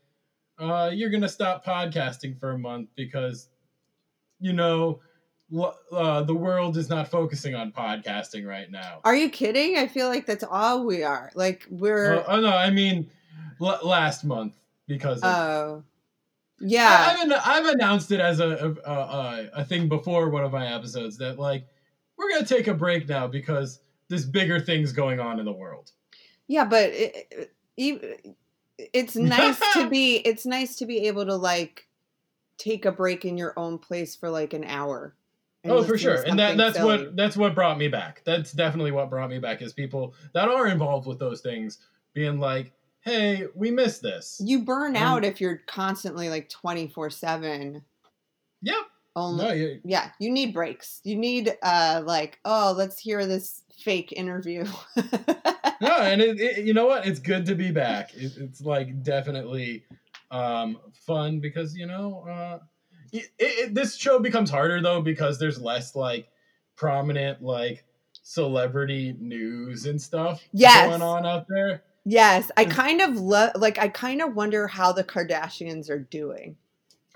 uh, 0.59 0.91
you're 0.93 1.09
gonna 1.09 1.31
stop 1.31 1.65
podcasting 1.65 2.39
for 2.39 2.51
a 2.51 2.59
month 2.59 2.91
because, 2.95 3.49
you 4.39 4.53
know, 4.53 5.01
uh, 5.93 6.23
the 6.23 6.35
world 6.35 6.77
is 6.77 6.91
not 6.91 7.09
focusing 7.09 7.55
on 7.55 7.73
podcasting 7.73 8.47
right 8.47 8.71
now. 8.71 9.01
Are 9.03 9.17
you 9.17 9.31
kidding? 9.31 9.79
I 9.79 9.87
feel 9.87 10.09
like 10.09 10.27
that's 10.27 10.45
all 10.45 10.85
we 10.85 11.03
are. 11.03 11.31
Like 11.35 11.67
we're. 11.71 12.23
Oh 12.29 12.41
no, 12.41 12.55
I 12.55 12.69
mean, 12.69 13.11
l- 13.61 13.81
last 13.83 14.25
month 14.25 14.55
because. 14.87 15.21
Oh. 15.23 15.83
Yeah, 16.61 16.89
I, 16.89 17.13
have 17.13 17.43
I've 17.45 17.67
announced 17.67 18.11
it 18.11 18.19
as 18.19 18.41
a 18.41 18.77
a, 18.85 18.91
a 18.91 19.49
a 19.59 19.65
thing 19.65 19.89
before 19.89 20.29
one 20.29 20.43
of 20.43 20.51
my 20.51 20.75
episodes 20.75 21.17
that 21.19 21.39
like 21.39 21.65
we're 22.17 22.31
gonna 22.33 22.45
take 22.45 22.67
a 22.67 22.75
break 22.75 23.09
now 23.09 23.29
because 23.29 23.79
there's 24.09 24.27
bigger 24.27 24.59
things 24.59 24.91
going 24.91 25.21
on 25.21 25.39
in 25.39 25.45
the 25.45 25.53
world. 25.53 25.93
Yeah, 26.49 26.65
but 26.65 26.91
it, 26.91 27.53
it, 27.77 28.37
it's 28.93 29.17
nice 29.17 29.61
to 29.75 29.89
be 29.89 30.17
it's 30.17 30.47
nice 30.47 30.77
to 30.77 30.87
be 30.87 31.07
able 31.07 31.27
to 31.27 31.37
like 31.37 31.87
take 32.57 32.85
a 32.85 32.93
break 32.93 33.25
in 33.25 33.39
your 33.39 33.55
own 33.57 33.79
place 33.79 34.17
for 34.17 34.29
like 34.29 34.53
an 34.53 34.65
hour. 34.65 35.15
Oh, 35.65 35.83
for 35.83 35.99
sure, 35.99 36.23
and 36.23 36.39
that 36.39 36.57
that's 36.57 36.77
silly. 36.77 37.05
what 37.05 37.17
that's 37.17 37.37
what 37.37 37.55
brought 37.55 37.79
me 37.79 37.89
back. 37.89 38.23
That's 38.25 38.53
definitely 38.53 38.93
what 38.93 39.11
brought 39.11 39.29
me 39.29 39.39
back 39.39 39.61
is 39.61 39.73
people 39.73 40.15
that 40.33 40.49
are 40.49 40.69
involved 40.69 41.07
with 41.07 41.19
those 41.19 41.41
things 41.41 41.79
being 42.15 42.39
like, 42.39 42.73
"Hey, 43.09 43.47
we 43.55 43.71
missed 43.71 44.03
this." 44.03 44.41
You 44.45 44.61
burn 44.61 44.97
out 44.97 45.25
if 45.25 45.41
you're 45.41 45.61
constantly 45.67 46.29
like 46.29 46.49
twenty 46.49 46.89
four 46.89 47.11
seven. 47.11 47.85
Yep. 48.63 48.77
Only, 49.17 49.45
no, 49.45 49.53
you, 49.53 49.81
yeah, 49.85 50.11
you 50.21 50.31
need 50.31 50.55
breaks. 50.55 51.01
You 51.03 51.17
need 51.17 51.57
uh 51.63 52.03
like, 52.05 52.39
oh, 52.45 52.75
let's 52.77 53.01
hear 53.01 53.27
this 53.27 53.63
fake 53.77 54.13
interview. 54.13 54.65
no, 54.97 55.97
and 55.97 56.21
it, 56.21 56.41
it, 56.41 56.65
you 56.65 56.73
know 56.73 56.87
what? 56.87 57.07
It's 57.07 57.19
good 57.19 57.47
to 57.47 57.55
be 57.55 57.73
back. 57.73 58.15
It, 58.15 58.33
it's 58.37 58.61
like 58.61 59.03
definitely 59.03 59.85
um 60.31 60.79
fun 61.07 61.41
because 61.41 61.75
you 61.75 61.87
know 61.87 62.27
uh 62.29 62.59
this 63.71 63.97
show 63.97 64.19
becomes 64.19 64.51
harder 64.51 64.81
though 64.81 65.01
because 65.01 65.39
there's 65.39 65.61
less 65.61 65.97
like 65.97 66.29
prominent 66.77 67.43
like 67.43 67.85
celebrity 68.23 69.17
news 69.19 69.87
and 69.87 70.01
stuff 70.01 70.43
yes. 70.53 70.87
going 70.87 71.03
on 71.03 71.27
out 71.27 71.47
there. 71.49 71.83
Yes, 72.05 72.51
I 72.57 72.65
kind 72.65 73.01
of 73.01 73.17
love 73.17 73.53
like 73.57 73.79
I 73.79 73.89
kind 73.89 74.23
of 74.23 74.35
wonder 74.35 74.67
how 74.67 74.93
the 74.93 75.05
Kardashians 75.05 75.91
are 75.91 75.99
doing. 75.99 76.57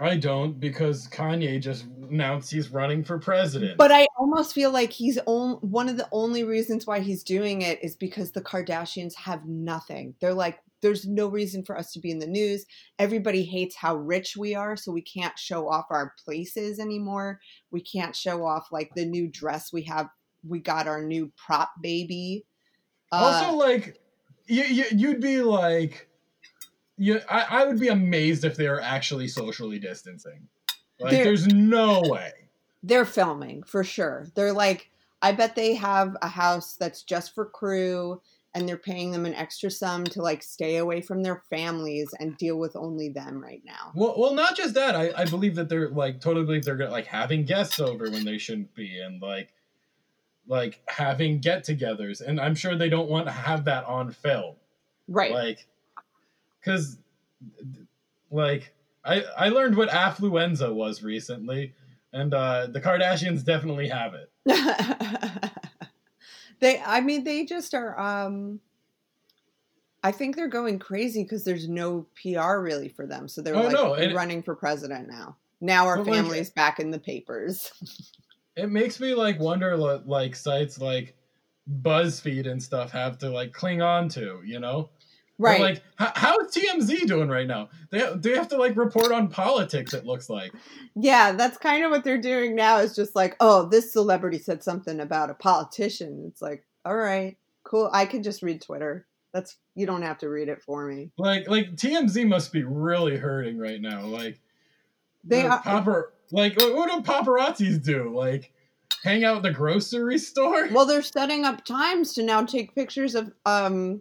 I 0.02 0.16
don't 0.16 0.58
because 0.58 1.06
Kanye 1.06 1.60
just 1.60 1.84
announced 2.10 2.50
he's 2.50 2.70
running 2.70 3.04
for 3.04 3.18
president. 3.18 3.78
But 3.78 3.92
I 3.92 4.08
almost 4.18 4.52
feel 4.52 4.72
like 4.72 4.90
he's 4.90 5.18
on, 5.26 5.58
one 5.60 5.88
of 5.88 5.96
the 5.96 6.08
only 6.10 6.42
reasons 6.42 6.86
why 6.86 7.00
he's 7.00 7.22
doing 7.22 7.62
it 7.62 7.82
is 7.84 7.94
because 7.94 8.32
the 8.32 8.40
Kardashians 8.40 9.14
have 9.14 9.46
nothing. 9.46 10.14
They're 10.20 10.34
like, 10.34 10.58
there's 10.80 11.06
no 11.06 11.28
reason 11.28 11.64
for 11.64 11.78
us 11.78 11.92
to 11.92 12.00
be 12.00 12.10
in 12.10 12.18
the 12.18 12.26
news. 12.26 12.66
Everybody 12.98 13.44
hates 13.44 13.76
how 13.76 13.94
rich 13.94 14.36
we 14.36 14.56
are, 14.56 14.76
so 14.76 14.90
we 14.90 15.02
can't 15.02 15.38
show 15.38 15.68
off 15.68 15.86
our 15.90 16.14
places 16.24 16.80
anymore. 16.80 17.38
We 17.70 17.80
can't 17.80 18.16
show 18.16 18.44
off 18.44 18.68
like 18.72 18.90
the 18.96 19.04
new 19.04 19.28
dress 19.28 19.72
we 19.72 19.82
have. 19.82 20.08
We 20.46 20.58
got 20.58 20.88
our 20.88 21.04
new 21.04 21.30
prop 21.36 21.70
baby. 21.80 22.44
Also, 23.12 23.50
uh, 23.50 23.52
like, 23.52 24.01
you, 24.47 24.64
you 24.64 24.84
you'd 24.90 25.20
be 25.20 25.43
like 25.43 26.09
you, 26.97 27.20
I, 27.28 27.47
I 27.51 27.64
would 27.66 27.80
be 27.80 27.88
amazed 27.88 28.45
if 28.45 28.57
they 28.57 28.68
are 28.68 28.80
actually 28.80 29.28
socially 29.28 29.78
distancing. 29.78 30.49
Like, 31.01 31.12
there's 31.12 31.49
no 31.49 32.03
way. 32.05 32.32
They're 32.82 33.05
filming 33.05 33.64
for 33.64 33.82
sure. 33.82 34.28
They're 34.34 34.53
like, 34.53 34.90
I 35.20 35.32
bet 35.32 35.57
they 35.57 35.74
have 35.74 36.16
a 36.22 36.28
house 36.28 36.76
that's 36.76 37.03
just 37.03 37.34
for 37.34 37.47
crew 37.47 38.20
and 38.55 38.68
they're 38.68 38.76
paying 38.76 39.12
them 39.12 39.24
an 39.24 39.34
extra 39.34 39.70
sum 39.70 40.05
to 40.05 40.22
like 40.22 40.43
stay 40.43 40.76
away 40.76 41.01
from 41.01 41.22
their 41.22 41.43
families 41.49 42.12
and 42.20 42.36
deal 42.36 42.59
with 42.59 42.76
only 42.76 43.09
them 43.09 43.43
right 43.43 43.62
now. 43.64 43.93
Well, 43.95 44.14
well, 44.18 44.34
not 44.34 44.57
just 44.57 44.74
that. 44.74 44.95
I, 44.95 45.12
I 45.16 45.24
believe 45.24 45.55
that 45.55 45.68
they're 45.68 45.88
like 45.88 46.20
totally 46.20 46.45
believe 46.45 46.64
they're 46.64 46.90
like 46.90 47.07
having 47.07 47.45
guests 47.45 47.80
over 47.80 48.11
when 48.11 48.24
they 48.24 48.38
shouldn't 48.38 48.74
be, 48.74 49.01
and 49.01 49.22
like 49.22 49.55
like 50.47 50.80
having 50.86 51.40
get-togethers, 51.40 52.20
and 52.20 52.40
I'm 52.40 52.55
sure 52.55 52.76
they 52.76 52.88
don't 52.88 53.09
want 53.09 53.26
to 53.26 53.32
have 53.32 53.64
that 53.66 53.84
on 53.84 54.12
film. 54.12 54.57
Right. 55.09 55.32
Like 55.32 55.66
because 56.61 56.99
like 58.30 58.74
I 59.05 59.22
I 59.36 59.49
learned 59.49 59.76
what 59.76 59.90
affluenza 59.90 60.72
was 60.72 61.03
recently, 61.03 61.74
and 62.12 62.32
uh, 62.32 62.66
the 62.66 62.80
Kardashians 62.80 63.45
definitely 63.45 63.88
have 63.88 64.14
it. 64.14 64.30
they, 66.61 66.80
I 66.80 67.01
mean, 67.01 67.24
they 67.24 67.45
just 67.45 67.74
are. 67.74 67.99
um 67.99 68.61
I 70.05 70.11
think 70.11 70.34
they're 70.34 70.49
going 70.49 70.80
crazy 70.80 71.22
because 71.22 71.45
there's 71.45 71.68
no 71.68 72.07
PR 72.20 72.59
really 72.59 72.88
for 72.88 73.07
them, 73.07 73.28
so 73.28 73.40
they're 73.40 73.55
oh, 73.55 73.62
like 73.62 73.72
no. 74.11 74.14
running 74.14 74.43
for 74.43 74.57
president 74.57 75.09
now. 75.09 75.36
Now 75.61 75.86
our 75.86 76.05
family's 76.05 76.49
like, 76.49 76.55
back 76.57 76.80
in 76.80 76.90
the 76.90 76.99
papers. 76.99 77.70
it 78.57 78.70
makes 78.70 79.00
me 79.00 79.14
like 79.14 79.38
wonder, 79.38 79.76
like 79.76 80.36
sites 80.36 80.80
like 80.80 81.14
BuzzFeed 81.82 82.50
and 82.50 82.62
stuff 82.62 82.90
have 82.92 83.18
to 83.18 83.30
like 83.30 83.53
cling 83.53 83.82
on 83.82 84.09
to, 84.11 84.40
you 84.44 84.61
know? 84.61 84.90
Right. 85.38 85.61
like, 85.61 85.82
how, 85.96 86.12
how 86.14 86.38
is 86.40 86.55
TMZ 86.55 87.07
doing 87.07 87.28
right 87.28 87.46
now? 87.46 87.68
They 87.90 88.07
they 88.14 88.34
have 88.36 88.48
to 88.48 88.57
like 88.57 88.76
report 88.76 89.11
on 89.11 89.28
politics. 89.28 89.92
It 89.92 90.05
looks 90.05 90.30
like. 90.30 90.53
Yeah, 90.94 91.32
that's 91.32 91.59
kind 91.59 91.84
of 91.84 91.90
what 91.90 92.05
they're 92.05 92.20
doing 92.20 92.55
now. 92.55 92.78
Is 92.78 92.94
just 92.94 93.16
like, 93.16 93.36
oh, 93.40 93.68
this 93.68 93.92
celebrity 93.92 94.38
said 94.38 94.62
something 94.62 95.00
about 95.00 95.30
a 95.30 95.34
politician. 95.34 96.26
It's 96.28 96.40
like, 96.40 96.64
all 96.84 96.96
right, 96.96 97.36
cool. 97.64 97.90
I 97.92 98.07
can 98.07 98.22
just 98.22 98.42
read 98.42 98.62
Twitter. 98.62 99.07
That's 99.32 99.57
you 99.74 99.86
don't 99.86 100.03
have 100.03 100.18
to 100.18 100.28
read 100.28 100.48
it 100.48 100.62
for 100.62 100.86
me. 100.86 101.11
Like 101.18 101.48
like 101.48 101.74
TMZ 101.74 102.28
must 102.28 102.53
be 102.53 102.62
really 102.62 103.16
hurting 103.16 103.59
right 103.59 103.80
now. 103.80 104.05
Like 104.05 104.38
they 105.24 105.46
are 105.46 105.61
papar- 105.61 106.11
like 106.32 106.58
what 106.58 106.90
do 106.90 107.10
paparazzis 107.10 107.82
do? 107.82 108.14
Like 108.14 108.52
hang 109.04 109.24
out 109.24 109.36
at 109.36 109.42
the 109.42 109.52
grocery 109.52 110.18
store? 110.18 110.68
Well, 110.72 110.86
they're 110.86 111.02
setting 111.02 111.44
up 111.44 111.64
times 111.64 112.14
to 112.14 112.22
now 112.22 112.44
take 112.44 112.74
pictures 112.74 113.14
of 113.14 113.32
um 113.46 114.00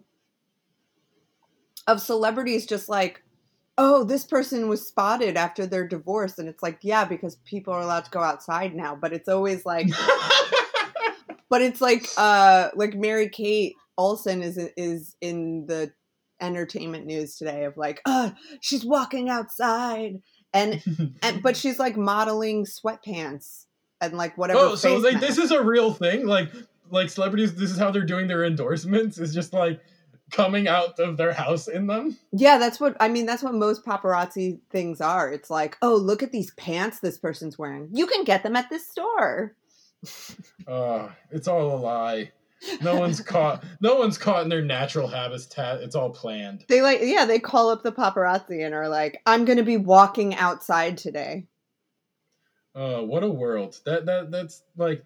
of 1.88 2.02
celebrities 2.02 2.66
just 2.66 2.90
like 2.90 3.22
oh 3.78 4.04
this 4.04 4.26
person 4.26 4.68
was 4.68 4.86
spotted 4.86 5.36
after 5.36 5.66
their 5.66 5.88
divorce 5.88 6.38
and 6.38 6.48
it's 6.48 6.62
like 6.62 6.78
yeah 6.82 7.06
because 7.06 7.38
people 7.38 7.74
are 7.74 7.82
allowed 7.82 8.06
to 8.06 8.12
go 8.12 8.22
outside 8.22 8.76
now 8.76 8.96
but 8.96 9.14
it's 9.14 9.28
always 9.28 9.66
like 9.66 9.88
but 11.50 11.62
it's 11.62 11.82
like 11.82 12.06
uh 12.18 12.70
like 12.76 12.94
mary 12.96 13.30
kate 13.30 13.76
olsen 13.98 14.44
is 14.44 14.58
is 14.78 15.16
in 15.22 15.66
the 15.68 15.92
entertainment 16.40 17.06
news 17.06 17.36
today 17.36 17.66
of 17.66 17.78
like 17.78 18.02
oh 18.06 18.32
she's 18.60 18.86
walking 18.86 19.30
outside 19.30 20.22
and 20.54 20.82
and 21.22 21.42
but 21.42 21.56
she's 21.58 21.80
like 21.80 21.98
modeling 21.98 22.66
sweatpants 22.66 23.66
and 24.00 24.14
like 24.14 24.38
whatever 24.38 24.60
oh 24.60 24.76
so 24.76 24.98
like 24.98 25.20
this 25.20 25.38
is 25.38 25.52
a 25.52 25.64
real 25.64 25.94
thing 25.94 26.26
like 26.26 26.52
like 26.90 27.10
celebrities 27.10 27.56
this 27.56 27.72
is 27.72 27.78
how 27.78 27.92
they're 27.92 28.06
doing 28.06 28.28
their 28.28 28.44
endorsements 28.44 29.18
is 29.18 29.34
just 29.34 29.54
like 29.54 29.82
coming 30.32 30.68
out 30.68 31.00
of 31.00 31.18
their 31.18 31.34
house 31.34 31.68
in 31.68 31.88
them. 31.88 32.18
Yeah, 32.32 32.58
that's 32.58 32.80
what 32.80 32.96
I 33.00 33.10
mean. 33.10 33.26
That's 33.26 33.44
what 33.44 33.54
most 33.54 33.86
paparazzi 33.86 34.60
things 34.70 35.02
are. 35.02 35.32
It's 35.32 35.50
like, 35.50 35.78
oh, 35.82 35.96
look 35.96 36.24
at 36.24 36.32
these 36.32 36.52
pants 36.52 37.00
this 37.00 37.18
person's 37.18 37.60
wearing. 37.60 37.90
You 37.92 38.08
can 38.08 38.24
get 38.24 38.44
them 38.44 38.56
at 38.56 38.70
this 38.70 38.90
store. 38.90 39.56
uh, 40.68 41.10
it's 41.30 41.48
all 41.48 41.76
a 41.76 41.78
lie. 41.78 42.32
No 42.82 43.00
one's 43.00 43.22
caught. 43.22 43.64
No 43.82 43.96
one's 43.96 44.18
caught 44.18 44.44
in 44.44 44.50
their 44.50 44.64
natural 44.64 45.08
habitat. 45.08 45.82
It's 45.82 45.96
all 45.96 46.10
planned. 46.10 46.66
They 46.68 46.82
like, 46.82 47.00
yeah, 47.02 47.26
they 47.26 47.40
call 47.40 47.70
up 47.70 47.84
the 47.84 47.92
paparazzi 47.92 48.66
and 48.66 48.76
are 48.76 48.90
like, 48.90 49.22
"I'm 49.26 49.46
going 49.46 49.58
to 49.58 49.64
be 49.64 49.78
walking 49.78 50.36
outside 50.36 50.98
today." 50.98 51.48
Uh, 52.76 53.02
what 53.02 53.24
a 53.24 53.30
world! 53.30 53.80
That 53.86 54.06
that 54.06 54.32
that's 54.32 54.64
like 54.78 55.04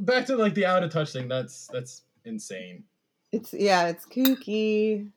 back 0.00 0.26
to 0.26 0.36
like 0.36 0.54
the 0.54 0.66
out 0.66 0.82
of 0.82 0.90
touch 0.90 1.12
thing. 1.12 1.28
That's 1.28 1.68
that's 1.68 2.02
insane. 2.24 2.84
It's 3.32 3.52
yeah, 3.52 3.88
it's 3.88 4.06
kooky. 4.06 5.10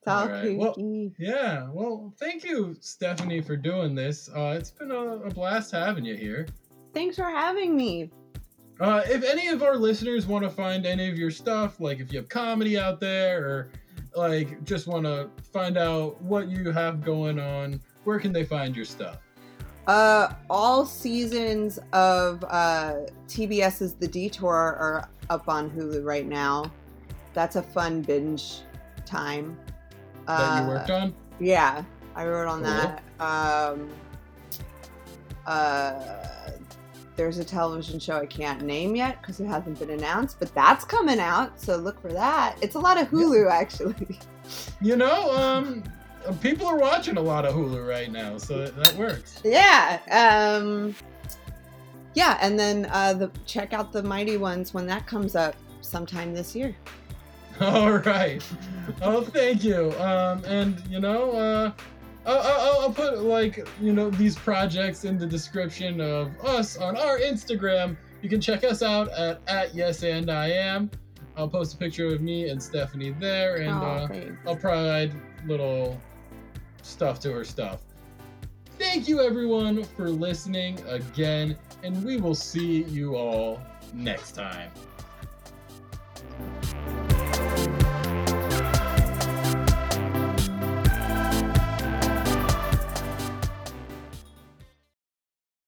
It's 0.00 0.08
all, 0.08 0.22
all 0.22 0.28
right. 0.28 0.44
kooky. 0.44 0.58
Well, 0.58 1.12
yeah. 1.18 1.68
Well, 1.70 2.12
thank 2.18 2.44
you, 2.44 2.76
Stephanie, 2.80 3.40
for 3.40 3.56
doing 3.56 3.94
this. 3.94 4.28
Uh, 4.28 4.56
it's 4.58 4.70
been 4.70 4.90
a, 4.90 4.98
a 4.98 5.30
blast 5.30 5.70
having 5.70 6.04
you 6.04 6.16
here. 6.16 6.46
Thanks 6.92 7.16
for 7.16 7.24
having 7.24 7.76
me. 7.76 8.10
Uh, 8.80 9.02
if 9.06 9.22
any 9.24 9.48
of 9.48 9.62
our 9.62 9.76
listeners 9.76 10.26
want 10.26 10.42
to 10.44 10.50
find 10.50 10.84
any 10.84 11.08
of 11.08 11.16
your 11.16 11.30
stuff, 11.30 11.78
like 11.80 12.00
if 12.00 12.12
you 12.12 12.18
have 12.18 12.28
comedy 12.28 12.76
out 12.78 12.98
there 13.00 13.44
or 13.44 13.70
like 14.16 14.62
just 14.64 14.86
want 14.86 15.04
to 15.04 15.28
find 15.52 15.76
out 15.78 16.20
what 16.22 16.48
you 16.48 16.70
have 16.72 17.02
going 17.04 17.38
on, 17.38 17.80
where 18.04 18.18
can 18.18 18.32
they 18.32 18.44
find 18.44 18.74
your 18.74 18.84
stuff? 18.84 19.18
Uh, 19.86 20.32
all 20.48 20.84
seasons 20.86 21.78
of 21.92 22.42
uh, 22.48 23.00
TBS's 23.28 23.94
The 23.94 24.08
Detour 24.08 24.50
are 24.52 25.08
up 25.30 25.48
on 25.48 25.70
Hulu 25.70 26.04
right 26.04 26.26
now. 26.26 26.70
That's 27.34 27.56
a 27.56 27.62
fun 27.62 28.02
binge 28.02 28.60
time. 29.06 29.56
that 30.26 30.62
you 30.62 30.68
worked 30.68 30.90
on. 30.90 31.14
Yeah, 31.38 31.84
I 32.16 32.26
wrote 32.26 32.48
on 32.48 32.62
Cool. 32.62 32.72
that. 32.72 33.02
Um, 33.20 33.90
uh, 35.46 36.50
there's 37.16 37.38
a 37.38 37.44
television 37.44 37.98
show 37.98 38.16
I 38.16 38.26
can't 38.26 38.62
name 38.62 38.96
yet 38.96 39.20
because 39.20 39.40
it 39.40 39.46
hasn't 39.46 39.78
been 39.78 39.90
announced, 39.90 40.38
but 40.38 40.54
that's 40.54 40.84
coming 40.84 41.20
out, 41.20 41.60
so 41.60 41.76
look 41.76 42.00
for 42.00 42.12
that. 42.12 42.56
It's 42.60 42.74
a 42.74 42.78
lot 42.80 43.00
of 43.00 43.08
Hulu 43.08 43.50
actually. 43.50 44.18
You 44.82 44.96
know, 44.96 45.32
um, 45.32 45.82
people 46.42 46.66
are 46.66 46.76
watching 46.76 47.16
a 47.16 47.20
lot 47.22 47.46
of 47.46 47.54
Hulu 47.54 47.88
right 47.88 48.12
now, 48.12 48.36
so 48.36 48.58
that, 48.58 48.76
that 48.76 48.94
works. 48.96 49.40
yeah. 49.42 50.00
Um, 50.10 50.94
yeah, 52.12 52.36
and 52.42 52.58
then 52.58 52.86
uh, 52.92 53.14
the 53.14 53.30
check 53.46 53.72
out 53.72 53.90
the 53.90 54.02
Mighty 54.02 54.36
Ones 54.36 54.74
when 54.74 54.86
that 54.86 55.06
comes 55.06 55.34
up 55.34 55.56
sometime 55.80 56.34
this 56.34 56.54
year. 56.54 56.76
All 57.60 57.98
right. 57.98 58.42
Oh, 59.00 59.22
thank 59.22 59.64
you. 59.64 59.92
Um, 59.98 60.44
and 60.44 60.82
you 60.88 61.00
know, 61.00 61.30
uh, 61.32 61.72
I'll, 62.26 62.38
I'll, 62.38 62.80
I'll 62.80 62.92
put 62.92 63.22
like 63.22 63.66
you 63.80 63.92
know 63.92 64.10
these 64.10 64.36
projects 64.36 65.04
in 65.04 65.18
the 65.18 65.26
description 65.26 66.00
of 66.00 66.38
us 66.44 66.76
on 66.76 66.96
our 66.96 67.18
Instagram. 67.18 67.96
You 68.22 68.28
can 68.28 68.40
check 68.40 68.64
us 68.64 68.82
out 68.82 69.10
at 69.10 69.40
at 69.46 69.74
yes 69.74 70.02
and 70.02 70.30
I 70.30 70.48
am. 70.48 70.90
I'll 71.36 71.48
post 71.48 71.74
a 71.74 71.76
picture 71.76 72.06
of 72.06 72.20
me 72.20 72.48
and 72.48 72.62
Stephanie 72.62 73.14
there, 73.18 73.56
and 73.56 73.70
oh, 73.70 73.74
uh. 73.74 74.48
I'll 74.48 74.56
provide 74.56 75.12
little 75.46 76.00
stuff 76.82 77.18
to 77.20 77.32
her 77.32 77.44
stuff. 77.44 77.80
Thank 78.78 79.08
you 79.08 79.20
everyone 79.20 79.84
for 79.84 80.08
listening 80.08 80.80
again, 80.88 81.56
and 81.82 82.04
we 82.04 82.16
will 82.16 82.34
see 82.34 82.84
you 82.84 83.16
all 83.16 83.60
next 83.92 84.32
time. 84.32 84.70